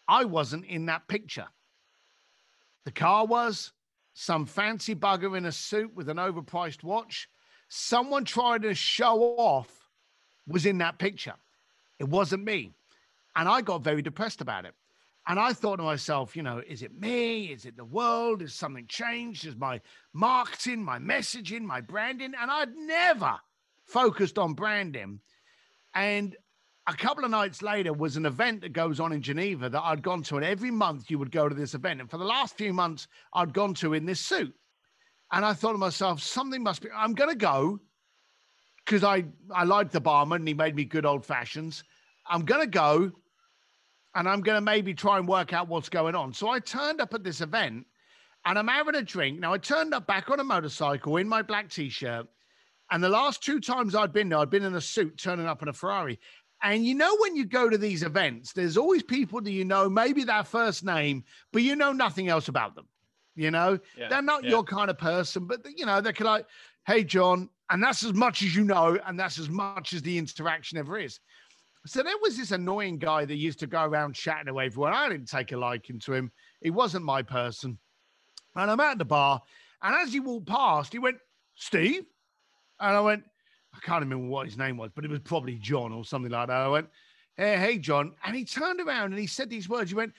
I 0.07 0.25
wasn't 0.25 0.65
in 0.65 0.87
that 0.87 1.07
picture. 1.07 1.47
The 2.85 2.91
car 2.91 3.25
was 3.25 3.71
some 4.13 4.47
fancy 4.47 4.95
bugger 4.95 5.37
in 5.37 5.45
a 5.45 5.51
suit 5.51 5.93
with 5.93 6.09
an 6.09 6.17
overpriced 6.17 6.83
watch. 6.83 7.29
Someone 7.69 8.25
trying 8.25 8.61
to 8.61 8.73
show 8.73 9.21
off 9.37 9.69
was 10.47 10.65
in 10.65 10.79
that 10.79 10.97
picture. 10.97 11.35
It 11.99 12.07
wasn't 12.07 12.45
me. 12.45 12.73
And 13.35 13.49
I 13.49 13.61
got 13.61 13.83
very 13.83 14.01
depressed 14.01 14.41
about 14.41 14.65
it. 14.65 14.73
And 15.27 15.39
I 15.39 15.53
thought 15.53 15.77
to 15.77 15.83
myself, 15.83 16.35
you 16.35 16.43
know, 16.43 16.61
is 16.67 16.83
it 16.83 16.99
me? 16.99 17.45
Is 17.45 17.65
it 17.65 17.75
the 17.75 17.85
world? 17.85 18.41
Is 18.41 18.53
something 18.53 18.85
changed? 18.87 19.45
Is 19.45 19.55
my 19.55 19.81
marketing, 20.13 20.83
my 20.83 20.99
messaging, 20.99 21.61
my 21.61 21.81
branding? 21.81 22.33
And 22.39 22.51
I'd 22.51 22.75
never 22.75 23.39
focused 23.85 24.37
on 24.37 24.53
branding. 24.53 25.19
And 25.95 26.35
a 26.87 26.93
couple 26.93 27.25
of 27.25 27.31
nights 27.31 27.63
later 27.63 27.91
was 27.91 28.17
an 28.17 28.27
event 28.27 28.61
that 28.61 28.73
goes 28.73 28.99
on 28.99 29.11
in 29.11 29.21
Geneva 29.21 29.67
that 29.69 29.81
I'd 29.81 30.03
gone 30.03 30.21
to. 30.23 30.35
And 30.35 30.45
every 30.45 30.69
month 30.69 31.09
you 31.09 31.17
would 31.17 31.31
go 31.31 31.49
to 31.49 31.55
this 31.55 31.73
event. 31.73 32.01
And 32.01 32.09
for 32.09 32.17
the 32.17 32.25
last 32.25 32.55
few 32.55 32.73
months, 32.73 33.07
I'd 33.33 33.53
gone 33.53 33.73
to 33.75 33.93
in 33.93 34.05
this 34.05 34.19
suit. 34.19 34.53
And 35.31 35.43
I 35.43 35.53
thought 35.53 35.71
to 35.71 35.79
myself, 35.79 36.21
something 36.21 36.61
must 36.61 36.83
be, 36.83 36.89
I'm 36.95 37.13
going 37.13 37.31
to 37.31 37.35
go 37.35 37.79
because 38.85 39.03
I, 39.03 39.25
I 39.51 39.63
liked 39.63 39.91
the 39.91 40.01
barman 40.01 40.41
and 40.41 40.47
he 40.47 40.53
made 40.53 40.75
me 40.75 40.85
good 40.85 41.05
old 41.05 41.25
fashions. 41.25 41.83
I'm 42.27 42.45
going 42.45 42.61
to 42.61 42.67
go 42.67 43.11
and 44.15 44.27
I'm 44.27 44.41
going 44.41 44.55
to 44.55 44.61
maybe 44.61 44.93
try 44.93 45.17
and 45.17 45.27
work 45.27 45.53
out 45.53 45.67
what's 45.67 45.89
going 45.89 46.15
on. 46.15 46.33
So 46.33 46.49
I 46.49 46.59
turned 46.59 47.01
up 47.01 47.13
at 47.13 47.23
this 47.23 47.41
event 47.41 47.85
and 48.45 48.57
I'm 48.57 48.67
having 48.67 48.95
a 48.95 49.01
drink. 49.01 49.39
Now, 49.39 49.53
I 49.53 49.57
turned 49.57 49.93
up 49.93 50.07
back 50.07 50.29
on 50.29 50.39
a 50.39 50.43
motorcycle 50.43 51.17
in 51.17 51.27
my 51.27 51.41
black 51.41 51.69
t 51.69 51.89
shirt. 51.89 52.27
And 52.91 53.03
the 53.03 53.09
last 53.09 53.43
two 53.43 53.59
times 53.59 53.95
I'd 53.95 54.13
been 54.13 54.29
there, 54.29 54.39
I'd 54.39 54.49
been 54.49 54.63
in 54.63 54.75
a 54.75 54.81
suit 54.81 55.17
turning 55.17 55.47
up 55.47 55.61
in 55.61 55.67
a 55.67 55.73
Ferrari. 55.73 56.19
And 56.63 56.85
you 56.85 56.95
know, 56.95 57.15
when 57.19 57.35
you 57.35 57.45
go 57.45 57.69
to 57.69 57.77
these 57.77 58.03
events, 58.03 58.53
there's 58.53 58.77
always 58.77 59.03
people 59.03 59.41
that 59.41 59.51
you 59.51 59.65
know, 59.65 59.89
maybe 59.89 60.23
their 60.23 60.43
first 60.43 60.85
name, 60.85 61.23
but 61.51 61.63
you 61.63 61.75
know 61.75 61.91
nothing 61.91 62.27
else 62.27 62.47
about 62.47 62.75
them. 62.75 62.87
You 63.35 63.51
know, 63.51 63.79
Yeah, 63.97 64.07
they're 64.07 64.21
not 64.21 64.43
yeah. 64.43 64.51
your 64.51 64.63
kind 64.63 64.89
of 64.89 64.97
person, 64.97 65.45
but 65.45 65.65
you 65.75 65.85
know, 65.85 65.99
they're 65.99 66.13
like, 66.21 66.45
hey, 66.87 67.03
John. 67.03 67.49
And 67.71 67.83
that's 67.83 68.03
as 68.03 68.13
much 68.13 68.43
as 68.43 68.55
you 68.55 68.63
know. 68.63 68.97
And 69.05 69.19
that's 69.19 69.39
as 69.39 69.49
much 69.49 69.93
as 69.93 70.03
the 70.03 70.19
interaction 70.19 70.77
ever 70.77 70.99
is. 70.99 71.19
So 71.85 72.01
there 72.01 72.17
was 72.21 72.35
this 72.35 72.51
annoying 72.51 72.97
guy 72.97 73.25
that 73.25 73.35
used 73.35 73.59
to 73.59 73.67
go 73.67 73.83
around 73.83 74.13
chatting 74.15 74.47
to 74.47 74.59
everyone. 74.59 74.93
I 74.93 75.07
didn't 75.07 75.29
take 75.29 75.51
a 75.51 75.57
liking 75.57 75.99
to 75.99 76.13
him. 76.13 76.31
He 76.61 76.71
wasn't 76.71 77.05
my 77.05 77.21
person. 77.21 77.77
And 78.55 78.71
I'm 78.71 78.79
at 78.79 78.97
the 78.97 79.05
bar, 79.05 79.41
and 79.81 79.95
as 79.95 80.13
he 80.13 80.19
walked 80.19 80.47
past, 80.47 80.93
he 80.93 80.99
went, 80.99 81.17
Steve? 81.55 82.05
And 82.79 82.95
I 82.95 83.01
went, 83.01 83.23
I 83.73 83.79
can't 83.85 84.01
remember 84.01 84.27
what 84.27 84.47
his 84.47 84.57
name 84.57 84.77
was, 84.77 84.91
but 84.95 85.05
it 85.05 85.11
was 85.11 85.19
probably 85.19 85.55
John 85.55 85.91
or 85.91 86.05
something 86.05 86.31
like 86.31 86.47
that. 86.47 86.57
I 86.57 86.67
went, 86.67 86.87
Hey, 87.37 87.57
hey, 87.57 87.77
John. 87.77 88.13
And 88.23 88.35
he 88.35 88.45
turned 88.45 88.79
around 88.79 89.11
and 89.11 89.19
he 89.19 89.27
said 89.27 89.49
these 89.49 89.67
words. 89.67 89.91
He 89.91 89.95
went, 89.95 90.13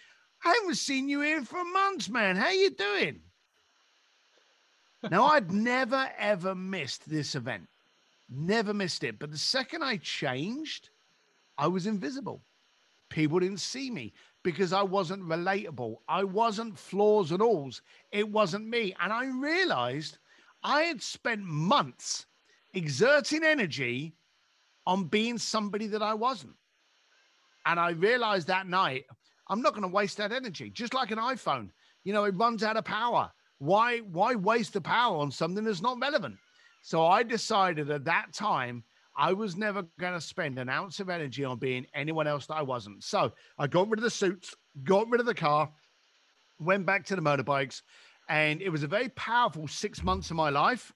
I 0.45 0.55
haven't 0.61 0.77
seen 0.77 1.09
you 1.09 1.23
here 1.23 1.43
for 1.43 1.65
months, 1.65 2.09
man. 2.09 2.37
How 2.37 2.51
you 2.51 2.71
doing? 2.71 3.21
now, 5.11 5.25
I'd 5.33 5.51
never, 5.51 6.11
ever 6.19 6.55
missed 6.55 7.09
this 7.09 7.35
event. 7.35 7.69
Never 8.29 8.75
missed 8.75 9.03
it. 9.03 9.19
But 9.19 9.31
the 9.31 9.39
second 9.39 9.83
I 9.83 9.97
changed, 9.97 10.91
I 11.59 11.69
was 11.69 11.87
invisible. 11.87 12.43
People 13.09 13.39
didn't 13.39 13.61
see 13.61 13.91
me 13.91 14.13
because 14.43 14.73
I 14.73 14.83
wasn't 14.83 15.23
relatable. 15.23 15.97
I 16.09 16.25
wasn't 16.25 16.79
flaws 16.79 17.33
and 17.33 17.41
alls. 17.41 17.83
It 18.13 18.29
wasn't 18.29 18.69
me. 18.69 18.95
And 19.01 19.13
I 19.13 19.27
realized 19.27 20.19
I 20.63 20.83
had 20.83 21.03
spent 21.03 21.43
months 21.43 22.27
exerting 22.75 23.45
energy 23.45 24.15
on 24.87 25.05
being 25.05 25.39
somebody 25.39 25.87
that 25.89 26.03
I 26.03 26.15
wasn't. 26.15 26.55
And 27.65 27.81
I 27.81 27.91
realized 27.91 28.47
that 28.49 28.69
night, 28.69 29.05
I'm 29.49 29.63
not 29.63 29.73
going 29.73 29.83
to 29.83 29.89
waste 29.89 30.17
that 30.19 30.33
energy. 30.33 30.71
Just 30.71 30.95
like 30.95 31.11
an 31.11 31.19
iPhone, 31.19 31.71
you 32.05 32.13
know, 32.13 32.25
it 32.25 32.37
runs 32.37 32.63
out 32.63 32.77
of 32.77 32.85
power. 32.85 33.31
Why, 33.59 33.99
why 33.99 34.35
waste 34.35 34.75
the 34.75 34.81
power 34.81 35.17
on 35.17 35.31
something 35.31 35.65
that's 35.65 35.83
not 35.83 36.01
relevant? 36.01 36.37
So 36.83 37.07
I 37.07 37.23
decided 37.23 37.91
at 37.91 38.05
that 38.05 38.33
time 38.33 38.85
I 39.17 39.33
was 39.33 39.57
never 39.57 39.83
going 39.99 40.13
to 40.13 40.21
spend 40.21 40.59
an 40.59 40.69
ounce 40.69 41.01
of 41.01 41.09
energy 41.09 41.45
on 41.45 41.59
being 41.59 41.87
anyone 41.95 42.27
else 42.27 42.47
that 42.47 42.57
I 42.57 42.63
wasn't. 42.63 43.03
So 43.03 43.33
I 43.59 43.67
got 43.67 43.89
rid 43.89 43.99
of 43.99 44.05
the 44.05 44.11
suits, 44.11 44.55
got 44.85 45.09
rid 45.09 45.21
of 45.21 45.27
the 45.27 45.35
car, 45.35 45.71
went 46.59 46.85
back 46.85 47.05
to 47.07 47.17
the 47.17 47.23
motorbikes, 47.23 47.83
and 48.29 48.61
it 48.61 48.69
was 48.69 48.83
a 48.83 48.89
very 48.89 49.09
powerful 49.11 49.69
six 49.69 50.03
months 50.03 50.31
of 50.31 50.37
my 50.37 50.51
life. 50.51 50.93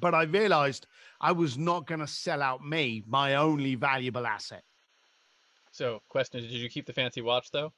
But 0.00 0.14
I 0.14 0.22
realized 0.22 0.86
I 1.20 1.32
was 1.32 1.58
not 1.58 1.86
going 1.86 2.00
to 2.00 2.06
sell 2.06 2.40
out 2.40 2.64
me, 2.64 3.02
my 3.06 3.34
only 3.34 3.74
valuable 3.74 4.26
asset. 4.26 4.62
So, 5.72 6.00
question: 6.08 6.40
is 6.40 6.50
Did 6.50 6.60
you 6.60 6.68
keep 6.68 6.86
the 6.86 6.92
fancy 6.92 7.20
watch 7.20 7.50
though? 7.50 7.72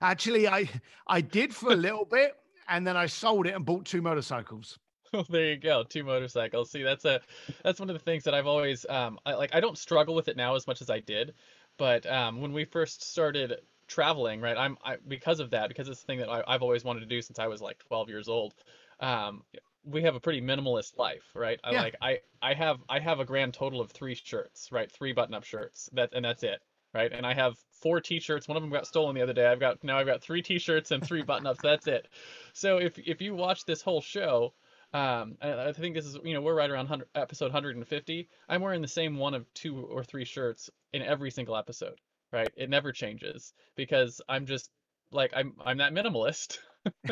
Actually, 0.00 0.48
I 0.48 0.68
I 1.06 1.20
did 1.20 1.54
for 1.54 1.72
a 1.72 1.76
little 1.76 2.04
bit, 2.04 2.34
and 2.68 2.86
then 2.86 2.96
I 2.96 3.06
sold 3.06 3.46
it 3.46 3.54
and 3.54 3.64
bought 3.64 3.84
two 3.84 4.02
motorcycles. 4.02 4.78
Oh, 5.12 5.22
there 5.28 5.50
you 5.52 5.56
go, 5.56 5.84
two 5.84 6.04
motorcycles. 6.04 6.70
See, 6.70 6.82
that's 6.82 7.04
a 7.04 7.20
that's 7.62 7.78
one 7.80 7.90
of 7.90 7.94
the 7.94 8.00
things 8.00 8.24
that 8.24 8.34
I've 8.34 8.46
always 8.46 8.84
um 8.86 9.18
I, 9.26 9.34
like. 9.34 9.54
I 9.54 9.60
don't 9.60 9.78
struggle 9.78 10.14
with 10.14 10.28
it 10.28 10.36
now 10.36 10.54
as 10.54 10.66
much 10.66 10.80
as 10.82 10.90
I 10.90 11.00
did, 11.00 11.34
but 11.76 12.06
um 12.06 12.40
when 12.40 12.52
we 12.52 12.64
first 12.64 13.02
started 13.02 13.60
traveling, 13.88 14.40
right? 14.40 14.56
I'm 14.56 14.76
I, 14.82 14.96
because 14.96 15.40
of 15.40 15.50
that 15.50 15.68
because 15.68 15.88
it's 15.88 16.00
the 16.00 16.06
thing 16.06 16.18
that 16.20 16.28
I, 16.28 16.42
I've 16.46 16.62
always 16.62 16.84
wanted 16.84 17.00
to 17.00 17.06
do 17.06 17.22
since 17.22 17.38
I 17.38 17.46
was 17.46 17.60
like 17.62 17.78
12 17.78 18.08
years 18.08 18.28
old. 18.28 18.54
Um, 19.00 19.44
we 19.84 20.02
have 20.02 20.16
a 20.16 20.20
pretty 20.20 20.40
minimalist 20.40 20.96
life, 20.98 21.30
right? 21.34 21.60
I 21.62 21.70
Yeah. 21.70 21.74
like 21.74 21.94
I 22.00 22.20
I 22.42 22.54
have 22.54 22.82
I 22.88 22.98
have 23.00 23.20
a 23.20 23.24
grand 23.24 23.54
total 23.54 23.80
of 23.80 23.90
three 23.92 24.14
shirts, 24.14 24.72
right? 24.72 24.90
Three 24.90 25.12
button-up 25.12 25.44
shirts. 25.44 25.88
That 25.92 26.10
and 26.14 26.24
that's 26.24 26.42
it, 26.42 26.60
right? 26.92 27.12
And 27.12 27.24
I 27.26 27.34
have 27.34 27.56
four 27.70 28.00
t-shirts. 28.00 28.48
One 28.48 28.56
of 28.56 28.62
them 28.62 28.70
got 28.72 28.86
stolen 28.88 29.14
the 29.14 29.22
other 29.22 29.32
day. 29.32 29.46
I've 29.46 29.60
got 29.60 29.84
now 29.84 29.98
I've 29.98 30.06
got 30.06 30.22
three 30.22 30.42
t-shirts 30.42 30.90
and 30.90 31.04
three 31.04 31.22
button-ups. 31.22 31.60
That's 31.60 31.86
it. 31.86 32.08
So 32.52 32.78
if 32.78 32.98
if 32.98 33.20
you 33.20 33.34
watch 33.34 33.64
this 33.64 33.82
whole 33.82 34.00
show, 34.00 34.54
um, 34.92 35.36
I, 35.40 35.68
I 35.68 35.72
think 35.72 35.94
this 35.94 36.06
is 36.06 36.18
you 36.24 36.34
know 36.34 36.40
we're 36.40 36.54
right 36.54 36.70
around 36.70 36.88
100, 36.88 37.08
episode 37.14 37.46
150. 37.46 38.28
I'm 38.48 38.62
wearing 38.62 38.82
the 38.82 38.88
same 38.88 39.16
one 39.16 39.34
of 39.34 39.52
two 39.54 39.78
or 39.78 40.04
three 40.04 40.24
shirts 40.24 40.70
in 40.92 41.02
every 41.02 41.30
single 41.30 41.56
episode, 41.56 42.00
right? 42.32 42.50
It 42.56 42.70
never 42.70 42.92
changes 42.92 43.52
because 43.76 44.20
I'm 44.28 44.46
just 44.46 44.70
like 45.10 45.32
I'm 45.34 45.54
I'm 45.64 45.78
that 45.78 45.92
minimalist. 45.92 46.58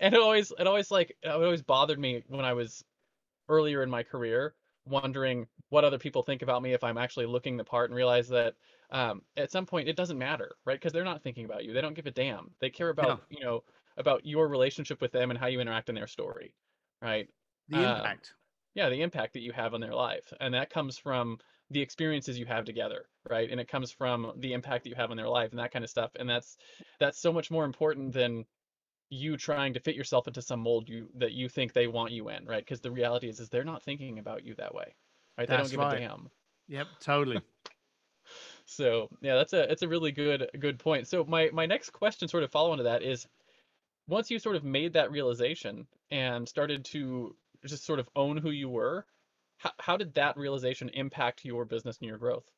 and 0.00 0.14
it 0.14 0.20
always 0.20 0.52
it 0.58 0.66
always 0.66 0.90
like 0.90 1.16
it 1.22 1.28
always 1.28 1.62
bothered 1.62 1.98
me 1.98 2.22
when 2.28 2.44
I 2.44 2.54
was 2.54 2.84
earlier 3.48 3.82
in 3.82 3.90
my 3.90 4.02
career 4.02 4.54
wondering 4.86 5.46
what 5.68 5.84
other 5.84 5.98
people 5.98 6.22
think 6.22 6.42
about 6.42 6.62
me 6.62 6.72
if 6.72 6.84
I'm 6.84 6.98
actually 6.98 7.26
looking 7.26 7.56
the 7.56 7.64
part 7.64 7.90
and 7.90 7.96
realize 7.96 8.28
that 8.28 8.54
um, 8.90 9.22
at 9.36 9.50
some 9.50 9.66
point 9.66 9.88
it 9.88 9.96
doesn't 9.96 10.18
matter, 10.18 10.54
right? 10.64 10.78
Because 10.78 10.92
they're 10.92 11.04
not 11.04 11.22
thinking 11.22 11.44
about 11.44 11.64
you. 11.64 11.72
They 11.72 11.80
don't 11.80 11.94
give 11.94 12.06
a 12.06 12.12
damn. 12.12 12.52
They 12.60 12.70
care 12.70 12.88
about 12.88 13.22
you 13.28 13.44
know 13.44 13.64
about 13.96 14.24
your 14.24 14.48
relationship 14.48 15.00
with 15.00 15.12
them 15.12 15.30
and 15.30 15.38
how 15.38 15.46
you 15.46 15.60
interact 15.60 15.88
in 15.88 15.94
their 15.94 16.06
story, 16.06 16.54
right? 17.02 17.28
The 17.68 17.82
Um, 17.82 17.82
impact. 17.82 18.34
yeah 18.74 18.88
the 18.88 19.02
impact 19.02 19.32
that 19.34 19.40
you 19.42 19.52
have 19.52 19.74
on 19.74 19.80
their 19.80 19.94
life 19.94 20.32
and 20.40 20.54
that 20.54 20.70
comes 20.70 20.98
from 20.98 21.38
the 21.70 21.80
experiences 21.80 22.38
you 22.38 22.46
have 22.46 22.64
together 22.64 23.10
right 23.28 23.50
and 23.50 23.60
it 23.60 23.68
comes 23.68 23.92
from 23.92 24.32
the 24.38 24.52
impact 24.52 24.84
that 24.84 24.90
you 24.90 24.96
have 24.96 25.10
on 25.10 25.16
their 25.16 25.28
life 25.28 25.50
and 25.50 25.58
that 25.58 25.72
kind 25.72 25.84
of 25.84 25.90
stuff 25.90 26.12
and 26.16 26.28
that's 26.28 26.56
that's 27.00 27.18
so 27.20 27.32
much 27.32 27.50
more 27.50 27.64
important 27.64 28.12
than 28.12 28.44
you 29.10 29.36
trying 29.36 29.74
to 29.74 29.80
fit 29.80 29.96
yourself 29.96 30.28
into 30.28 30.42
some 30.42 30.60
mold 30.60 30.88
you 30.88 31.10
that 31.14 31.32
you 31.32 31.48
think 31.48 31.72
they 31.72 31.86
want 31.88 32.12
you 32.12 32.28
in 32.28 32.44
right 32.46 32.62
because 32.64 32.80
the 32.80 32.90
reality 32.92 33.28
is 33.28 33.40
is 33.40 33.48
they're 33.50 33.64
not 33.64 33.82
thinking 33.82 34.18
about 34.18 34.44
you 34.44 34.54
that 34.56 34.74
way 34.74 34.96
right 35.38 35.48
they 35.48 35.56
don't 35.56 35.70
give 35.70 35.80
right. 35.80 35.92
a 35.92 35.98
damn 35.98 36.30
Yep, 36.68 36.98
totally. 37.00 37.42
so 38.64 39.08
yeah 39.20 39.34
that's 39.34 39.52
a 39.52 39.70
it's 39.70 39.82
a 39.82 39.88
really 39.88 40.12
good 40.12 40.48
good 40.58 40.78
point 40.78 41.06
so 41.06 41.24
my 41.24 41.50
my 41.52 41.66
next 41.66 41.90
question 41.90 42.28
sort 42.28 42.42
of 42.42 42.50
following 42.50 42.78
to 42.78 42.84
that 42.84 43.02
is 43.02 43.26
once 44.06 44.30
you 44.30 44.38
sort 44.38 44.56
of 44.56 44.64
made 44.64 44.92
that 44.92 45.10
realization 45.10 45.86
and 46.10 46.48
started 46.48 46.84
to 46.84 47.36
just 47.64 47.84
sort 47.84 47.98
of 47.98 48.08
own 48.16 48.36
who 48.36 48.50
you 48.50 48.68
were 48.68 49.06
how, 49.58 49.72
how 49.80 49.96
did 49.96 50.14
that 50.14 50.36
realization 50.36 50.88
impact 50.90 51.44
your 51.44 51.64
business 51.64 51.98
and 51.98 52.08
your 52.08 52.18
growth 52.18 52.50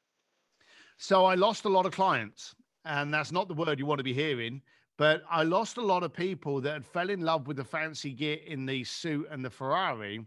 So 0.98 1.24
I 1.24 1.34
lost 1.34 1.64
a 1.64 1.68
lot 1.68 1.86
of 1.86 1.92
clients, 1.92 2.54
and 2.84 3.12
that's 3.12 3.32
not 3.32 3.48
the 3.48 3.54
word 3.54 3.78
you 3.78 3.86
want 3.86 3.98
to 3.98 4.04
be 4.04 4.12
hearing. 4.12 4.62
But 4.96 5.22
I 5.30 5.44
lost 5.44 5.76
a 5.76 5.82
lot 5.82 6.02
of 6.02 6.12
people 6.12 6.60
that 6.60 6.72
had 6.72 6.86
fell 6.86 7.08
in 7.10 7.20
love 7.20 7.46
with 7.46 7.56
the 7.56 7.64
fancy 7.64 8.12
gear 8.12 8.38
in 8.46 8.66
the 8.66 8.82
suit 8.84 9.28
and 9.30 9.44
the 9.44 9.50
Ferrari 9.50 10.26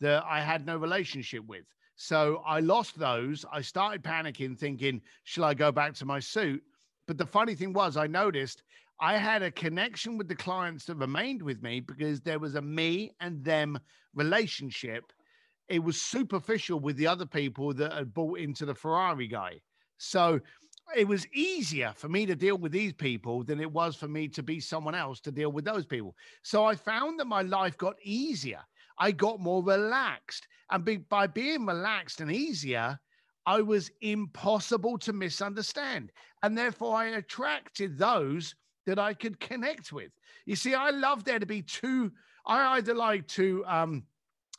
that 0.00 0.24
I 0.24 0.40
had 0.40 0.64
no 0.64 0.76
relationship 0.76 1.44
with. 1.46 1.64
So 1.96 2.36
I 2.46 2.60
lost 2.60 2.98
those. 2.98 3.44
I 3.52 3.60
started 3.62 4.02
panicking, 4.02 4.56
thinking, 4.56 5.02
"Shall 5.24 5.44
I 5.44 5.54
go 5.54 5.72
back 5.72 5.94
to 5.94 6.04
my 6.06 6.20
suit?" 6.20 6.62
But 7.06 7.18
the 7.18 7.26
funny 7.26 7.54
thing 7.56 7.72
was, 7.72 7.96
I 7.96 8.06
noticed 8.06 8.62
I 9.02 9.16
had 9.16 9.42
a 9.42 9.50
connection 9.50 10.16
with 10.16 10.28
the 10.28 10.36
clients 10.36 10.84
that 10.84 10.94
remained 10.94 11.42
with 11.42 11.60
me 11.60 11.80
because 11.80 12.20
there 12.20 12.38
was 12.38 12.54
a 12.54 12.62
me 12.62 13.10
and 13.18 13.44
them 13.44 13.80
relationship. 14.14 15.12
It 15.68 15.80
was 15.80 16.00
superficial 16.00 16.78
with 16.78 16.96
the 16.96 17.08
other 17.08 17.26
people 17.26 17.74
that 17.74 17.92
had 17.92 18.14
bought 18.14 18.38
into 18.38 18.64
the 18.64 18.76
Ferrari 18.76 19.26
guy. 19.26 19.60
So 19.98 20.38
it 20.96 21.08
was 21.08 21.26
easier 21.34 21.92
for 21.96 22.08
me 22.08 22.26
to 22.26 22.36
deal 22.36 22.56
with 22.56 22.70
these 22.70 22.92
people 22.92 23.42
than 23.42 23.60
it 23.60 23.72
was 23.72 23.96
for 23.96 24.06
me 24.06 24.28
to 24.28 24.42
be 24.42 24.60
someone 24.60 24.94
else 24.94 25.20
to 25.22 25.32
deal 25.32 25.50
with 25.50 25.64
those 25.64 25.84
people. 25.84 26.14
So 26.44 26.64
I 26.64 26.76
found 26.76 27.18
that 27.18 27.26
my 27.26 27.42
life 27.42 27.76
got 27.76 27.96
easier. 28.04 28.60
I 29.00 29.10
got 29.10 29.40
more 29.40 29.64
relaxed. 29.64 30.46
And 30.70 30.84
be, 30.84 30.98
by 30.98 31.26
being 31.26 31.66
relaxed 31.66 32.20
and 32.20 32.30
easier, 32.30 33.00
I 33.46 33.62
was 33.62 33.90
impossible 34.00 34.96
to 34.98 35.12
misunderstand. 35.12 36.12
And 36.44 36.56
therefore, 36.56 36.94
I 36.94 37.06
attracted 37.06 37.98
those 37.98 38.54
that 38.86 38.98
I 38.98 39.14
could 39.14 39.40
connect 39.40 39.92
with. 39.92 40.10
You 40.46 40.56
see, 40.56 40.74
I 40.74 40.90
love 40.90 41.24
there 41.24 41.38
to 41.38 41.46
be 41.46 41.62
two, 41.62 42.12
I 42.46 42.76
either 42.76 42.94
like 42.94 43.26
to 43.28 43.64
um, 43.66 44.04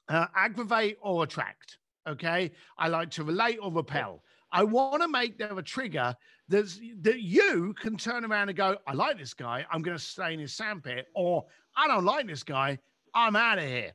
uh, 0.07 0.27
aggravate 0.35 0.97
or 1.01 1.23
attract. 1.23 1.77
Okay. 2.07 2.51
I 2.77 2.87
like 2.89 3.11
to 3.11 3.23
relate 3.23 3.59
or 3.61 3.71
repel. 3.71 4.23
I 4.51 4.63
want 4.63 5.01
to 5.01 5.07
make 5.07 5.37
there 5.37 5.57
a 5.57 5.63
trigger 5.63 6.15
that's, 6.47 6.79
that 7.01 7.21
you 7.21 7.73
can 7.79 7.97
turn 7.97 8.23
around 8.23 8.49
and 8.49 8.57
go, 8.57 8.77
I 8.85 8.93
like 8.93 9.17
this 9.17 9.33
guy. 9.33 9.65
I'm 9.71 9.81
going 9.81 9.97
to 9.97 10.03
stay 10.03 10.33
in 10.33 10.39
his 10.39 10.53
sandpit, 10.53 11.07
or 11.15 11.45
I 11.75 11.87
don't 11.87 12.05
like 12.05 12.27
this 12.27 12.43
guy. 12.43 12.77
I'm 13.15 13.35
out 13.35 13.57
of 13.57 13.63
here. 13.63 13.93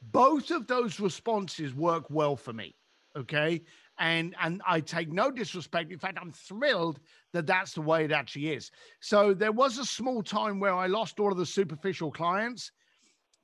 Both 0.00 0.50
of 0.50 0.66
those 0.66 1.00
responses 1.00 1.74
work 1.74 2.10
well 2.10 2.36
for 2.36 2.52
me. 2.52 2.76
Okay. 3.16 3.62
And, 3.98 4.34
and 4.40 4.62
I 4.66 4.80
take 4.80 5.12
no 5.12 5.30
disrespect. 5.30 5.92
In 5.92 5.98
fact, 5.98 6.18
I'm 6.20 6.32
thrilled 6.32 7.00
that 7.32 7.46
that's 7.46 7.72
the 7.72 7.80
way 7.80 8.04
it 8.04 8.12
actually 8.12 8.52
is. 8.52 8.70
So 9.00 9.34
there 9.34 9.52
was 9.52 9.78
a 9.78 9.84
small 9.84 10.22
time 10.22 10.60
where 10.60 10.74
I 10.74 10.86
lost 10.86 11.18
all 11.18 11.32
of 11.32 11.38
the 11.38 11.46
superficial 11.46 12.12
clients, 12.12 12.70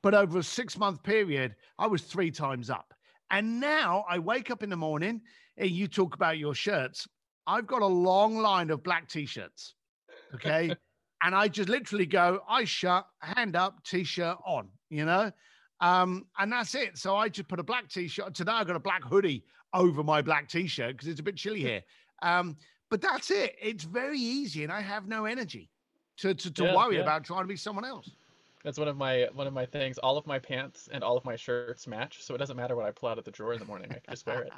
but 0.03 0.15
over 0.15 0.39
a 0.39 0.43
six 0.43 0.79
month 0.79 1.03
period, 1.03 1.57
I 1.79 1.87
was 1.87 2.03
three 2.03 2.31
times 2.31 2.71
up. 2.71 2.95
And 3.31 3.59
now 3.59 4.05
I 4.09 4.19
wake 4.19 4.51
up 4.51 4.63
in 4.63 4.71
the 4.71 4.77
morning 4.77 5.23
and 5.57 5.71
you 5.71 5.89
talk 5.89 6.15
about 6.15 6.39
your 6.39 6.55
shirts. 6.55 7.07
I've 7.47 7.67
got 7.67 7.83
a 7.83 7.87
long 7.87 8.39
line 8.39 8.71
of 8.71 8.83
black 8.83 9.09
t 9.09 9.27
shirts. 9.27 9.75
Okay. 10.35 10.75
and 11.23 11.35
I 11.35 11.49
just 11.49 11.69
literally 11.69 12.07
go, 12.07 12.41
I 12.49 12.65
shut, 12.65 13.07
hand 13.21 13.57
up, 13.57 13.83
t 13.85 14.05
shirt 14.05 14.37
on, 14.47 14.69
you 14.91 15.05
know? 15.05 15.33
Um, 15.85 16.25
and 16.39 16.51
that's 16.51 16.75
it. 16.75 16.97
So 16.97 17.15
I 17.15 17.29
just 17.29 17.47
put 17.47 17.61
a 17.61 17.63
black 17.63 17.89
t 17.91 18.09
shirt. 18.09 18.35
Today 18.35 18.53
I 18.53 18.65
got 18.65 18.75
a 18.75 18.81
black 18.81 19.05
hoodie 19.05 19.45
over 19.75 20.03
my 20.03 20.23
black 20.23 20.49
t 20.49 20.67
shirt 20.67 20.93
because 20.93 21.09
it's 21.09 21.21
a 21.21 21.23
bit 21.23 21.37
chilly 21.37 21.61
here. 21.61 21.83
Um, 22.23 22.57
but 22.91 23.03
that's 23.03 23.31
it. 23.31 23.55
It's 23.61 23.85
very 23.85 24.19
easy 24.19 24.65
and 24.65 24.73
I 24.73 24.81
have 24.81 25.07
no 25.07 25.27
energy 25.27 25.69
to, 26.19 26.35
to, 26.35 26.51
to 26.53 26.65
Yeah, 26.65 26.77
worry 26.77 26.97
yeah. 26.97 27.03
about 27.03 27.25
trying 27.25 27.43
to 27.43 27.49
be 27.49 27.57
someone 27.57 27.85
else. 27.85 28.11
That's 28.65 28.79
one 28.79 28.89
of 28.89 28.97
my 28.97 29.29
one 29.33 29.47
of 29.47 29.53
my 29.53 29.67
things. 29.67 29.99
All 29.99 30.17
of 30.19 30.27
my 30.27 30.39
pants 30.41 30.89
and 30.91 31.05
all 31.05 31.17
of 31.19 31.25
my 31.25 31.37
shirts 31.37 31.87
match, 31.87 32.23
so 32.23 32.35
it 32.35 32.39
doesn't 32.39 32.57
matter 32.57 32.75
what 32.77 32.87
I 32.87 32.93
pull 32.93 33.11
out 33.11 33.19
of 33.19 33.25
the 33.25 33.31
drawer 33.31 33.53
in 33.53 33.61
the 33.61 33.67
morning. 33.67 33.93
I 33.93 34.01
can 34.01 34.11
just 34.11 34.27
wear 34.27 34.43
it. 34.43 34.55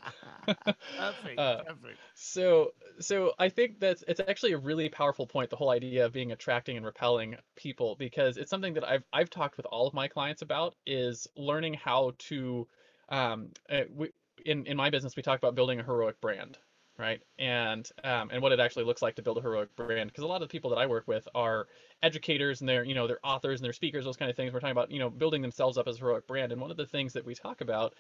perfect, 0.96 1.36
Uh, 1.38 1.62
perfect. 1.66 2.00
So, 2.14 2.72
so 3.00 3.34
I 3.38 3.48
think 3.50 3.80
that's 3.80 4.02
it's 4.08 4.20
actually 4.20 4.52
a 4.52 4.58
really 4.58 4.88
powerful 4.88 5.26
point, 5.26 5.50
the 5.50 5.56
whole 5.56 5.70
idea 5.70 6.06
of 6.06 6.12
being 6.12 6.32
attracting 6.32 6.76
and 6.76 6.86
repelling 6.86 7.36
people, 7.56 7.96
because 7.96 8.38
it's 8.38 8.50
something 8.50 8.74
that 8.74 8.84
I've 8.84 9.04
I've 9.12 9.30
talked 9.30 9.56
with 9.58 9.66
all 9.66 9.86
of 9.86 9.94
my 9.94 10.08
clients 10.08 10.42
about 10.42 10.76
is 10.86 11.26
learning 11.36 11.74
how 11.74 12.12
to, 12.30 12.68
um, 13.10 13.50
uh, 13.70 13.82
we, 13.90 14.12
in 14.44 14.66
in 14.66 14.76
my 14.76 14.90
business 14.90 15.16
we 15.16 15.22
talk 15.22 15.38
about 15.38 15.54
building 15.54 15.80
a 15.80 15.82
heroic 15.84 16.20
brand, 16.20 16.58
right? 16.98 17.20
And 17.38 17.88
um, 18.04 18.30
and 18.30 18.42
what 18.42 18.52
it 18.52 18.60
actually 18.60 18.84
looks 18.84 19.02
like 19.02 19.16
to 19.16 19.22
build 19.22 19.38
a 19.38 19.42
heroic 19.42 19.74
brand, 19.76 20.10
because 20.10 20.24
a 20.24 20.26
lot 20.26 20.42
of 20.42 20.48
the 20.48 20.52
people 20.52 20.70
that 20.70 20.78
I 20.78 20.86
work 20.86 21.06
with 21.06 21.26
are 21.34 21.66
educators 22.02 22.60
and 22.60 22.68
they're 22.68 22.84
you 22.84 22.94
know 22.94 23.06
they're 23.06 23.24
authors 23.24 23.60
and 23.60 23.64
they're 23.64 23.72
speakers, 23.72 24.04
those 24.04 24.16
kind 24.16 24.30
of 24.30 24.36
things. 24.36 24.52
We're 24.52 24.60
talking 24.60 24.72
about 24.72 24.90
you 24.90 24.98
know 24.98 25.10
building 25.10 25.42
themselves 25.42 25.78
up 25.78 25.88
as 25.88 25.96
a 25.96 26.00
heroic 26.00 26.26
brand, 26.26 26.52
and 26.52 26.60
one 26.60 26.70
of 26.70 26.76
the 26.76 26.86
things 26.86 27.12
that 27.14 27.24
we 27.24 27.34
talk 27.34 27.60
about 27.60 27.94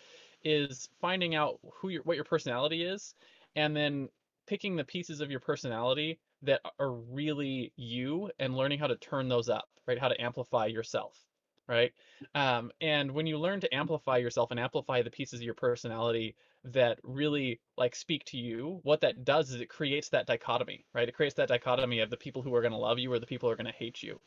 is 0.44 0.88
finding 1.00 1.34
out 1.34 1.58
who 1.74 1.88
your 1.88 2.02
what 2.02 2.16
your 2.16 2.24
personality 2.24 2.82
is 2.82 3.14
and 3.54 3.74
then 3.76 4.08
picking 4.46 4.76
the 4.76 4.84
pieces 4.84 5.20
of 5.20 5.30
your 5.30 5.40
personality 5.40 6.20
that 6.42 6.60
are 6.78 6.92
really 6.92 7.72
you 7.76 8.30
and 8.38 8.56
learning 8.56 8.78
how 8.78 8.86
to 8.86 8.96
turn 8.96 9.28
those 9.28 9.48
up 9.48 9.68
right 9.86 9.98
how 9.98 10.08
to 10.08 10.20
amplify 10.20 10.66
yourself 10.66 11.26
right? 11.68 11.92
Um, 12.34 12.70
and 12.80 13.10
when 13.12 13.26
you 13.26 13.38
learn 13.38 13.60
to 13.60 13.74
amplify 13.74 14.18
yourself 14.18 14.50
and 14.50 14.60
amplify 14.60 15.02
the 15.02 15.10
pieces 15.10 15.40
of 15.40 15.44
your 15.44 15.54
personality 15.54 16.36
that 16.64 16.98
really 17.02 17.60
like 17.76 17.94
speak 17.94 18.24
to 18.24 18.36
you 18.36 18.80
what 18.82 19.00
that 19.00 19.24
does 19.24 19.50
is 19.52 19.60
it 19.60 19.68
creates 19.68 20.08
that 20.08 20.26
dichotomy 20.26 20.84
right? 20.94 21.08
It 21.08 21.14
creates 21.14 21.34
that 21.36 21.48
dichotomy 21.48 22.00
of 22.00 22.10
the 22.10 22.16
people 22.16 22.42
who 22.42 22.54
are 22.54 22.60
going 22.62 22.72
to 22.72 22.78
love 22.78 22.98
you 22.98 23.12
or 23.12 23.18
the 23.18 23.26
people 23.26 23.48
who 23.48 23.52
are 23.52 23.56
going 23.56 23.66
to 23.66 23.72
hate 23.72 24.02
you. 24.02 24.20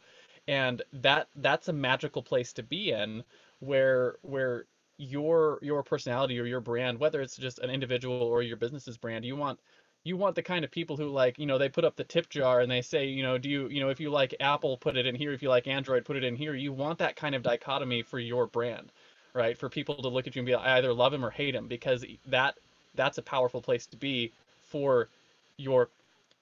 And 0.48 0.82
that 0.94 1.28
that's 1.36 1.68
a 1.68 1.74
magical 1.74 2.24
place 2.24 2.54
to 2.54 2.64
be 2.64 2.92
in 2.92 3.24
where 3.60 4.18
where 4.22 4.66
your 4.98 5.60
your 5.62 5.82
personality 5.84 6.40
or 6.40 6.46
your 6.46 6.60
brand 6.60 7.00
whether 7.00 7.22
it's 7.22 7.38
just 7.38 7.60
an 7.60 7.70
individual 7.70 8.22
or 8.22 8.42
your 8.42 8.58
business's 8.58 8.98
brand 8.98 9.24
you 9.24 9.36
want 9.36 9.60
you 10.04 10.18
want 10.18 10.36
the 10.36 10.42
kind 10.42 10.64
of 10.64 10.72
people 10.72 10.98
who 10.98 11.10
like 11.10 11.38
you 11.38 11.46
know 11.46 11.58
they 11.58 11.70
put 11.70 11.86
up 11.86 11.96
the 11.96 12.04
tip 12.04 12.30
jar 12.30 12.62
and 12.62 12.72
they 12.72 12.82
say 12.82 13.06
you 13.06 13.24
know 13.24 13.38
do 13.38 13.50
you 13.50 13.68
you 13.68 13.82
know 13.82 13.90
if 13.90 14.00
you 14.00 14.10
like 14.10 14.34
apple 14.40 14.78
put 14.78 14.98
it 14.98 15.06
in 15.06 15.16
here. 15.16 15.34
If 15.34 15.42
you 15.42 15.50
like 15.50 15.68
android 15.68 16.06
put 16.06 16.16
it 16.16 16.24
in 16.24 16.36
here. 16.36 16.56
You 16.56 16.74
want 16.74 17.00
that 17.00 17.16
kind 17.16 17.36
of 17.36 17.44
dichotomy 17.44 18.02
for 18.04 18.20
your 18.20 18.48
brand 18.48 18.92
right? 19.34 19.58
For 19.58 19.70
people 19.70 20.02
to 20.02 20.08
look 20.08 20.28
at 20.28 20.36
you 20.36 20.42
and 20.42 20.46
be 20.46 20.56
like, 20.56 20.66
i 20.66 20.78
either 20.78 20.94
love 20.94 21.14
him 21.14 21.26
or 21.26 21.30
hate 21.30 21.56
him 21.56 21.68
because 21.68 22.06
that 22.28 22.56
that's 22.96 23.18
a 23.18 23.22
powerful 23.22 23.62
place 23.62 23.86
to 23.88 23.98
be 23.98 24.32
for 24.70 25.10
your 25.58 25.90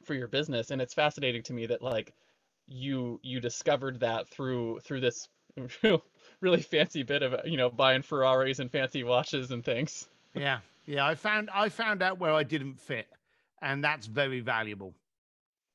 for 0.03 0.14
your 0.14 0.28
business. 0.28 0.72
And 0.72 0.82
it's 0.82 0.93
fascinating 0.93 1.43
to 1.43 1.53
me 1.53 1.66
that 1.68 1.82
like 1.82 2.14
you 2.68 3.20
you 3.24 3.39
discovered 3.39 3.99
that 4.01 4.28
through 4.28 4.80
through 4.80 5.01
this 5.01 5.28
really 6.41 6.62
fancy 6.62 7.03
bit 7.03 7.24
of 7.24 7.45
you 7.45 7.58
know 7.58 7.70
buying 7.70 8.01
ferraris 8.01 8.60
and 8.60 8.72
fancy 8.72 9.03
watches 9.03 9.51
and 9.51 9.64
things. 9.64 10.08
Yeah, 10.34 10.60
yeah. 10.86 11.05
I 11.05 11.16
found 11.16 11.49
I 11.53 11.70
found 11.70 12.01
out 12.01 12.20
where 12.20 12.34
I 12.34 12.43
didn't 12.43 12.80
fit, 12.80 13.08
and 13.62 13.84
that's 13.84 14.08
very 14.08 14.39
valuable. 14.39 14.93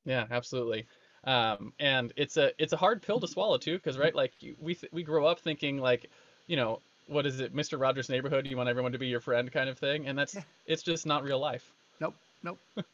Yeah, 0.04 0.26
absolutely. 0.30 0.86
Um, 1.24 1.72
and 1.78 2.12
it's 2.16 2.36
a 2.36 2.50
it's 2.58 2.72
a 2.72 2.76
hard 2.76 3.02
pill 3.02 3.20
to 3.20 3.28
swallow 3.28 3.58
too, 3.58 3.76
because 3.76 3.98
right, 3.98 4.14
like 4.14 4.32
we 4.60 4.74
th- 4.74 4.92
we 4.92 5.02
grow 5.02 5.26
up 5.26 5.40
thinking 5.40 5.78
like, 5.78 6.10
you 6.48 6.56
know, 6.56 6.80
what 7.06 7.26
is 7.26 7.40
it, 7.40 7.54
Mr. 7.54 7.78
Rogers' 7.78 8.08
Neighborhood? 8.08 8.46
You 8.46 8.56
want 8.56 8.68
everyone 8.68 8.92
to 8.92 8.98
be 8.98 9.06
your 9.06 9.20
friend, 9.20 9.50
kind 9.52 9.68
of 9.68 9.78
thing, 9.78 10.06
and 10.08 10.18
that's 10.18 10.34
Yeah. 10.34 10.42
it's 10.66 10.82
just 10.82 11.06
not 11.06 11.22
real 11.22 11.38
life. 11.38 11.72
Nope, 12.00 12.14
nope. 12.42 12.58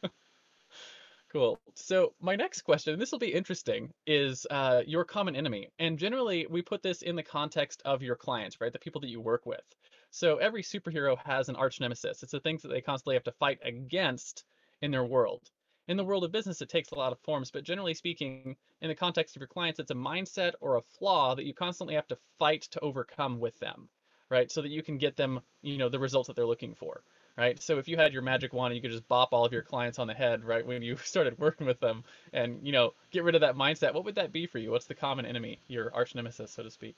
Cool. 1.31 1.59
So 1.75 2.13
my 2.19 2.35
next 2.35 2.63
question, 2.63 2.97
this 2.97 3.11
will 3.11 3.19
be 3.19 3.31
interesting, 3.33 3.93
is 4.07 4.47
uh, 4.49 4.81
your 4.87 5.05
common 5.05 5.35
enemy. 5.35 5.69
And 5.77 5.97
generally, 5.99 6.47
we 6.49 6.61
put 6.63 6.81
this 6.81 7.03
in 7.03 7.15
the 7.15 7.23
context 7.23 7.83
of 7.85 8.01
your 8.01 8.15
clients, 8.15 8.59
right? 8.59 8.73
The 8.73 8.79
people 8.79 9.01
that 9.01 9.09
you 9.09 9.21
work 9.21 9.45
with. 9.45 9.61
So 10.09 10.37
every 10.37 10.63
superhero 10.63 11.17
has 11.25 11.47
an 11.47 11.55
arch 11.55 11.79
nemesis. 11.79 12.23
It's 12.23 12.31
the 12.31 12.39
things 12.39 12.63
that 12.63 12.69
they 12.69 12.81
constantly 12.81 13.13
have 13.15 13.23
to 13.25 13.31
fight 13.31 13.59
against 13.63 14.43
in 14.81 14.91
their 14.91 15.05
world. 15.05 15.49
In 15.87 15.97
the 15.97 16.03
world 16.03 16.23
of 16.23 16.31
business, 16.31 16.61
it 16.61 16.69
takes 16.69 16.91
a 16.91 16.95
lot 16.95 17.11
of 17.11 17.19
forms, 17.21 17.49
but 17.51 17.63
generally 17.63 17.93
speaking, 17.93 18.55
in 18.81 18.89
the 18.89 18.95
context 18.95 19.35
of 19.35 19.39
your 19.39 19.47
clients, 19.47 19.79
it's 19.79 19.91
a 19.91 19.95
mindset 19.95 20.53
or 20.61 20.75
a 20.75 20.81
flaw 20.81 21.35
that 21.35 21.45
you 21.45 21.53
constantly 21.53 21.95
have 21.95 22.07
to 22.07 22.17
fight 22.37 22.63
to 22.71 22.79
overcome 22.81 23.39
with 23.39 23.57
them, 23.59 23.89
right? 24.29 24.51
So 24.51 24.61
that 24.61 24.69
you 24.69 24.83
can 24.83 24.97
get 24.97 25.15
them, 25.15 25.41
you 25.61 25.77
know, 25.77 25.89
the 25.89 25.99
results 25.99 26.27
that 26.27 26.35
they're 26.35 26.45
looking 26.45 26.75
for 26.75 27.03
right? 27.39 27.61
So 27.63 27.77
if 27.77 27.87
you 27.87 27.95
had 27.95 28.11
your 28.11 28.21
magic 28.21 28.51
wand 28.51 28.73
and 28.73 28.75
you 28.75 28.81
could 28.81 28.91
just 28.91 29.07
bop 29.07 29.29
all 29.31 29.45
of 29.45 29.53
your 29.53 29.61
clients 29.61 29.97
on 29.97 30.07
the 30.07 30.13
head, 30.13 30.43
right, 30.43 30.65
when 30.65 30.81
you 30.81 30.97
started 31.03 31.39
working 31.39 31.65
with 31.65 31.79
them, 31.79 32.03
and 32.33 32.59
you 32.61 32.73
know, 32.73 32.93
get 33.11 33.23
rid 33.23 33.33
of 33.33 33.41
that 33.41 33.55
mindset, 33.55 33.93
what 33.93 34.03
would 34.03 34.15
that 34.15 34.33
be 34.33 34.45
for 34.45 34.59
you? 34.59 34.71
What's 34.71 34.87
the 34.87 34.95
common 34.95 35.25
enemy, 35.25 35.61
your 35.67 35.93
arch 35.95 36.13
nemesis, 36.15 36.51
so 36.51 36.63
to 36.63 36.69
speak? 36.69 36.97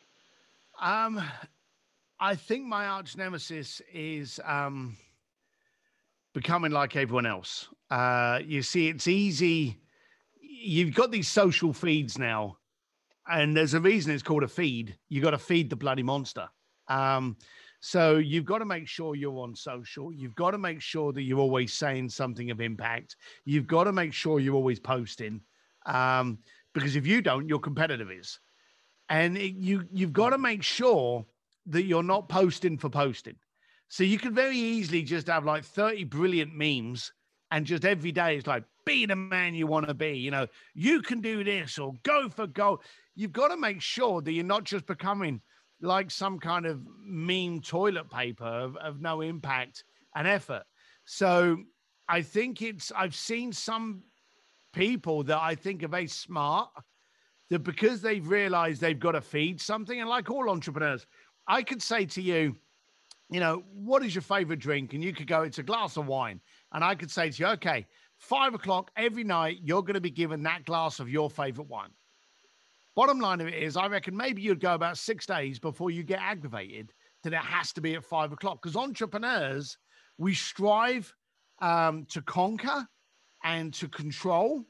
Um, 0.81 1.21
I 2.19 2.35
think 2.35 2.65
my 2.65 2.87
arch 2.87 3.15
nemesis 3.15 3.81
is 3.93 4.39
um 4.43 4.97
becoming 6.33 6.71
like 6.71 6.95
everyone 6.95 7.25
else. 7.25 7.67
Uh, 7.89 8.39
you 8.45 8.61
see, 8.61 8.87
it's 8.87 9.07
easy. 9.07 9.81
You've 10.39 10.95
got 10.95 11.11
these 11.11 11.27
social 11.27 11.73
feeds 11.73 12.17
now, 12.17 12.57
and 13.29 13.55
there's 13.55 13.73
a 13.73 13.79
reason 13.79 14.13
it's 14.13 14.23
called 14.23 14.43
a 14.43 14.47
feed. 14.47 14.97
You 15.09 15.21
got 15.21 15.31
to 15.31 15.37
feed 15.37 15.69
the 15.69 15.75
bloody 15.75 16.03
monster. 16.03 16.47
Um, 16.87 17.37
so 17.79 18.17
you've 18.17 18.45
got 18.45 18.59
to 18.59 18.65
make 18.65 18.87
sure 18.87 19.15
you're 19.15 19.39
on 19.39 19.55
social. 19.55 20.13
You've 20.13 20.35
got 20.35 20.51
to 20.51 20.59
make 20.59 20.81
sure 20.81 21.11
that 21.13 21.23
you're 21.23 21.39
always 21.39 21.73
saying 21.73 22.09
something 22.09 22.51
of 22.51 22.61
impact. 22.61 23.15
You've 23.43 23.67
got 23.67 23.85
to 23.85 23.91
make 23.91 24.13
sure 24.13 24.39
you're 24.39 24.55
always 24.55 24.79
posting, 24.79 25.41
um, 25.87 26.37
because 26.73 26.95
if 26.95 27.07
you 27.07 27.21
don't, 27.21 27.49
your 27.49 27.59
competitor 27.59 28.11
is, 28.11 28.39
and 29.09 29.35
it, 29.35 29.55
you 29.55 29.83
you've 29.91 30.13
got 30.13 30.29
to 30.29 30.37
make 30.37 30.63
sure 30.63 31.25
that 31.67 31.85
you're 31.85 32.03
not 32.03 32.29
posting 32.29 32.77
for 32.77 32.89
posting. 32.89 33.35
So 33.91 34.05
you 34.05 34.17
can 34.17 34.33
very 34.33 34.57
easily 34.57 35.03
just 35.03 35.27
have 35.27 35.43
like 35.43 35.65
30 35.65 36.05
brilliant 36.05 36.55
memes 36.55 37.11
and 37.51 37.65
just 37.65 37.83
every 37.83 38.13
day 38.13 38.37
it's 38.37 38.47
like 38.47 38.63
be 38.85 39.05
the 39.05 39.17
man 39.17 39.53
you 39.53 39.67
want 39.67 39.85
to 39.89 39.93
be. 39.93 40.11
You 40.17 40.31
know, 40.31 40.47
you 40.73 41.01
can 41.01 41.19
do 41.19 41.43
this 41.43 41.77
or 41.77 41.95
go 42.03 42.29
for 42.29 42.47
gold. 42.47 42.83
You've 43.15 43.33
got 43.33 43.49
to 43.49 43.57
make 43.57 43.81
sure 43.81 44.21
that 44.21 44.31
you're 44.31 44.45
not 44.45 44.63
just 44.63 44.85
becoming 44.85 45.41
like 45.81 46.09
some 46.09 46.39
kind 46.39 46.65
of 46.65 46.79
meme 47.03 47.59
toilet 47.59 48.09
paper 48.09 48.45
of, 48.45 48.77
of 48.77 49.01
no 49.01 49.19
impact 49.19 49.83
and 50.15 50.25
effort. 50.25 50.63
So 51.03 51.57
I 52.07 52.21
think 52.21 52.61
it's 52.61 52.93
I've 52.95 53.13
seen 53.13 53.51
some 53.51 54.03
people 54.71 55.21
that 55.23 55.39
I 55.41 55.53
think 55.53 55.83
are 55.83 55.89
very 55.89 56.07
smart 56.07 56.69
that 57.49 57.59
because 57.59 58.01
they've 58.01 58.25
realized 58.25 58.79
they've 58.79 58.97
got 58.97 59.11
to 59.11 59.21
feed 59.21 59.59
something, 59.59 59.99
and 59.99 60.09
like 60.09 60.29
all 60.29 60.49
entrepreneurs, 60.49 61.05
I 61.45 61.61
could 61.61 61.81
say 61.81 62.05
to 62.05 62.21
you, 62.21 62.55
you 63.31 63.39
know, 63.39 63.63
what 63.73 64.03
is 64.03 64.13
your 64.13 64.21
favorite 64.21 64.59
drink? 64.59 64.93
And 64.93 65.01
you 65.01 65.13
could 65.13 65.25
go, 65.25 65.43
it's 65.43 65.57
a 65.57 65.63
glass 65.63 65.95
of 65.95 66.05
wine. 66.05 66.41
And 66.73 66.83
I 66.83 66.95
could 66.95 67.09
say 67.09 67.31
to 67.31 67.41
you, 67.41 67.47
okay, 67.51 67.87
five 68.17 68.53
o'clock 68.53 68.91
every 68.97 69.23
night, 69.23 69.59
you're 69.63 69.81
going 69.81 69.95
to 69.95 70.01
be 70.01 70.11
given 70.11 70.43
that 70.43 70.65
glass 70.65 70.99
of 70.99 71.09
your 71.09 71.29
favorite 71.29 71.69
wine. 71.69 71.91
Bottom 72.93 73.19
line 73.19 73.39
of 73.39 73.47
it 73.47 73.53
is, 73.53 73.77
I 73.77 73.87
reckon 73.87 74.17
maybe 74.17 74.41
you'd 74.41 74.59
go 74.59 74.73
about 74.73 74.97
six 74.97 75.25
days 75.25 75.59
before 75.59 75.91
you 75.91 76.03
get 76.03 76.19
aggravated 76.19 76.91
that 77.23 77.31
it 77.31 77.37
has 77.37 77.71
to 77.73 77.81
be 77.81 77.95
at 77.95 78.03
five 78.03 78.33
o'clock. 78.33 78.61
Because 78.61 78.75
entrepreneurs, 78.75 79.77
we 80.17 80.35
strive 80.35 81.13
um, 81.61 82.05
to 82.09 82.21
conquer 82.21 82.85
and 83.45 83.73
to 83.75 83.87
control, 83.87 84.65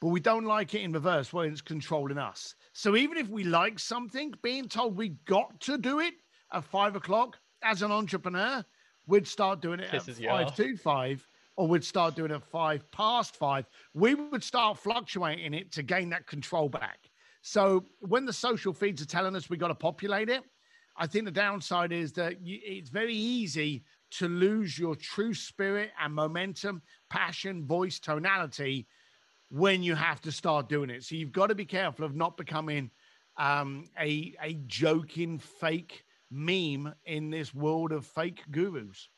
but 0.00 0.08
we 0.08 0.18
don't 0.18 0.46
like 0.46 0.72
it 0.72 0.80
in 0.80 0.92
reverse 0.92 1.30
when 1.30 1.52
it's 1.52 1.60
controlling 1.60 2.16
us. 2.16 2.54
So 2.72 2.96
even 2.96 3.18
if 3.18 3.28
we 3.28 3.44
like 3.44 3.78
something, 3.78 4.32
being 4.42 4.66
told 4.66 4.96
we 4.96 5.10
got 5.26 5.60
to 5.60 5.76
do 5.76 6.00
it 6.00 6.14
at 6.54 6.64
five 6.64 6.96
o'clock 6.96 7.36
as 7.62 7.82
an 7.82 7.90
entrepreneur, 7.90 8.64
we'd 9.06 9.26
start 9.26 9.60
doing 9.60 9.80
it 9.80 9.90
Pisses 9.90 10.22
at 10.22 10.28
five 10.28 10.46
off. 10.48 10.56
to 10.56 10.76
five, 10.76 11.26
or 11.56 11.68
we'd 11.68 11.84
start 11.84 12.14
doing 12.14 12.30
it 12.30 12.34
at 12.34 12.44
five 12.44 12.90
past 12.92 13.36
five. 13.36 13.66
We 13.94 14.14
would 14.14 14.42
start 14.42 14.78
fluctuating 14.78 15.54
it 15.54 15.72
to 15.72 15.82
gain 15.82 16.10
that 16.10 16.26
control 16.26 16.68
back. 16.68 17.10
So 17.42 17.84
when 18.00 18.24
the 18.24 18.32
social 18.32 18.72
feeds 18.72 19.02
are 19.02 19.06
telling 19.06 19.34
us 19.34 19.50
we 19.50 19.56
got 19.56 19.68
to 19.68 19.74
populate 19.74 20.28
it, 20.28 20.42
I 20.96 21.06
think 21.06 21.24
the 21.24 21.30
downside 21.30 21.90
is 21.92 22.12
that 22.12 22.46
you, 22.46 22.60
it's 22.62 22.90
very 22.90 23.14
easy 23.14 23.82
to 24.12 24.28
lose 24.28 24.78
your 24.78 24.94
true 24.94 25.34
spirit 25.34 25.90
and 26.00 26.14
momentum, 26.14 26.82
passion, 27.08 27.64
voice, 27.64 27.98
tonality 27.98 28.86
when 29.50 29.82
you 29.82 29.94
have 29.94 30.20
to 30.20 30.32
start 30.32 30.68
doing 30.68 30.90
it. 30.90 31.02
So 31.04 31.14
you've 31.14 31.32
got 31.32 31.48
to 31.48 31.54
be 31.54 31.64
careful 31.64 32.04
of 32.04 32.14
not 32.14 32.36
becoming 32.36 32.90
um, 33.38 33.88
a 33.98 34.34
a 34.42 34.54
joking 34.66 35.38
fake 35.38 36.04
meme 36.32 36.94
in 37.04 37.30
this 37.30 37.54
world 37.54 37.92
of 37.92 38.06
fake 38.06 38.42
gurus. 38.50 39.08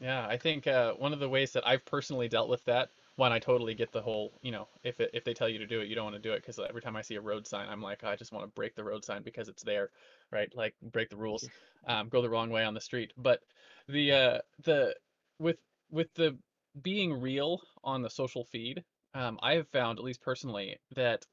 Yeah, 0.00 0.26
I 0.26 0.36
think 0.36 0.66
uh, 0.66 0.94
one 0.94 1.12
of 1.12 1.20
the 1.20 1.28
ways 1.28 1.52
that 1.52 1.66
I've 1.66 1.84
personally 1.84 2.28
dealt 2.28 2.48
with 2.48 2.64
that, 2.64 2.90
one, 3.16 3.32
I 3.32 3.38
totally 3.38 3.74
get 3.74 3.92
the 3.92 4.02
whole, 4.02 4.32
you 4.42 4.50
know, 4.50 4.68
if 4.82 5.00
it, 5.00 5.10
if 5.14 5.24
they 5.24 5.34
tell 5.34 5.48
you 5.48 5.58
to 5.58 5.66
do 5.66 5.80
it, 5.80 5.88
you 5.88 5.94
don't 5.94 6.04
want 6.04 6.16
to 6.16 6.22
do 6.22 6.32
it 6.32 6.40
because 6.40 6.58
every 6.58 6.82
time 6.82 6.96
I 6.96 7.02
see 7.02 7.14
a 7.14 7.20
road 7.20 7.46
sign, 7.46 7.68
I'm 7.68 7.80
like, 7.80 8.02
I 8.02 8.16
just 8.16 8.32
want 8.32 8.44
to 8.44 8.52
break 8.54 8.74
the 8.74 8.82
road 8.84 9.04
sign 9.04 9.22
because 9.22 9.48
it's 9.48 9.62
there, 9.62 9.90
right? 10.32 10.52
Like 10.54 10.74
break 10.82 11.10
the 11.10 11.16
rules, 11.16 11.48
um, 11.86 12.08
go 12.08 12.22
the 12.22 12.28
wrong 12.30 12.50
way 12.50 12.64
on 12.64 12.74
the 12.74 12.80
street. 12.80 13.12
But 13.16 13.40
the 13.88 14.12
uh, 14.12 14.38
the 14.64 14.96
with 15.38 15.58
with 15.90 16.12
the 16.14 16.36
being 16.82 17.20
real 17.20 17.62
on 17.84 18.02
the 18.02 18.10
social 18.10 18.44
feed, 18.44 18.82
um, 19.14 19.38
I 19.42 19.54
have 19.54 19.68
found, 19.68 19.98
at 19.98 20.04
least 20.04 20.20
personally, 20.20 20.76
that 20.96 21.24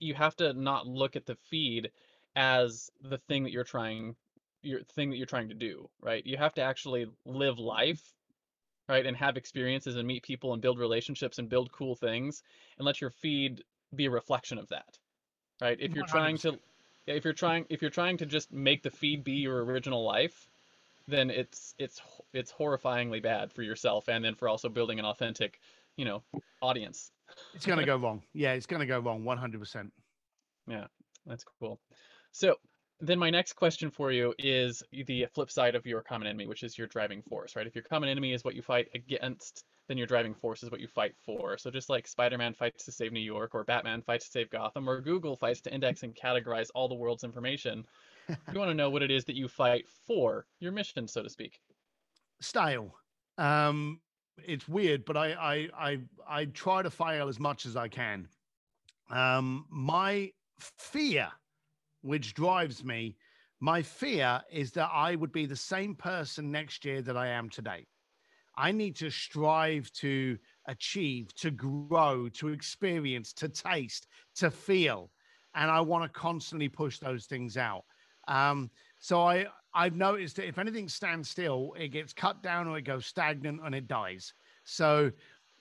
you 0.00 0.14
have 0.14 0.36
to 0.36 0.52
not 0.54 0.86
look 0.86 1.16
at 1.16 1.26
the 1.26 1.36
feed 1.50 1.90
as 2.38 2.88
the 3.02 3.18
thing 3.18 3.42
that 3.42 3.50
you're 3.50 3.64
trying 3.64 4.14
your 4.62 4.80
thing 4.94 5.10
that 5.10 5.16
you're 5.16 5.26
trying 5.26 5.48
to 5.48 5.54
do, 5.54 5.88
right? 6.00 6.24
You 6.24 6.36
have 6.36 6.54
to 6.54 6.62
actually 6.62 7.06
live 7.24 7.58
life, 7.58 8.02
right? 8.88 9.04
And 9.04 9.16
have 9.16 9.36
experiences 9.36 9.96
and 9.96 10.06
meet 10.06 10.22
people 10.22 10.52
and 10.52 10.62
build 10.62 10.78
relationships 10.78 11.38
and 11.38 11.48
build 11.48 11.72
cool 11.72 11.94
things 11.94 12.42
and 12.76 12.86
let 12.86 13.00
your 13.00 13.10
feed 13.10 13.64
be 13.94 14.06
a 14.06 14.10
reflection 14.10 14.58
of 14.58 14.68
that. 14.68 14.98
Right? 15.60 15.78
If 15.80 15.94
you're 15.94 16.06
trying 16.06 16.38
to 16.38 16.52
100%. 16.52 16.58
yeah, 17.06 17.14
if 17.14 17.24
you're 17.24 17.34
trying 17.34 17.66
if 17.68 17.82
you're 17.82 17.90
trying 17.90 18.18
to 18.18 18.26
just 18.26 18.52
make 18.52 18.82
the 18.84 18.90
feed 18.90 19.24
be 19.24 19.32
your 19.32 19.64
original 19.64 20.04
life, 20.04 20.48
then 21.08 21.30
it's 21.30 21.74
it's 21.78 22.00
it's 22.32 22.52
horrifyingly 22.52 23.20
bad 23.20 23.52
for 23.52 23.62
yourself 23.62 24.08
and 24.08 24.24
then 24.24 24.36
for 24.36 24.48
also 24.48 24.68
building 24.68 25.00
an 25.00 25.04
authentic, 25.04 25.58
you 25.96 26.04
know, 26.04 26.22
audience. 26.60 27.10
It's 27.54 27.66
going 27.66 27.78
to 27.84 27.86
go 27.86 27.96
wrong. 27.96 28.22
Yeah, 28.32 28.52
it's 28.52 28.66
going 28.66 28.80
to 28.80 28.86
go 28.86 29.00
wrong 29.00 29.24
100%. 29.24 29.90
Yeah, 30.68 30.86
that's 31.26 31.44
cool. 31.60 31.80
So 32.38 32.54
then 33.00 33.18
my 33.18 33.30
next 33.30 33.54
question 33.54 33.90
for 33.90 34.12
you 34.12 34.32
is 34.38 34.80
the 34.92 35.26
flip 35.34 35.50
side 35.50 35.74
of 35.74 35.84
your 35.84 36.02
common 36.02 36.28
enemy, 36.28 36.46
which 36.46 36.62
is 36.62 36.78
your 36.78 36.86
driving 36.86 37.20
force, 37.20 37.56
right? 37.56 37.66
If 37.66 37.74
your 37.74 37.82
common 37.82 38.08
enemy 38.08 38.32
is 38.32 38.44
what 38.44 38.54
you 38.54 38.62
fight 38.62 38.86
against, 38.94 39.64
then 39.88 39.98
your 39.98 40.06
driving 40.06 40.34
force 40.34 40.62
is 40.62 40.70
what 40.70 40.80
you 40.80 40.86
fight 40.86 41.16
for. 41.26 41.58
So 41.58 41.68
just 41.68 41.90
like 41.90 42.06
Spider-Man 42.06 42.54
fights 42.54 42.84
to 42.84 42.92
save 42.92 43.12
New 43.12 43.18
York, 43.18 43.56
or 43.56 43.64
Batman 43.64 44.02
fights 44.02 44.26
to 44.26 44.30
save 44.30 44.50
Gotham, 44.50 44.88
or 44.88 45.00
Google 45.00 45.34
fights 45.34 45.60
to 45.62 45.74
index 45.74 46.04
and 46.04 46.14
categorize 46.14 46.68
all 46.76 46.88
the 46.88 46.94
world's 46.94 47.24
information, 47.24 47.84
you 48.28 48.58
want 48.58 48.70
to 48.70 48.74
know 48.74 48.88
what 48.88 49.02
it 49.02 49.10
is 49.10 49.24
that 49.24 49.34
you 49.34 49.48
fight 49.48 49.86
for, 50.06 50.46
your 50.60 50.70
mission, 50.70 51.08
so 51.08 51.24
to 51.24 51.28
speak. 51.28 51.58
Style. 52.40 52.94
Um, 53.36 54.00
it's 54.44 54.68
weird, 54.68 55.04
but 55.04 55.16
I, 55.16 55.32
I, 55.32 55.68
I, 55.76 55.98
I 56.28 56.44
try 56.44 56.82
to 56.82 56.90
fail 56.90 57.26
as 57.26 57.40
much 57.40 57.66
as 57.66 57.74
I 57.74 57.88
can. 57.88 58.28
Um, 59.10 59.66
my 59.70 60.30
fear, 60.60 61.32
which 62.08 62.32
drives 62.32 62.82
me, 62.82 63.14
my 63.60 63.82
fear 63.82 64.40
is 64.50 64.72
that 64.72 64.88
I 64.92 65.14
would 65.14 65.30
be 65.30 65.44
the 65.44 65.54
same 65.54 65.94
person 65.94 66.50
next 66.50 66.84
year 66.86 67.02
that 67.02 67.18
I 67.18 67.26
am 67.28 67.50
today. 67.50 67.86
I 68.56 68.72
need 68.72 68.96
to 68.96 69.10
strive 69.10 69.92
to 69.92 70.38
achieve, 70.66 71.34
to 71.34 71.50
grow, 71.50 72.30
to 72.30 72.48
experience, 72.48 73.34
to 73.34 73.48
taste, 73.50 74.06
to 74.36 74.50
feel. 74.50 75.10
And 75.54 75.70
I 75.70 75.80
want 75.82 76.02
to 76.02 76.18
constantly 76.18 76.70
push 76.70 76.98
those 76.98 77.26
things 77.26 77.58
out. 77.58 77.84
Um, 78.26 78.70
so 78.98 79.20
I, 79.20 79.46
I've 79.74 79.94
noticed 79.94 80.36
that 80.36 80.48
if 80.48 80.58
anything 80.58 80.88
stands 80.88 81.28
still, 81.28 81.74
it 81.78 81.88
gets 81.88 82.14
cut 82.14 82.42
down 82.42 82.68
or 82.68 82.78
it 82.78 82.82
goes 82.82 83.04
stagnant 83.04 83.60
and 83.62 83.74
it 83.74 83.86
dies. 83.86 84.32
So 84.64 85.12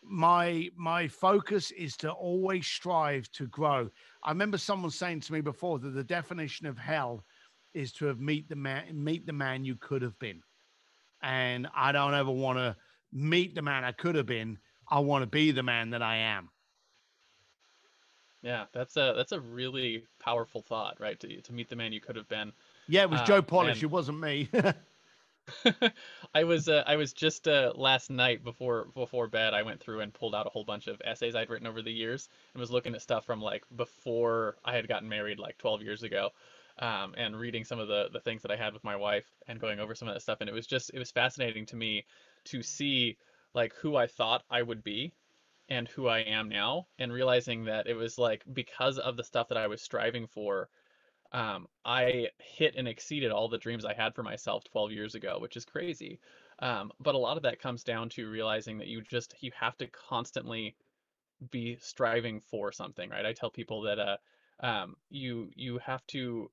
my 0.09 0.69
my 0.75 1.07
focus 1.07 1.71
is 1.71 1.97
to 1.97 2.11
always 2.11 2.65
strive 2.65 3.31
to 3.33 3.47
grow. 3.47 3.89
I 4.23 4.29
remember 4.31 4.57
someone 4.57 4.91
saying 4.91 5.21
to 5.21 5.33
me 5.33 5.41
before 5.41 5.79
that 5.79 5.89
the 5.89 6.03
definition 6.03 6.65
of 6.65 6.77
hell 6.77 7.23
is 7.73 7.91
to 7.93 8.05
have 8.05 8.19
meet 8.19 8.49
the 8.49 8.55
man 8.55 9.03
meet 9.03 9.25
the 9.25 9.33
man 9.33 9.65
you 9.65 9.75
could 9.75 10.01
have 10.01 10.17
been. 10.19 10.41
And 11.21 11.67
I 11.75 11.91
don't 11.91 12.13
ever 12.13 12.31
want 12.31 12.57
to 12.57 12.75
meet 13.11 13.55
the 13.55 13.61
man 13.61 13.83
I 13.83 13.91
could 13.91 14.15
have 14.15 14.25
been. 14.25 14.57
I 14.89 14.99
want 14.99 15.23
to 15.23 15.27
be 15.27 15.51
the 15.51 15.63
man 15.63 15.89
that 15.91 16.01
I 16.01 16.17
am. 16.17 16.49
Yeah, 18.41 18.65
that's 18.71 18.95
a 18.97 19.13
that's 19.15 19.31
a 19.31 19.39
really 19.39 20.05
powerful 20.19 20.61
thought, 20.61 20.99
right? 20.99 21.19
To 21.19 21.41
to 21.41 21.53
meet 21.53 21.69
the 21.69 21.75
man 21.75 21.91
you 21.91 21.99
could 21.99 22.15
have 22.15 22.29
been. 22.29 22.53
Yeah, 22.87 23.01
it 23.03 23.09
was 23.09 23.19
Uh, 23.21 23.25
Joe 23.25 23.41
Polish. 23.41 23.77
and- 23.77 23.83
It 23.83 23.91
wasn't 23.91 24.19
me. 24.19 24.49
I 26.35 26.43
was 26.43 26.67
uh, 26.67 26.83
I 26.85 26.95
was 26.95 27.13
just 27.13 27.47
uh, 27.47 27.71
last 27.75 28.09
night 28.09 28.43
before 28.43 28.85
before 28.93 29.27
bed. 29.27 29.53
I 29.53 29.63
went 29.63 29.79
through 29.79 30.01
and 30.01 30.13
pulled 30.13 30.35
out 30.35 30.45
a 30.45 30.49
whole 30.49 30.63
bunch 30.65 30.87
of 30.87 31.01
essays 31.05 31.35
I'd 31.35 31.49
written 31.49 31.67
over 31.67 31.81
the 31.81 31.91
years 31.91 32.27
and 32.53 32.59
was 32.59 32.71
looking 32.71 32.93
at 32.95 33.01
stuff 33.01 33.25
from 33.25 33.41
like 33.41 33.63
before 33.75 34.57
I 34.65 34.75
had 34.75 34.87
gotten 34.87 35.07
married, 35.09 35.39
like 35.39 35.57
12 35.57 35.81
years 35.81 36.03
ago, 36.03 36.31
um, 36.79 37.13
and 37.17 37.37
reading 37.39 37.63
some 37.63 37.79
of 37.79 37.87
the 37.87 38.09
the 38.11 38.19
things 38.19 38.41
that 38.41 38.51
I 38.51 38.57
had 38.57 38.73
with 38.73 38.83
my 38.83 38.95
wife 38.95 39.25
and 39.47 39.59
going 39.59 39.79
over 39.79 39.95
some 39.95 40.07
of 40.07 40.13
that 40.15 40.21
stuff. 40.21 40.39
And 40.41 40.49
it 40.49 40.53
was 40.53 40.67
just 40.67 40.91
it 40.93 40.99
was 40.99 41.11
fascinating 41.11 41.65
to 41.67 41.75
me 41.75 42.05
to 42.45 42.61
see 42.61 43.17
like 43.53 43.73
who 43.75 43.95
I 43.95 44.07
thought 44.07 44.43
I 44.49 44.61
would 44.61 44.83
be 44.83 45.13
and 45.69 45.87
who 45.89 46.07
I 46.07 46.19
am 46.19 46.49
now, 46.49 46.87
and 46.99 47.11
realizing 47.11 47.65
that 47.65 47.87
it 47.87 47.93
was 47.95 48.17
like 48.17 48.43
because 48.53 48.97
of 48.99 49.17
the 49.17 49.23
stuff 49.23 49.47
that 49.49 49.57
I 49.57 49.67
was 49.67 49.81
striving 49.81 50.27
for 50.27 50.69
um, 51.31 51.67
I 51.85 52.29
hit 52.39 52.75
and 52.75 52.87
exceeded 52.87 53.31
all 53.31 53.49
the 53.49 53.57
dreams 53.57 53.85
I 53.85 53.93
had 53.93 54.15
for 54.15 54.23
myself 54.23 54.63
12 54.65 54.91
years 54.91 55.15
ago, 55.15 55.37
which 55.39 55.57
is 55.57 55.65
crazy. 55.65 56.19
Um, 56.59 56.91
but 56.99 57.15
a 57.15 57.19
lot 57.19 57.37
of 57.37 57.43
that 57.43 57.59
comes 57.59 57.83
down 57.83 58.09
to 58.09 58.29
realizing 58.29 58.77
that 58.79 58.87
you 58.87 59.01
just 59.01 59.35
you 59.41 59.51
have 59.59 59.77
to 59.77 59.87
constantly 59.87 60.75
be 61.51 61.77
striving 61.79 62.41
for 62.41 62.71
something, 62.71 63.09
right? 63.09 63.25
I 63.25 63.33
tell 63.33 63.49
people 63.51 63.81
that 63.83 63.99
uh, 63.99 64.17
um, 64.61 64.95
you 65.09 65.49
you 65.55 65.77
have 65.79 66.05
to 66.07 66.49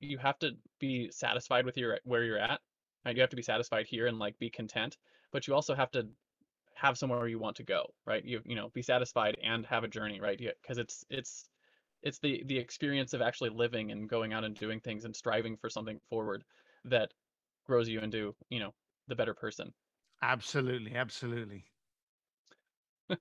you 0.00 0.18
have 0.18 0.38
to 0.40 0.52
be 0.78 1.10
satisfied 1.10 1.64
with 1.64 1.76
your 1.76 1.98
where 2.04 2.24
you're 2.24 2.38
at, 2.38 2.60
right? 3.04 3.14
You 3.14 3.22
have 3.22 3.30
to 3.30 3.36
be 3.36 3.42
satisfied 3.42 3.86
here 3.86 4.06
and 4.06 4.18
like 4.18 4.38
be 4.38 4.50
content, 4.50 4.96
but 5.32 5.46
you 5.46 5.54
also 5.54 5.74
have 5.74 5.90
to 5.92 6.08
have 6.74 6.98
somewhere 6.98 7.26
you 7.28 7.38
want 7.38 7.56
to 7.56 7.62
go, 7.64 7.94
right? 8.04 8.24
You 8.24 8.40
you 8.44 8.56
know 8.56 8.70
be 8.70 8.82
satisfied 8.82 9.36
and 9.42 9.64
have 9.66 9.84
a 9.84 9.88
journey, 9.88 10.20
right? 10.20 10.38
Because 10.38 10.78
it's 10.78 11.04
it's 11.10 11.48
it's 12.02 12.18
the 12.20 12.42
the 12.46 12.58
experience 12.58 13.12
of 13.14 13.22
actually 13.22 13.50
living 13.50 13.90
and 13.92 14.08
going 14.08 14.32
out 14.32 14.44
and 14.44 14.56
doing 14.56 14.80
things 14.80 15.04
and 15.04 15.14
striving 15.16 15.56
for 15.56 15.70
something 15.70 16.00
forward 16.08 16.44
that 16.84 17.12
grows 17.66 17.88
you 17.88 18.00
into 18.00 18.36
you 18.50 18.60
know 18.60 18.74
the 19.08 19.16
better 19.16 19.34
person. 19.34 19.74
Absolutely, 20.20 20.94
absolutely. 20.94 21.72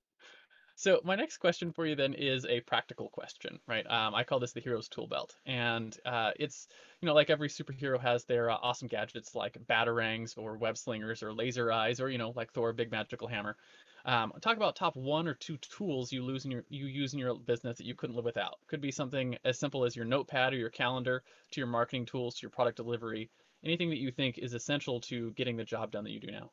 so 0.76 1.02
my 1.04 1.16
next 1.16 1.38
question 1.38 1.72
for 1.74 1.86
you 1.86 1.96
then 1.96 2.14
is 2.14 2.46
a 2.46 2.62
practical 2.62 3.10
question 3.10 3.60
right? 3.68 3.88
Um, 3.88 4.16
i 4.16 4.24
call 4.24 4.40
this 4.40 4.54
the 4.54 4.62
hero's 4.62 4.90
tool 4.90 5.08
belt. 5.08 5.38
And 5.46 5.98
uh, 6.06 6.34
it's 6.40 6.68
you 7.02 7.08
know 7.08 7.14
like 7.14 7.30
every 7.30 7.50
superhero 7.50 8.00
has 8.02 8.26
their 8.26 8.50
uh, 8.52 8.58
awesome 8.62 8.88
gadgets 8.88 9.36
like 9.36 9.56
batarangs 9.68 10.38
or 10.38 10.58
web 10.58 10.78
slingers 10.78 11.24
or 11.24 11.34
laser 11.34 11.72
eyes 11.72 12.02
or 12.02 12.10
you 12.10 12.18
know 12.18 12.32
like 12.32 12.54
thor 12.54 12.74
big 12.74 12.92
magical 12.92 13.28
hammer 13.28 13.58
um, 14.06 14.32
talk 14.42 14.58
about 14.58 14.76
top 14.76 14.96
one 14.96 15.28
or 15.28 15.34
two 15.34 15.58
tools 15.58 16.12
you 16.12 16.24
lose 16.24 16.46
in 16.46 16.52
your 16.52 16.64
you 16.70 16.86
use 16.86 17.14
in 17.14 17.20
your 17.20 17.36
business 17.36 17.78
that 17.78 17.86
you 17.86 17.96
couldn't 17.96 18.16
live 18.16 18.26
without. 18.26 18.60
Could 18.68 18.82
be 18.82 18.92
something 18.92 19.38
as 19.44 19.60
simple 19.60 19.84
as 19.84 19.96
your 19.96 20.06
notepad 20.06 20.54
or 20.54 20.58
your 20.58 20.70
calendar, 20.70 21.24
to 21.52 21.60
your 21.60 21.68
marketing 21.68 22.06
tools, 22.06 22.36
to 22.36 22.44
your 22.44 22.52
product 22.52 22.78
delivery, 22.78 23.30
anything 23.64 23.90
that 23.90 24.00
you 24.00 24.12
think 24.12 24.38
is 24.38 24.54
essential 24.54 25.02
to 25.02 25.32
getting 25.32 25.58
the 25.58 25.64
job 25.64 25.92
done 25.92 26.04
that 26.04 26.12
you 26.12 26.20
do 26.20 26.32
now. 26.32 26.52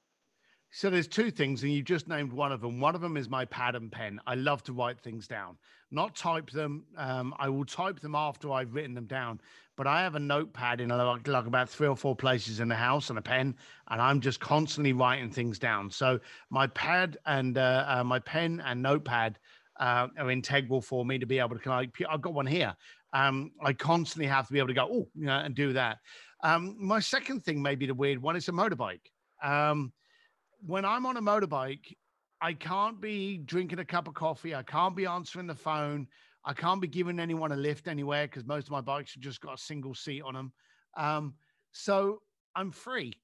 So 0.75 0.89
there's 0.89 1.07
two 1.07 1.31
things, 1.31 1.63
and 1.63 1.71
you 1.71 1.83
just 1.83 2.09
named 2.09 2.33
one 2.33 2.51
of 2.51 2.63
them. 2.63 2.81
One 2.81 2.95
of 2.95 3.03
them 3.03 3.19
is 3.19 3.29
my 3.29 3.45
pad 3.45 3.75
and 3.75 3.93
pen. 3.93 4.19
I 4.27 4.37
love 4.37 4.63
to 4.65 4.73
write 4.73 4.99
things 4.99 5.29
down, 5.29 5.59
not 5.91 6.17
type 6.17 6.49
them. 6.49 6.87
Um, 6.97 7.35
I 7.39 7.51
will 7.51 7.67
type 7.67 8.01
them 8.01 8.15
after 8.15 8.51
I've 8.51 8.73
written 8.73 8.95
them 8.95 9.05
down, 9.05 9.39
but 9.77 9.87
I 9.87 10.01
have 10.01 10.15
a 10.15 10.19
notepad 10.19 10.81
in 10.81 10.89
like, 10.89 11.29
like 11.29 11.47
about 11.47 11.69
three 11.69 11.87
or 11.87 11.95
four 11.95 12.17
places 12.17 12.61
in 12.61 12.69
the 12.69 12.75
house 12.75 13.11
and 13.11 13.19
a 13.19 13.23
pen, 13.23 13.55
and 13.91 14.01
I'm 14.01 14.19
just 14.19 14.41
constantly 14.41 14.95
writing 14.95 15.31
things 15.31 15.59
down. 15.59 15.91
So 15.91 16.19
my 16.49 16.67
pad 16.69 17.19
and 17.27 17.59
uh, 17.59 17.85
uh, 17.87 18.05
my 18.05 18.19
pen 18.21 18.63
and 18.65 18.81
notepad 18.81 19.39
uh, 19.79 20.09
are 20.19 20.31
integral 20.31 20.81
for 20.81 21.05
me 21.05 21.19
to 21.19 21.27
be 21.27 21.39
able 21.39 21.59
to. 21.59 21.71
I've 21.71 22.23
got 22.23 22.33
one 22.33 22.47
here. 22.47 22.75
Um, 23.13 23.53
I 23.63 23.75
constantly 23.75 24.27
have 24.27 24.47
to 24.47 24.55
be 24.55 24.59
able 24.59 24.69
to 24.69 24.75
go, 24.75 24.89
oh, 24.91 25.09
you 25.15 25.27
know, 25.27 25.39
and 25.39 25.55
do 25.55 25.75
that. 25.75 25.99
Um, 26.43 26.77
my 26.81 27.01
second 27.01 27.45
thing, 27.45 27.61
maybe 27.61 27.85
the 27.85 27.95
weird 27.95 28.23
one, 28.23 28.37
is 28.37 28.49
a 28.49 28.53
motorbike. 28.53 29.03
Um, 29.43 29.93
when 30.65 30.85
I'm 30.85 31.07
on 31.07 31.17
a 31.17 31.23
motorbike, 31.23 31.95
I 32.41 32.53
can't 32.55 33.01
be 33.01 33.39
drinking 33.39 33.79
a 33.79 33.85
cup 33.85 34.09
of 34.09 34.15
coffee. 34.15 34.55
I 34.55 34.63
can't 34.63 34.97
be 34.97 35.07
answering 35.07 35.47
the 35.47 35.55
phone. 35.55 36.09
I 36.45 36.53
can't 36.53 36.81
be 36.81 36.89
giving 36.89 37.21
anyone 37.21 37.53
a 37.53 37.57
lift 37.57 37.87
anywhere 37.87 38.27
because 38.27 38.45
most 38.45 38.67
of 38.67 38.73
my 38.73 38.81
bikes 38.81 39.15
have 39.15 39.23
just 39.23 39.41
got 39.41 39.55
a 39.55 39.59
single 39.59 39.95
seat 39.95 40.23
on 40.23 40.35
them. 40.35 40.53
Um, 40.97 41.35
so 41.71 42.23
I'm 42.57 42.73
free. 42.73 43.15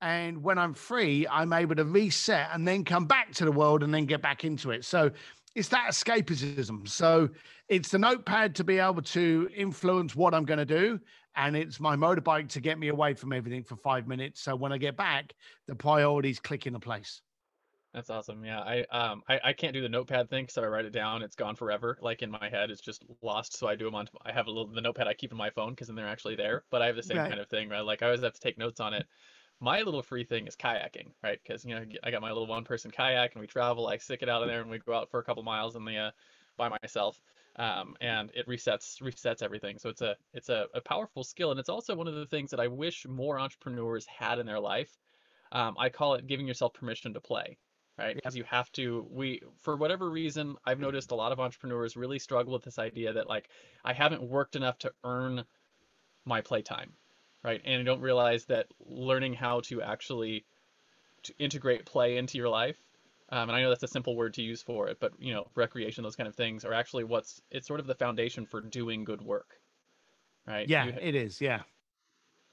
And 0.00 0.42
when 0.42 0.58
I'm 0.58 0.74
free, 0.74 1.26
I'm 1.28 1.52
able 1.52 1.76
to 1.76 1.84
reset 1.84 2.48
and 2.52 2.66
then 2.66 2.84
come 2.84 3.06
back 3.06 3.32
to 3.34 3.44
the 3.44 3.52
world 3.52 3.82
and 3.82 3.94
then 3.94 4.04
get 4.04 4.20
back 4.20 4.44
into 4.44 4.70
it. 4.72 4.84
So 4.84 5.10
it's 5.54 5.68
that 5.68 5.90
escapism. 5.90 6.86
So 6.86 7.30
it's 7.68 7.88
the 7.88 7.98
notepad 7.98 8.54
to 8.56 8.64
be 8.64 8.78
able 8.78 9.02
to 9.02 9.48
influence 9.56 10.14
what 10.14 10.34
I'm 10.34 10.44
going 10.44 10.58
to 10.58 10.66
do. 10.66 11.00
And 11.36 11.56
it's 11.56 11.78
my 11.80 11.96
motorbike 11.96 12.48
to 12.50 12.60
get 12.60 12.78
me 12.78 12.88
away 12.88 13.14
from 13.14 13.32
everything 13.32 13.62
for 13.64 13.76
five 13.76 14.06
minutes. 14.08 14.40
So 14.40 14.56
when 14.56 14.72
I 14.72 14.78
get 14.78 14.96
back, 14.96 15.34
the 15.66 15.76
priorities 15.76 16.40
click 16.40 16.66
into 16.66 16.80
place. 16.80 17.22
That's 17.92 18.10
awesome. 18.10 18.44
Yeah, 18.44 18.60
I 18.60 18.82
um 18.90 19.22
I, 19.26 19.40
I 19.42 19.52
can't 19.54 19.72
do 19.72 19.80
the 19.80 19.88
notepad 19.88 20.28
thing, 20.28 20.48
so 20.48 20.62
I 20.62 20.66
write 20.66 20.84
it 20.84 20.90
down. 20.90 21.22
It's 21.22 21.34
gone 21.36 21.56
forever. 21.56 21.96
Like 22.02 22.20
in 22.22 22.30
my 22.30 22.48
head, 22.50 22.70
it's 22.70 22.82
just 22.82 23.02
lost. 23.22 23.56
So 23.56 23.66
I 23.68 23.74
do 23.74 23.86
them 23.86 23.94
on. 23.94 24.06
I 24.22 24.32
have 24.32 24.48
a 24.48 24.50
little 24.50 24.70
the 24.70 24.82
notepad 24.82 25.08
I 25.08 25.14
keep 25.14 25.30
in 25.32 25.38
my 25.38 25.48
phone 25.50 25.70
because 25.70 25.86
then 25.86 25.96
they're 25.96 26.06
actually 26.06 26.36
there. 26.36 26.66
But 26.70 26.82
I 26.82 26.86
have 26.86 26.96
the 26.96 27.02
same 27.02 27.22
Right. 27.22 27.24
kind 27.24 27.40
of 27.40 27.48
thing, 27.48 27.70
right? 27.70 27.80
Like 27.80 28.02
I 28.02 28.06
always 28.06 28.20
have 28.22 28.34
to 28.34 28.40
take 28.40 28.58
notes 28.58 28.80
on 28.80 28.92
it. 28.92 29.06
My 29.60 29.80
little 29.80 30.02
free 30.02 30.24
thing 30.24 30.46
is 30.46 30.56
kayaking, 30.56 31.14
right? 31.22 31.40
Because 31.42 31.64
you 31.64 31.74
know 31.74 31.86
I 32.02 32.10
got 32.10 32.20
my 32.20 32.28
little 32.28 32.46
one 32.46 32.64
person 32.64 32.90
kayak 32.90 33.34
and 33.34 33.40
we 33.40 33.46
travel. 33.46 33.86
I 33.88 33.96
stick 33.96 34.22
it 34.22 34.28
out 34.28 34.42
in 34.42 34.48
there 34.48 34.60
and 34.60 34.70
we 34.70 34.78
go 34.78 34.92
out 34.94 35.10
for 35.10 35.20
a 35.20 35.24
couple 35.24 35.42
miles 35.42 35.74
in 35.76 35.84
the 35.86 35.96
uh, 35.96 36.10
by 36.58 36.68
myself. 36.82 37.22
Um, 37.58 37.96
and 38.00 38.30
it 38.34 38.46
resets 38.46 39.00
resets 39.00 39.42
everything. 39.42 39.78
So 39.78 39.88
it's 39.88 40.02
a 40.02 40.16
it's 40.34 40.50
a, 40.50 40.66
a 40.74 40.80
powerful 40.80 41.24
skill, 41.24 41.50
and 41.50 41.60
it's 41.60 41.68
also 41.70 41.94
one 41.94 42.08
of 42.08 42.14
the 42.14 42.26
things 42.26 42.50
that 42.50 42.60
I 42.60 42.68
wish 42.68 43.06
more 43.06 43.38
entrepreneurs 43.38 44.06
had 44.06 44.38
in 44.38 44.46
their 44.46 44.60
life. 44.60 44.90
Um, 45.52 45.76
I 45.78 45.88
call 45.88 46.14
it 46.14 46.26
giving 46.26 46.46
yourself 46.46 46.74
permission 46.74 47.14
to 47.14 47.20
play 47.20 47.56
right? 47.98 48.14
Because 48.14 48.36
you 48.36 48.44
have 48.44 48.70
to, 48.72 49.06
we, 49.10 49.40
for 49.62 49.76
whatever 49.76 50.10
reason, 50.10 50.56
I've 50.64 50.80
noticed 50.80 51.12
a 51.12 51.14
lot 51.14 51.32
of 51.32 51.40
entrepreneurs 51.40 51.96
really 51.96 52.18
struggle 52.18 52.52
with 52.52 52.62
this 52.62 52.78
idea 52.78 53.14
that 53.14 53.28
like, 53.28 53.48
I 53.84 53.92
haven't 53.92 54.22
worked 54.22 54.56
enough 54.56 54.78
to 54.80 54.92
earn 55.04 55.44
my 56.24 56.40
playtime, 56.40 56.92
right? 57.42 57.60
And 57.64 57.80
I 57.80 57.84
don't 57.84 58.00
realize 58.00 58.44
that 58.46 58.66
learning 58.80 59.34
how 59.34 59.60
to 59.60 59.80
actually 59.80 60.44
to 61.22 61.34
integrate 61.38 61.86
play 61.86 62.18
into 62.18 62.38
your 62.38 62.48
life, 62.48 62.76
um, 63.30 63.48
and 63.48 63.52
I 63.52 63.62
know 63.62 63.68
that's 63.68 63.82
a 63.82 63.88
simple 63.88 64.16
word 64.16 64.34
to 64.34 64.42
use 64.42 64.62
for 64.62 64.88
it, 64.88 64.98
but 65.00 65.12
you 65.18 65.32
know, 65.34 65.48
recreation, 65.54 66.02
those 66.04 66.16
kind 66.16 66.28
of 66.28 66.34
things 66.34 66.64
are 66.64 66.72
actually 66.72 67.04
what's, 67.04 67.40
it's 67.50 67.66
sort 67.66 67.80
of 67.80 67.86
the 67.86 67.94
foundation 67.94 68.46
for 68.46 68.60
doing 68.60 69.04
good 69.04 69.20
work, 69.22 69.58
right? 70.46 70.68
Yeah, 70.68 70.86
You- 70.86 70.94
it 71.00 71.14
is. 71.14 71.40
Yeah. 71.40 71.62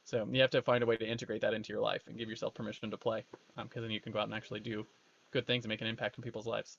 so 0.03 0.28
you 0.32 0.41
have 0.41 0.49
to 0.51 0.61
find 0.61 0.84
a 0.84 0.86
way 0.88 0.97
to 0.97 1.05
integrate 1.05 1.41
that 1.41 1.53
into 1.53 1.71
your 1.71 1.82
life 1.82 2.03
and 2.07 2.17
give 2.17 2.30
yourself 2.30 2.53
permission 2.53 2.89
to 2.91 2.97
play, 2.97 3.24
because 3.55 3.82
then 3.84 3.91
you 3.91 4.01
can 4.01 4.11
go 4.11 4.19
out 4.19 4.26
and 4.26 4.34
actually 4.34 4.59
do 4.59 4.86
good 5.32 5.47
things 5.47 5.63
and 5.65 5.69
make 5.69 5.82
an 5.82 5.88
impact 5.88 6.17
in 6.17 6.24
people's 6.24 6.45
lives. 6.47 6.78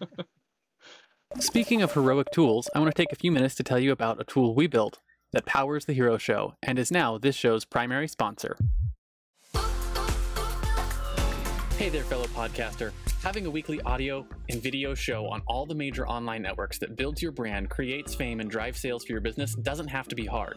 Speaking 1.38 1.80
of 1.82 1.92
heroic 1.92 2.26
tools, 2.32 2.68
I 2.74 2.80
want 2.80 2.94
to 2.94 3.00
take 3.02 3.12
a 3.12 3.16
few 3.16 3.30
minutes 3.30 3.54
to 3.56 3.62
tell 3.62 3.78
you 3.78 3.92
about 3.92 4.20
a 4.20 4.24
tool 4.24 4.54
we 4.54 4.66
built 4.66 4.98
that 5.32 5.46
powers 5.46 5.84
the 5.84 5.92
Hero 5.92 6.18
Show 6.18 6.54
and 6.62 6.76
is 6.78 6.90
now 6.90 7.16
this 7.18 7.36
show's 7.36 7.64
primary 7.64 8.08
sponsor. 8.08 8.56
Hey 11.78 11.88
there, 11.88 12.02
fellow 12.02 12.26
podcaster. 12.26 12.90
Having 13.22 13.44
a 13.44 13.50
weekly 13.50 13.82
audio 13.82 14.26
and 14.48 14.62
video 14.62 14.94
show 14.94 15.26
on 15.26 15.42
all 15.46 15.66
the 15.66 15.74
major 15.74 16.08
online 16.08 16.40
networks 16.40 16.78
that 16.78 16.96
builds 16.96 17.20
your 17.20 17.32
brand, 17.32 17.68
creates 17.68 18.14
fame, 18.14 18.40
and 18.40 18.50
drives 18.50 18.80
sales 18.80 19.04
for 19.04 19.12
your 19.12 19.20
business 19.20 19.54
doesn't 19.56 19.88
have 19.88 20.08
to 20.08 20.14
be 20.14 20.24
hard. 20.24 20.56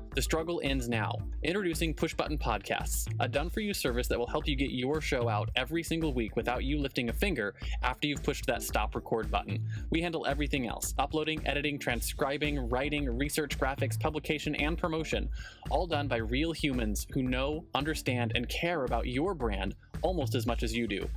The 0.13 0.21
struggle 0.21 0.59
ends 0.61 0.89
now. 0.89 1.15
Introducing 1.41 1.93
Push 1.93 2.15
Button 2.15 2.37
Podcasts, 2.37 3.07
a 3.21 3.29
done 3.29 3.49
for 3.49 3.61
you 3.61 3.73
service 3.73 4.07
that 4.07 4.19
will 4.19 4.27
help 4.27 4.45
you 4.45 4.57
get 4.57 4.71
your 4.71 4.99
show 4.99 5.29
out 5.29 5.49
every 5.55 5.83
single 5.83 6.13
week 6.13 6.35
without 6.35 6.65
you 6.65 6.79
lifting 6.79 7.07
a 7.07 7.13
finger 7.13 7.55
after 7.81 8.07
you've 8.07 8.21
pushed 8.21 8.45
that 8.47 8.61
stop 8.61 8.93
record 8.93 9.31
button. 9.31 9.65
We 9.89 10.01
handle 10.01 10.25
everything 10.27 10.67
else 10.67 10.93
uploading, 10.99 11.47
editing, 11.47 11.79
transcribing, 11.79 12.69
writing, 12.69 13.17
research, 13.17 13.57
graphics, 13.57 13.97
publication, 13.97 14.53
and 14.55 14.77
promotion, 14.77 15.29
all 15.69 15.87
done 15.87 16.09
by 16.09 16.17
real 16.17 16.51
humans 16.51 17.07
who 17.13 17.23
know, 17.23 17.63
understand, 17.73 18.33
and 18.35 18.49
care 18.49 18.83
about 18.83 19.07
your 19.07 19.33
brand 19.33 19.75
almost 20.01 20.35
as 20.35 20.45
much 20.45 20.63
as 20.63 20.75
you 20.75 20.87
do. 20.87 21.07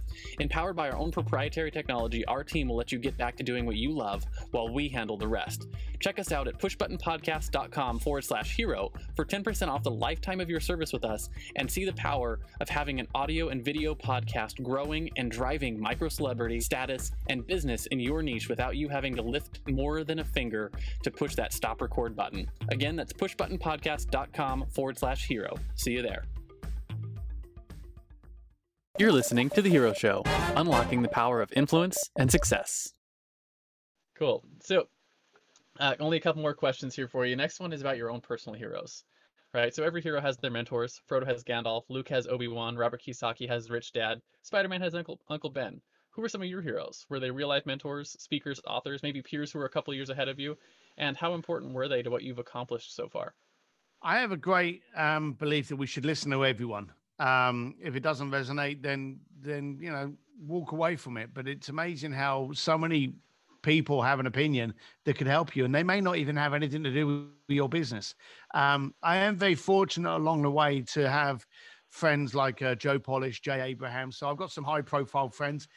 Empowered 0.41 0.77
by 0.77 0.91
our 0.91 0.97
own 0.97 1.11
proprietary 1.11 1.71
technology, 1.71 2.25
our 2.27 2.45
team 2.45 2.69
will 2.69 2.77
let 2.77 2.93
you 2.93 2.99
get 2.99 3.17
back 3.17 3.37
to 3.37 3.43
doing 3.43 3.67
what 3.67 3.77
you 3.77 3.91
love 3.91 4.25
while 4.51 4.69
we 4.69 4.89
handle 4.89 5.17
the 5.17 5.29
rest. 5.29 5.67
Check 6.01 6.19
us 6.19 6.33
out 6.33 6.49
at 6.49 6.59
pushbuttonpodcast.com 6.59 7.99
forward 7.99 8.25
slash 8.25 8.57
hero 8.57 8.93
for 9.15 9.25
10% 9.25 9.69
off 9.69 9.83
the 9.83 9.91
lifetime 9.91 10.41
of 10.41 10.51
your 10.51 10.61
service 10.61 10.93
with 10.93 11.05
us 11.05 11.31
and 11.57 11.71
see 11.71 11.85
the 11.85 11.93
power 11.95 12.41
of 12.61 12.69
having 12.69 13.01
an 13.01 13.09
audio 13.15 13.49
and 13.49 13.65
video 13.65 13.95
podcast 13.95 14.63
growing 14.63 15.11
and 15.17 15.31
driving 15.31 15.81
micro 15.81 16.09
celebrity 16.09 16.61
status 16.61 17.13
and 17.29 17.47
business 17.47 17.87
in 17.87 18.01
your 18.01 18.23
niche 18.23 18.49
without 18.49 18.77
you 18.77 18.89
having 18.89 19.15
to 19.15 19.23
lift 19.23 19.61
more 19.69 20.05
than 20.05 20.19
a 20.19 20.25
finger 20.25 20.71
to 21.03 21.11
push 21.11 21.35
that 21.35 21.53
stop 21.53 21.81
record 21.81 22.15
button. 22.15 22.51
Again, 22.69 22.97
that's 22.97 23.13
pushbuttonpodcast.com 23.13 24.67
forward 24.71 24.99
slash 24.99 25.27
hero. 25.27 25.55
See 25.75 25.93
you 25.93 26.03
there. 26.03 26.25
You're 28.97 29.11
listening 29.11 29.51
to 29.51 29.61
The 29.61 29.71
Hero 29.71 29.93
Show, 29.93 30.23
unlocking 30.55 31.03
the 31.03 31.09
power 31.09 31.43
of 31.43 31.53
influence 31.57 31.99
and 32.17 32.31
success. 32.31 32.93
Cool. 34.17 34.45
So, 34.63 34.85
uh, 35.81 35.97
only 35.99 36.17
a 36.17 36.21
couple 36.21 36.43
more 36.43 36.55
questions 36.55 36.95
here 36.95 37.09
for 37.09 37.27
you. 37.27 37.35
Next 37.35 37.59
one 37.59 37.73
is 37.73 37.81
about 37.81 37.97
your 37.97 38.09
own 38.09 38.21
personal 38.21 38.57
heroes, 38.57 39.03
right? 39.53 39.75
So 39.75 39.83
every 39.83 40.01
hero 40.01 40.21
has 40.21 40.37
their 40.37 40.53
mentors. 40.53 41.01
Frodo 41.11 41.27
has 41.27 41.43
Gandalf. 41.43 41.83
Luke 41.89 42.09
has 42.11 42.29
Obi 42.29 42.47
Wan. 42.47 42.77
Robert 42.77 43.03
Kiyosaki 43.03 43.49
has 43.49 43.69
Rich 43.69 43.95
Dad. 43.95 44.21
Spider 44.43 44.69
Man 44.69 44.81
has 44.81 44.95
Uncle 44.95 45.19
Uncle 45.29 45.51
Ben. 45.51 45.81
Who 46.11 46.23
were 46.23 46.29
some 46.29 46.43
of 46.43 46.49
your 46.49 46.63
heroes? 46.63 47.05
Were 47.09 47.19
they 47.19 47.33
real 47.33 47.49
life 47.49 47.67
mentors, 47.67 48.13
speakers, 48.21 48.61
authors, 48.65 49.03
maybe 49.03 49.23
peers 49.23 49.51
who 49.51 49.59
were 49.59 49.65
a 49.65 49.71
couple 49.71 49.93
years 49.93 50.11
ahead 50.11 50.29
of 50.29 50.39
you? 50.39 50.57
And 50.99 51.17
how 51.17 51.35
important 51.35 51.75
were 51.75 51.89
they 51.89 52.05
to 52.05 52.11
what 52.11 52.23
you've 52.23 52.39
accomplished 52.39 52.95
so 52.95 53.09
far? 53.09 53.35
I 54.01 54.21
have 54.21 54.31
a 54.31 54.37
great 54.37 54.83
um, 54.97 55.33
belief 55.33 55.67
that 55.67 55.77
we 55.77 55.89
should 55.89 56.05
listen 56.05 56.31
to 56.31 56.45
everyone. 56.45 56.93
Um, 57.19 57.77
if 57.81 57.97
it 57.97 58.01
doesn't 58.01 58.31
resonate, 58.31 58.83
then 58.83 59.21
then 59.41 59.79
you 59.81 59.91
know 59.91 60.13
walk 60.41 60.73
away 60.73 60.97
from 60.97 61.17
it. 61.17 61.31
But 61.33 61.49
it's 61.49 61.69
amazing 61.69 62.13
how 62.13 62.51
so 62.55 62.77
many 62.77 63.15
people 63.63 64.03
have 64.03 64.21
an 64.21 64.27
opinion 64.27 64.75
that 65.05 65.17
could 65.17 65.27
help 65.27 65.57
you, 65.57 65.65
and 65.65 65.75
they 65.75 65.83
may 65.83 66.01
not 66.01 66.17
even 66.17 66.37
have 66.37 66.55
anything 66.55 66.85
to 66.85 66.93
do 66.93 67.07
with 67.07 67.57
your 67.57 67.69
business. 67.69 68.15
Um, 68.55 68.95
I 69.03 69.17
am 69.17 69.37
very 69.37 69.55
fortunate 69.55 70.17
along 70.17 70.43
the 70.43 70.51
way 70.51 70.83
to 70.93 71.09
have 71.09 71.47
friends 71.91 72.35
like 72.35 72.61
uh, 72.61 72.75
Joe 72.75 72.99
Polish, 72.99 73.41
Jay 73.41 73.61
Abraham. 73.61 74.11
So 74.11 74.29
I've 74.29 74.37
got 74.37 74.51
some 74.51 74.65
high 74.65 74.83
profile 74.83 75.29
friends, 75.29 75.69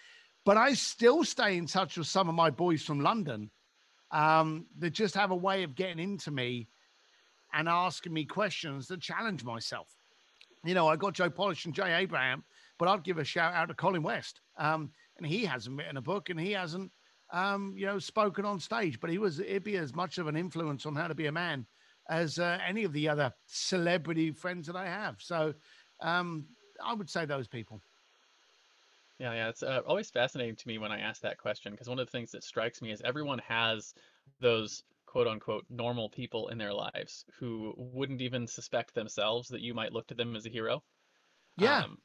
but 0.45 0.57
I 0.57 0.73
still 0.73 1.23
stay 1.23 1.57
in 1.57 1.67
touch 1.67 1.97
with 1.97 2.07
some 2.07 2.27
of 2.27 2.35
my 2.35 2.49
boys 2.49 2.81
from 2.83 2.99
London 2.99 3.51
um, 4.11 4.65
that 4.79 4.91
just 4.91 5.15
have 5.15 5.31
a 5.31 5.35
way 5.35 5.63
of 5.63 5.75
getting 5.75 5.99
into 5.99 6.31
me 6.31 6.67
and 7.53 7.69
asking 7.69 8.13
me 8.13 8.25
questions 8.25 8.87
that 8.87 9.01
challenge 9.01 9.43
myself. 9.43 9.87
You 10.67 10.73
know, 10.73 10.87
I 10.87 10.95
got 10.95 11.13
Joe 11.13 11.29
Polish 11.29 11.65
and 11.65 11.73
Jay 11.73 11.93
Abraham, 11.93 12.43
but 12.77 12.87
I'd 12.87 13.03
give 13.03 13.17
a 13.17 13.23
shout 13.23 13.53
out 13.53 13.69
to 13.69 13.73
Colin 13.73 14.03
West. 14.03 14.41
Um, 14.57 14.91
and 15.17 15.25
he 15.25 15.45
hasn't 15.45 15.77
written 15.77 15.97
a 15.97 16.01
book 16.01 16.29
and 16.29 16.39
he 16.39 16.51
hasn't, 16.51 16.91
um, 17.31 17.73
you 17.77 17.85
know, 17.85 17.99
spoken 17.99 18.45
on 18.45 18.59
stage, 18.59 18.99
but 18.99 19.09
he 19.09 19.17
was, 19.17 19.39
it'd 19.39 19.63
be 19.63 19.77
as 19.77 19.95
much 19.95 20.17
of 20.17 20.27
an 20.27 20.35
influence 20.35 20.85
on 20.85 20.95
how 20.95 21.07
to 21.07 21.15
be 21.15 21.27
a 21.27 21.31
man 21.31 21.65
as 22.09 22.39
uh, 22.39 22.57
any 22.65 22.83
of 22.83 22.93
the 22.93 23.09
other 23.09 23.33
celebrity 23.45 24.31
friends 24.31 24.67
that 24.67 24.75
I 24.75 24.85
have. 24.85 25.17
So 25.19 25.53
um, 26.01 26.45
I 26.83 26.93
would 26.93 27.09
say 27.09 27.25
those 27.25 27.47
people. 27.47 27.81
Yeah, 29.19 29.33
yeah, 29.33 29.49
it's 29.49 29.63
uh, 29.63 29.81
always 29.87 30.11
fascinating 30.11 30.55
to 30.57 30.67
me 30.67 30.77
when 30.77 30.91
I 30.91 30.99
ask 30.99 31.21
that 31.21 31.39
question 31.39 31.71
because 31.71 31.89
one 31.89 31.97
of 31.97 32.05
the 32.05 32.11
things 32.11 32.31
that 32.31 32.43
strikes 32.43 32.81
me 32.81 32.91
is 32.91 33.01
everyone 33.03 33.39
has 33.39 33.95
those 34.39 34.83
quote 35.07 35.27
unquote 35.27 35.65
normal 35.69 36.09
people 36.09 36.49
in 36.49 36.59
their 36.59 36.73
lives 36.73 37.25
who 37.39 37.73
wouldn't 37.77 38.21
even 38.21 38.47
suspect 38.47 38.93
themselves 38.93 39.49
that 39.49 39.61
you 39.61 39.73
might 39.73 39.93
look 39.93 40.07
to 40.07 40.15
them 40.15 40.35
as 40.35 40.45
a 40.45 40.51
hero. 40.51 40.83
Yeah. 41.57 41.83
Um, 41.85 41.97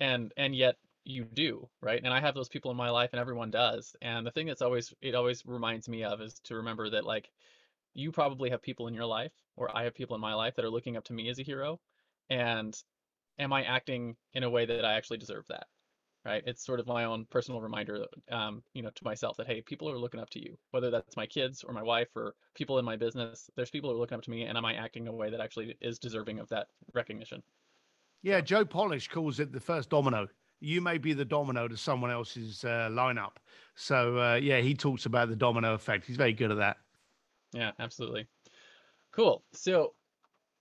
and 0.00 0.32
and 0.36 0.54
yet 0.54 0.76
you 1.04 1.24
do, 1.24 1.70
right? 1.80 2.02
And 2.02 2.12
I 2.12 2.20
have 2.20 2.34
those 2.34 2.48
people 2.50 2.70
in 2.70 2.76
my 2.76 2.90
life 2.90 3.10
and 3.12 3.20
everyone 3.20 3.50
does. 3.50 3.96
And 4.02 4.26
the 4.26 4.32
thing 4.32 4.46
that's 4.46 4.62
always 4.62 4.94
it 5.00 5.14
always 5.14 5.46
reminds 5.46 5.88
me 5.88 6.04
of 6.04 6.20
is 6.20 6.40
to 6.44 6.56
remember 6.56 6.90
that 6.90 7.04
like 7.06 7.30
you 7.94 8.12
probably 8.12 8.50
have 8.50 8.62
people 8.62 8.88
in 8.88 8.94
your 8.94 9.06
life 9.06 9.32
or 9.56 9.76
I 9.76 9.84
have 9.84 9.94
people 9.94 10.16
in 10.16 10.22
my 10.22 10.34
life 10.34 10.56
that 10.56 10.64
are 10.64 10.70
looking 10.70 10.96
up 10.96 11.04
to 11.04 11.12
me 11.14 11.28
as 11.30 11.38
a 11.38 11.44
hero 11.44 11.80
and 12.30 12.76
am 13.38 13.52
I 13.52 13.64
acting 13.64 14.16
in 14.34 14.44
a 14.44 14.50
way 14.50 14.66
that 14.66 14.84
I 14.84 14.94
actually 14.94 15.18
deserve 15.18 15.46
that? 15.48 15.68
Right? 16.24 16.42
It's 16.46 16.64
sort 16.64 16.80
of 16.80 16.86
my 16.86 17.04
own 17.04 17.26
personal 17.30 17.60
reminder, 17.60 18.04
um, 18.30 18.62
you 18.74 18.82
know, 18.82 18.90
to 18.90 19.04
myself 19.04 19.36
that 19.38 19.46
hey, 19.46 19.62
people 19.62 19.90
are 19.90 19.98
looking 19.98 20.20
up 20.20 20.30
to 20.30 20.40
you, 20.40 20.56
whether 20.70 20.90
that's 20.90 21.16
my 21.16 21.26
kids 21.26 21.64
or 21.64 21.72
my 21.72 21.82
wife 21.82 22.08
or 22.14 22.34
people 22.54 22.78
in 22.78 22.84
my 22.84 22.96
business. 22.96 23.50
There's 23.56 23.70
people 23.70 23.90
who 23.90 23.96
are 23.96 24.00
looking 24.00 24.16
up 24.16 24.24
to 24.24 24.30
me, 24.30 24.44
and 24.44 24.56
am 24.58 24.64
I 24.64 24.74
acting 24.74 25.04
in 25.04 25.08
a 25.08 25.16
way 25.16 25.30
that 25.30 25.40
actually 25.40 25.76
is 25.80 25.98
deserving 25.98 26.38
of 26.38 26.48
that 26.50 26.68
recognition? 26.94 27.42
Yeah, 28.22 28.40
Joe 28.40 28.64
Polish 28.64 29.08
calls 29.08 29.40
it 29.40 29.52
the 29.52 29.60
first 29.60 29.88
domino. 29.88 30.28
You 30.60 30.82
may 30.82 30.98
be 30.98 31.14
the 31.14 31.24
domino 31.24 31.68
to 31.68 31.76
someone 31.76 32.10
else's 32.10 32.64
uh, 32.64 32.88
lineup. 32.90 33.36
So 33.76 34.18
uh, 34.18 34.34
yeah, 34.34 34.60
he 34.60 34.74
talks 34.74 35.06
about 35.06 35.30
the 35.30 35.36
domino 35.36 35.72
effect. 35.74 36.04
He's 36.04 36.16
very 36.16 36.34
good 36.34 36.50
at 36.50 36.58
that. 36.58 36.76
Yeah, 37.52 37.72
absolutely. 37.78 38.26
Cool. 39.12 39.42
So, 39.52 39.94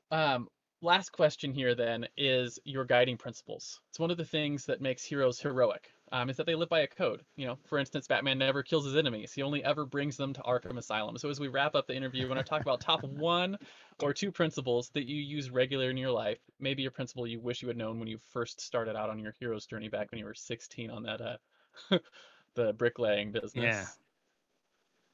um, 0.10 0.48
last 0.82 1.12
question 1.12 1.54
here 1.54 1.76
then 1.76 2.08
is 2.18 2.60
your 2.64 2.86
guiding 2.86 3.18
principles. 3.18 3.82
It's 3.90 4.00
one 4.00 4.12
of 4.12 4.18
the 4.18 4.26
things 4.26 4.66
that 4.66 4.82
makes 4.82 5.04
heroes 5.04 5.40
heroic. 5.40 5.92
Um, 6.12 6.28
is 6.32 6.38
that 6.38 6.48
they 6.48 6.56
live 6.56 6.70
by 6.70 6.80
a 6.80 6.88
code. 6.88 7.22
You 7.36 7.46
know, 7.46 7.60
for 7.66 7.78
instance, 7.78 8.08
Batman 8.08 8.40
never 8.40 8.64
kills 8.64 8.84
his 8.84 8.96
enemies. 8.96 9.32
He 9.32 9.44
only 9.44 9.64
ever 9.64 9.86
brings 9.86 10.18
them 10.18 10.34
to 10.34 10.42
Arkham 10.42 10.80
Asylum. 10.80 11.16
So 11.20 11.30
as 11.30 11.40
we 11.40 11.50
wrap 11.50 11.76
up 11.76 11.86
the 11.86 11.96
interview, 11.96 12.28
when 12.28 12.40
I 12.40 12.42
talk 12.42 12.62
about 12.62 12.82
top 12.82 13.04
one 13.04 13.60
or 14.02 14.12
two 14.12 14.32
principles 14.32 14.90
that 14.96 15.08
you 15.08 15.18
use 15.18 15.52
regularly 15.52 15.92
in 15.92 15.98
your 15.98 16.10
life, 16.10 16.40
maybe 16.60 16.88
a 16.88 16.92
principle 16.92 17.28
you 17.28 17.40
wish 17.40 17.62
you 17.62 17.68
had 17.68 17.78
known 17.78 18.00
when 18.00 18.08
you 18.08 18.18
first 18.34 18.60
started 18.60 18.96
out 18.96 19.12
on 19.12 19.20
your 19.20 19.36
hero's 19.40 19.68
journey 19.68 19.88
back 19.88 20.10
when 20.12 20.18
you 20.18 20.26
were 20.26 20.34
16 20.34 20.90
on 20.90 21.04
that 21.04 21.22
uh, 21.22 21.98
the 22.56 22.74
bricklaying 22.74 23.32
business. 23.32 23.54
Yeah. 23.56 23.86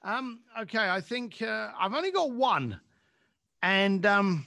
Um. 0.02 0.40
Okay. 0.62 0.90
I 0.90 1.02
think 1.02 1.42
uh, 1.42 1.72
I've 1.78 1.94
only 1.94 2.12
got 2.12 2.32
one, 2.32 2.80
and 3.62 4.06
um. 4.06 4.46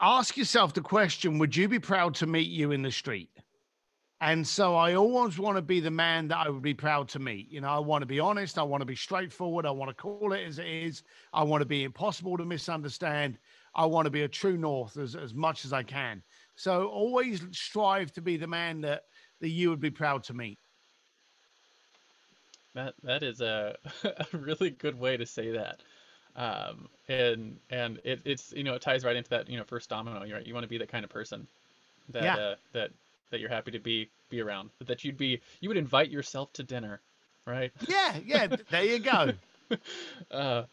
Ask 0.00 0.36
yourself 0.36 0.72
the 0.72 0.80
question: 0.80 1.38
Would 1.38 1.54
you 1.54 1.68
be 1.68 1.78
proud 1.78 2.14
to 2.16 2.26
meet 2.26 2.48
you 2.48 2.72
in 2.72 2.82
the 2.82 2.90
street? 2.90 3.30
And 4.22 4.46
so 4.46 4.76
I 4.76 4.94
always 4.94 5.38
want 5.38 5.56
to 5.56 5.62
be 5.62 5.80
the 5.80 5.90
man 5.90 6.28
that 6.28 6.38
I 6.38 6.50
would 6.50 6.62
be 6.62 6.74
proud 6.74 7.08
to 7.10 7.18
meet. 7.18 7.50
You 7.50 7.62
know, 7.62 7.68
I 7.68 7.78
want 7.78 8.02
to 8.02 8.06
be 8.06 8.20
honest. 8.20 8.58
I 8.58 8.62
want 8.62 8.82
to 8.82 8.86
be 8.86 8.96
straightforward. 8.96 9.64
I 9.64 9.70
want 9.70 9.88
to 9.88 9.94
call 9.94 10.32
it 10.34 10.46
as 10.46 10.58
it 10.58 10.66
is. 10.66 11.02
I 11.32 11.42
want 11.42 11.62
to 11.62 11.66
be 11.66 11.84
impossible 11.84 12.36
to 12.36 12.44
misunderstand. 12.44 13.38
I 13.74 13.86
want 13.86 14.04
to 14.04 14.10
be 14.10 14.22
a 14.22 14.28
true 14.28 14.58
north 14.58 14.98
as, 14.98 15.16
as 15.16 15.32
much 15.32 15.64
as 15.64 15.72
I 15.72 15.82
can. 15.82 16.22
So 16.54 16.88
always 16.88 17.42
strive 17.52 18.12
to 18.12 18.20
be 18.20 18.36
the 18.36 18.46
man 18.46 18.82
that, 18.82 19.04
that 19.40 19.48
you 19.48 19.70
would 19.70 19.80
be 19.80 19.90
proud 19.90 20.22
to 20.24 20.34
meet. 20.34 20.58
That 22.74 22.94
that 23.02 23.22
is 23.22 23.40
a, 23.40 23.76
a 24.04 24.26
really 24.36 24.70
good 24.70 24.98
way 24.98 25.16
to 25.16 25.24
say 25.24 25.50
that. 25.52 25.82
Um, 26.36 26.88
and 27.08 27.58
and 27.70 28.00
it, 28.04 28.20
it's 28.24 28.52
you 28.52 28.62
know 28.64 28.74
it 28.74 28.82
ties 28.82 29.04
right 29.04 29.16
into 29.16 29.30
that 29.30 29.48
you 29.48 29.58
know 29.58 29.64
first 29.64 29.88
domino. 29.90 30.24
You're 30.24 30.38
right. 30.38 30.46
You 30.46 30.54
want 30.54 30.64
to 30.64 30.68
be 30.68 30.78
that 30.78 30.88
kind 30.88 31.04
of 31.04 31.10
person 31.10 31.46
that 32.10 32.24
Yeah. 32.24 32.36
uh, 32.36 32.54
that 32.72 32.90
that 33.30 33.40
you're 33.40 33.50
happy 33.50 33.70
to 33.72 33.78
be 33.78 34.08
be 34.28 34.40
around. 34.40 34.70
That 34.86 35.04
you'd 35.04 35.18
be 35.18 35.40
you 35.60 35.68
would 35.68 35.76
invite 35.78 36.10
yourself 36.10 36.52
to 36.54 36.62
dinner, 36.62 37.00
right? 37.46 37.72
Yeah, 37.88 38.16
yeah. 38.24 38.46
there 38.70 38.84
you 38.84 38.98
go. 38.98 39.32
Uh, 40.32 40.64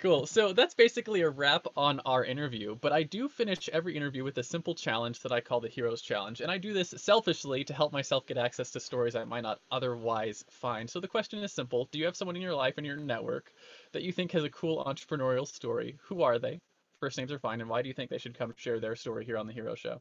cool. 0.00 0.26
So 0.26 0.52
that's 0.52 0.74
basically 0.74 1.20
a 1.20 1.30
wrap 1.30 1.66
on 1.76 2.00
our 2.00 2.24
interview. 2.24 2.74
But 2.80 2.92
I 2.92 3.04
do 3.04 3.28
finish 3.28 3.68
every 3.72 3.96
interview 3.96 4.24
with 4.24 4.38
a 4.38 4.42
simple 4.42 4.74
challenge 4.74 5.20
that 5.20 5.32
I 5.32 5.40
call 5.40 5.60
the 5.60 5.68
Heroes 5.68 6.02
Challenge. 6.02 6.40
And 6.40 6.50
I 6.50 6.58
do 6.58 6.72
this 6.72 6.92
selfishly 6.96 7.62
to 7.64 7.72
help 7.74 7.92
myself 7.92 8.26
get 8.26 8.38
access 8.38 8.72
to 8.72 8.80
stories 8.80 9.14
I 9.14 9.24
might 9.24 9.42
not 9.42 9.60
otherwise 9.70 10.44
find. 10.50 10.90
So 10.90 10.98
the 10.98 11.06
question 11.08 11.38
is 11.44 11.52
simple 11.52 11.88
Do 11.92 11.98
you 12.00 12.06
have 12.06 12.16
someone 12.16 12.36
in 12.36 12.42
your 12.42 12.54
life 12.54 12.74
and 12.76 12.86
your 12.86 12.96
network 12.96 13.52
that 13.92 14.02
you 14.02 14.12
think 14.12 14.32
has 14.32 14.44
a 14.44 14.50
cool 14.50 14.84
entrepreneurial 14.84 15.46
story? 15.46 15.98
Who 16.04 16.22
are 16.22 16.38
they? 16.38 16.60
First 17.00 17.18
names 17.18 17.32
are 17.32 17.38
fine. 17.38 17.60
And 17.60 17.70
why 17.70 17.82
do 17.82 17.88
you 17.88 17.94
think 17.94 18.10
they 18.10 18.18
should 18.18 18.38
come 18.38 18.52
share 18.56 18.78
their 18.78 18.96
story 18.96 19.24
here 19.24 19.38
on 19.38 19.46
the 19.46 19.52
Hero 19.52 19.74
Show? 19.74 20.00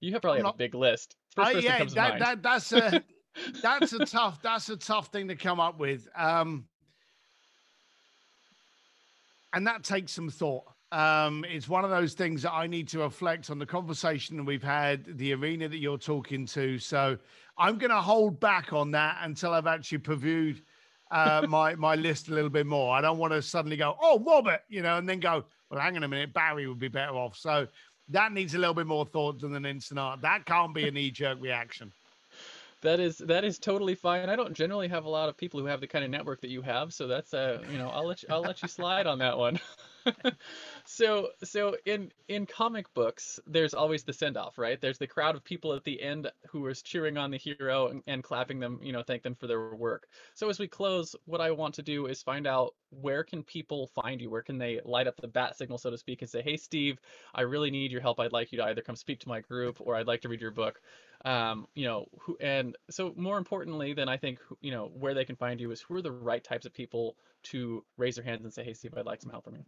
You 0.00 0.12
have 0.12 0.22
probably 0.22 0.42
have 0.42 0.54
a 0.54 0.56
big 0.56 0.74
list. 0.74 1.16
First 1.34 1.54
person 1.54 1.64
yeah, 1.64 1.84
that, 1.84 2.18
that 2.20 2.42
that's 2.42 2.72
a 2.72 3.02
that's 3.62 3.92
a 3.92 4.04
tough 4.04 4.40
that's 4.42 4.68
a 4.68 4.76
tough 4.76 5.08
thing 5.08 5.28
to 5.28 5.34
come 5.34 5.58
up 5.58 5.78
with. 5.78 6.08
Um, 6.16 6.66
and 9.52 9.66
that 9.66 9.82
takes 9.82 10.12
some 10.12 10.30
thought. 10.30 10.64
Um, 10.90 11.44
it's 11.48 11.68
one 11.68 11.84
of 11.84 11.90
those 11.90 12.14
things 12.14 12.42
that 12.42 12.52
I 12.52 12.66
need 12.66 12.88
to 12.88 13.00
reflect 13.00 13.50
on 13.50 13.58
the 13.58 13.66
conversation 13.66 14.44
we've 14.44 14.62
had, 14.62 15.18
the 15.18 15.34
arena 15.34 15.68
that 15.68 15.78
you're 15.78 15.98
talking 15.98 16.46
to. 16.46 16.78
So 16.78 17.18
I'm 17.58 17.76
going 17.76 17.90
to 17.90 18.00
hold 18.00 18.40
back 18.40 18.72
on 18.72 18.92
that 18.92 19.18
until 19.22 19.52
I've 19.52 19.66
actually 19.66 19.98
previewed 19.98 20.62
uh, 21.10 21.46
my 21.48 21.74
my 21.74 21.94
list 21.94 22.28
a 22.28 22.34
little 22.34 22.50
bit 22.50 22.66
more. 22.66 22.94
I 22.94 23.00
don't 23.00 23.18
want 23.18 23.32
to 23.32 23.42
suddenly 23.42 23.76
go, 23.76 23.96
oh, 24.00 24.18
Robert, 24.20 24.60
you 24.68 24.82
know, 24.82 24.96
and 24.96 25.08
then 25.08 25.20
go, 25.20 25.44
well, 25.70 25.80
hang 25.80 25.96
on 25.96 26.02
a 26.04 26.08
minute, 26.08 26.32
Barry 26.32 26.66
would 26.66 26.78
be 26.78 26.88
better 26.88 27.12
off. 27.12 27.36
So 27.36 27.66
that 28.08 28.32
needs 28.32 28.54
a 28.54 28.58
little 28.58 28.74
bit 28.74 28.86
more 28.86 29.04
thought 29.04 29.40
than 29.40 29.54
an 29.54 29.66
instant 29.66 30.00
art. 30.00 30.20
That 30.22 30.44
can't 30.44 30.74
be 30.74 30.88
a 30.88 30.90
knee 30.90 31.10
jerk 31.10 31.38
reaction. 31.40 31.92
That 32.80 33.00
is 33.00 33.18
that 33.18 33.44
is 33.44 33.58
totally 33.58 33.94
fine. 33.94 34.28
I 34.28 34.36
don't 34.36 34.54
generally 34.54 34.88
have 34.88 35.04
a 35.04 35.08
lot 35.08 35.28
of 35.28 35.36
people 35.36 35.58
who 35.58 35.66
have 35.66 35.80
the 35.80 35.86
kind 35.86 36.04
of 36.04 36.10
network 36.10 36.40
that 36.42 36.50
you 36.50 36.62
have, 36.62 36.92
so 36.92 37.08
that's 37.08 37.34
uh 37.34 37.62
you 37.72 37.78
know 37.78 37.88
I'll 37.88 38.06
let 38.06 38.22
you 38.22 38.28
I'll 38.30 38.40
let 38.40 38.62
you 38.62 38.68
slide 38.68 39.06
on 39.06 39.18
that 39.18 39.36
one. 39.36 39.58
so 40.84 41.30
so 41.44 41.76
in 41.86 42.10
in 42.28 42.46
comic 42.46 42.92
books, 42.94 43.40
there's 43.46 43.74
always 43.74 44.04
the 44.04 44.12
send 44.12 44.36
off, 44.36 44.58
right? 44.58 44.80
There's 44.80 44.98
the 44.98 45.06
crowd 45.06 45.34
of 45.36 45.44
people 45.44 45.74
at 45.74 45.84
the 45.84 46.00
end 46.00 46.30
who 46.50 46.66
is 46.68 46.82
cheering 46.82 47.16
on 47.16 47.30
the 47.30 47.38
hero 47.38 47.88
and, 47.88 48.02
and 48.06 48.22
clapping 48.22 48.60
them, 48.60 48.80
you 48.82 48.92
know, 48.92 49.02
thank 49.02 49.22
them 49.22 49.34
for 49.34 49.46
their 49.46 49.74
work. 49.74 50.08
So 50.34 50.48
as 50.48 50.58
we 50.58 50.68
close, 50.68 51.14
what 51.26 51.40
I 51.40 51.50
want 51.52 51.74
to 51.76 51.82
do 51.82 52.06
is 52.06 52.22
find 52.22 52.46
out 52.46 52.74
where 52.90 53.24
can 53.24 53.42
people 53.42 53.88
find 53.88 54.20
you? 54.20 54.30
Where 54.30 54.42
can 54.42 54.58
they 54.58 54.80
light 54.84 55.06
up 55.06 55.16
the 55.16 55.28
bat 55.28 55.56
signal, 55.56 55.78
so 55.78 55.90
to 55.90 55.98
speak, 55.98 56.22
and 56.22 56.30
say, 56.30 56.42
"Hey, 56.42 56.56
Steve, 56.56 57.00
I 57.34 57.42
really 57.42 57.70
need 57.70 57.92
your 57.92 58.00
help. 58.00 58.20
I'd 58.20 58.32
like 58.32 58.52
you 58.52 58.58
to 58.58 58.64
either 58.64 58.82
come 58.82 58.96
speak 58.96 59.20
to 59.20 59.28
my 59.28 59.40
group 59.40 59.78
or 59.80 59.96
I'd 59.96 60.06
like 60.06 60.22
to 60.22 60.28
read 60.28 60.40
your 60.40 60.50
book." 60.52 60.80
um, 61.24 61.66
you 61.74 61.84
know, 61.86 62.06
who, 62.20 62.36
and 62.40 62.76
so 62.90 63.12
more 63.16 63.38
importantly 63.38 63.92
than 63.92 64.08
I 64.08 64.16
think, 64.16 64.38
you 64.60 64.70
know, 64.70 64.86
where 64.86 65.14
they 65.14 65.24
can 65.24 65.36
find 65.36 65.60
you 65.60 65.70
is 65.72 65.80
who 65.80 65.96
are 65.96 66.02
the 66.02 66.12
right 66.12 66.42
types 66.42 66.66
of 66.66 66.72
people 66.72 67.16
to 67.44 67.84
raise 67.96 68.16
their 68.16 68.24
hands 68.24 68.44
and 68.44 68.52
say, 68.52 68.64
hey, 68.64 68.74
Steve, 68.74 68.94
I'd 68.96 69.06
like 69.06 69.20
some 69.20 69.30
help 69.30 69.44
from 69.44 69.56
you. 69.56 69.64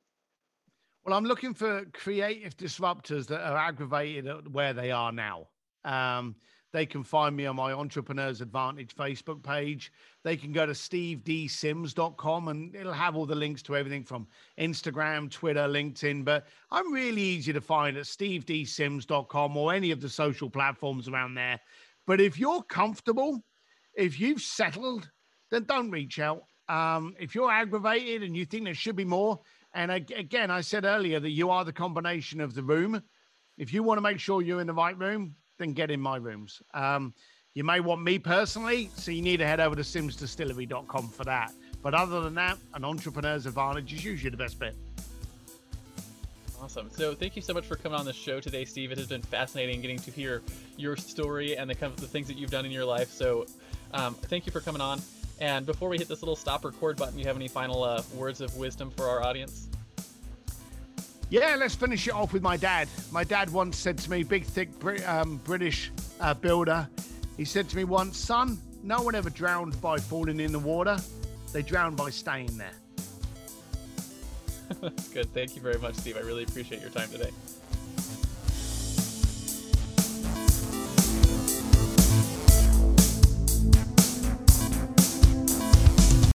Well, 1.05 1.16
I'm 1.16 1.24
looking 1.24 1.55
for 1.55 1.86
creative 1.92 2.57
disruptors 2.57 3.26
that 3.28 3.40
are 3.40 3.57
aggravated 3.57 4.26
at 4.26 4.48
where 4.48 4.74
they 4.74 4.90
are 4.90 5.12
now. 5.12 5.48
Um, 5.84 6.36
they 6.72 6.86
can 6.86 7.03
find 7.03 7.34
me 7.34 7.46
on 7.46 7.57
my 7.57 7.72
Entrepreneurs 7.72 8.40
Advantage 8.40 8.94
Facebook 8.94 9.42
page. 9.42 9.90
They 10.22 10.36
can 10.36 10.53
go 10.53 10.66
to 10.66 10.72
stevedsims.com 10.72 12.48
and 12.48 12.74
it'll 12.76 12.92
have 12.92 13.16
all 13.16 13.26
the 13.26 13.34
links 13.34 13.62
to 13.62 13.76
everything 13.76 14.05
from 14.05 14.28
Instagram, 14.59 15.30
Twitter, 15.30 15.66
LinkedIn. 15.66 16.24
But 16.24 16.46
I'm 16.70 16.92
really 16.92 17.22
easy 17.22 17.53
to 17.53 17.61
find 17.61 17.96
at 17.96 18.05
stevedsims.com 18.05 19.57
or 19.57 19.72
any 19.72 19.90
of 19.90 20.01
the 20.01 20.09
social 20.09 20.48
platforms 20.48 21.09
around 21.09 21.34
there. 21.34 21.59
But 22.07 22.20
if 22.20 22.38
you're 22.38 22.62
comfortable, 22.62 23.42
if 23.94 24.20
you've 24.20 24.42
settled, 24.42 25.11
then 25.51 25.64
don't 25.64 25.90
reach 25.90 26.20
out. 26.20 26.44
Um, 26.68 27.16
if 27.18 27.34
you're 27.34 27.51
aggravated 27.51 28.22
and 28.22 28.36
you 28.36 28.44
think 28.44 28.64
there 28.64 28.74
should 28.74 28.94
be 28.94 29.05
more, 29.05 29.40
and 29.74 29.90
again, 29.90 30.50
I 30.50 30.60
said 30.60 30.84
earlier 30.84 31.20
that 31.20 31.30
you 31.30 31.50
are 31.50 31.64
the 31.64 31.72
combination 31.72 32.40
of 32.40 32.54
the 32.54 32.62
room. 32.62 33.02
If 33.56 33.72
you 33.72 33.82
want 33.82 33.98
to 33.98 34.02
make 34.02 34.18
sure 34.18 34.42
you're 34.42 34.60
in 34.60 34.66
the 34.66 34.72
right 34.72 34.98
room, 34.98 35.34
then 35.58 35.72
get 35.72 35.90
in 35.90 36.00
my 36.00 36.16
rooms. 36.16 36.60
Um, 36.74 37.14
you 37.54 37.64
may 37.64 37.80
want 37.80 38.02
me 38.02 38.18
personally, 38.18 38.90
so 38.94 39.10
you 39.10 39.22
need 39.22 39.38
to 39.38 39.46
head 39.46 39.60
over 39.60 39.76
to 39.76 39.82
simsdistillery.com 39.82 41.08
for 41.08 41.24
that. 41.24 41.52
But 41.82 41.94
other 41.94 42.20
than 42.20 42.34
that, 42.34 42.58
an 42.74 42.84
entrepreneur's 42.84 43.46
advantage 43.46 43.92
is 43.92 44.04
usually 44.04 44.30
the 44.30 44.36
best 44.36 44.58
bit. 44.58 44.76
Awesome. 46.60 46.90
So 46.90 47.14
thank 47.14 47.36
you 47.36 47.42
so 47.42 47.54
much 47.54 47.64
for 47.64 47.76
coming 47.76 47.98
on 47.98 48.04
the 48.04 48.12
show 48.12 48.38
today, 48.38 48.64
Steve. 48.64 48.92
It 48.92 48.98
has 48.98 49.06
been 49.06 49.22
fascinating 49.22 49.80
getting 49.80 49.98
to 50.00 50.10
hear 50.10 50.42
your 50.76 50.96
story 50.96 51.56
and 51.56 51.70
the 51.70 51.74
the 51.74 52.06
things 52.06 52.28
that 52.28 52.36
you've 52.36 52.50
done 52.50 52.66
in 52.66 52.70
your 52.70 52.84
life. 52.84 53.10
So 53.10 53.46
um, 53.94 54.14
thank 54.14 54.46
you 54.46 54.52
for 54.52 54.60
coming 54.60 54.82
on. 54.82 55.00
And 55.41 55.64
before 55.64 55.88
we 55.88 55.97
hit 55.97 56.09
this 56.09 56.22
little 56.22 56.36
stop 56.36 56.64
record 56.64 56.97
button, 56.97 57.18
you 57.18 57.24
have 57.26 57.36
any 57.36 57.49
final 57.49 57.82
uh, 57.82 58.03
words 58.14 58.41
of 58.41 58.55
wisdom 58.57 58.91
for 58.91 59.09
our 59.09 59.22
audience? 59.22 59.68
Yeah, 61.30 61.57
let's 61.59 61.74
finish 61.74 62.07
it 62.09 62.14
off 62.14 62.32
with 62.32 62.43
my 62.43 62.57
dad. 62.57 62.88
My 63.11 63.24
dad 63.24 63.51
once 63.51 63.78
said 63.78 63.97
to 63.99 64.11
me, 64.11 64.22
big, 64.22 64.45
thick 64.45 64.68
um, 65.09 65.36
British 65.45 65.93
uh, 66.20 66.34
builder, 66.34 66.88
he 67.36 67.45
said 67.45 67.68
to 67.70 67.76
me 67.76 67.84
once, 67.84 68.18
son, 68.18 68.59
no 68.82 69.01
one 69.01 69.14
ever 69.14 69.30
drowned 69.30 69.80
by 69.80 69.99
falling 69.99 70.41
in 70.41 70.53
the 70.53 70.59
water. 70.59 70.99
They 71.53 71.62
drowned 71.62 71.97
by 71.97 72.11
staying 72.11 72.59
there. 72.59 72.72
That's 74.80 75.09
good. 75.14 75.32
Thank 75.32 75.57
you 75.57 75.62
very 75.62 75.78
much, 75.78 75.95
Steve. 75.95 76.16
I 76.16 76.20
really 76.20 76.43
appreciate 76.43 76.80
your 76.80 76.91
time 76.91 77.09
today. 77.11 77.30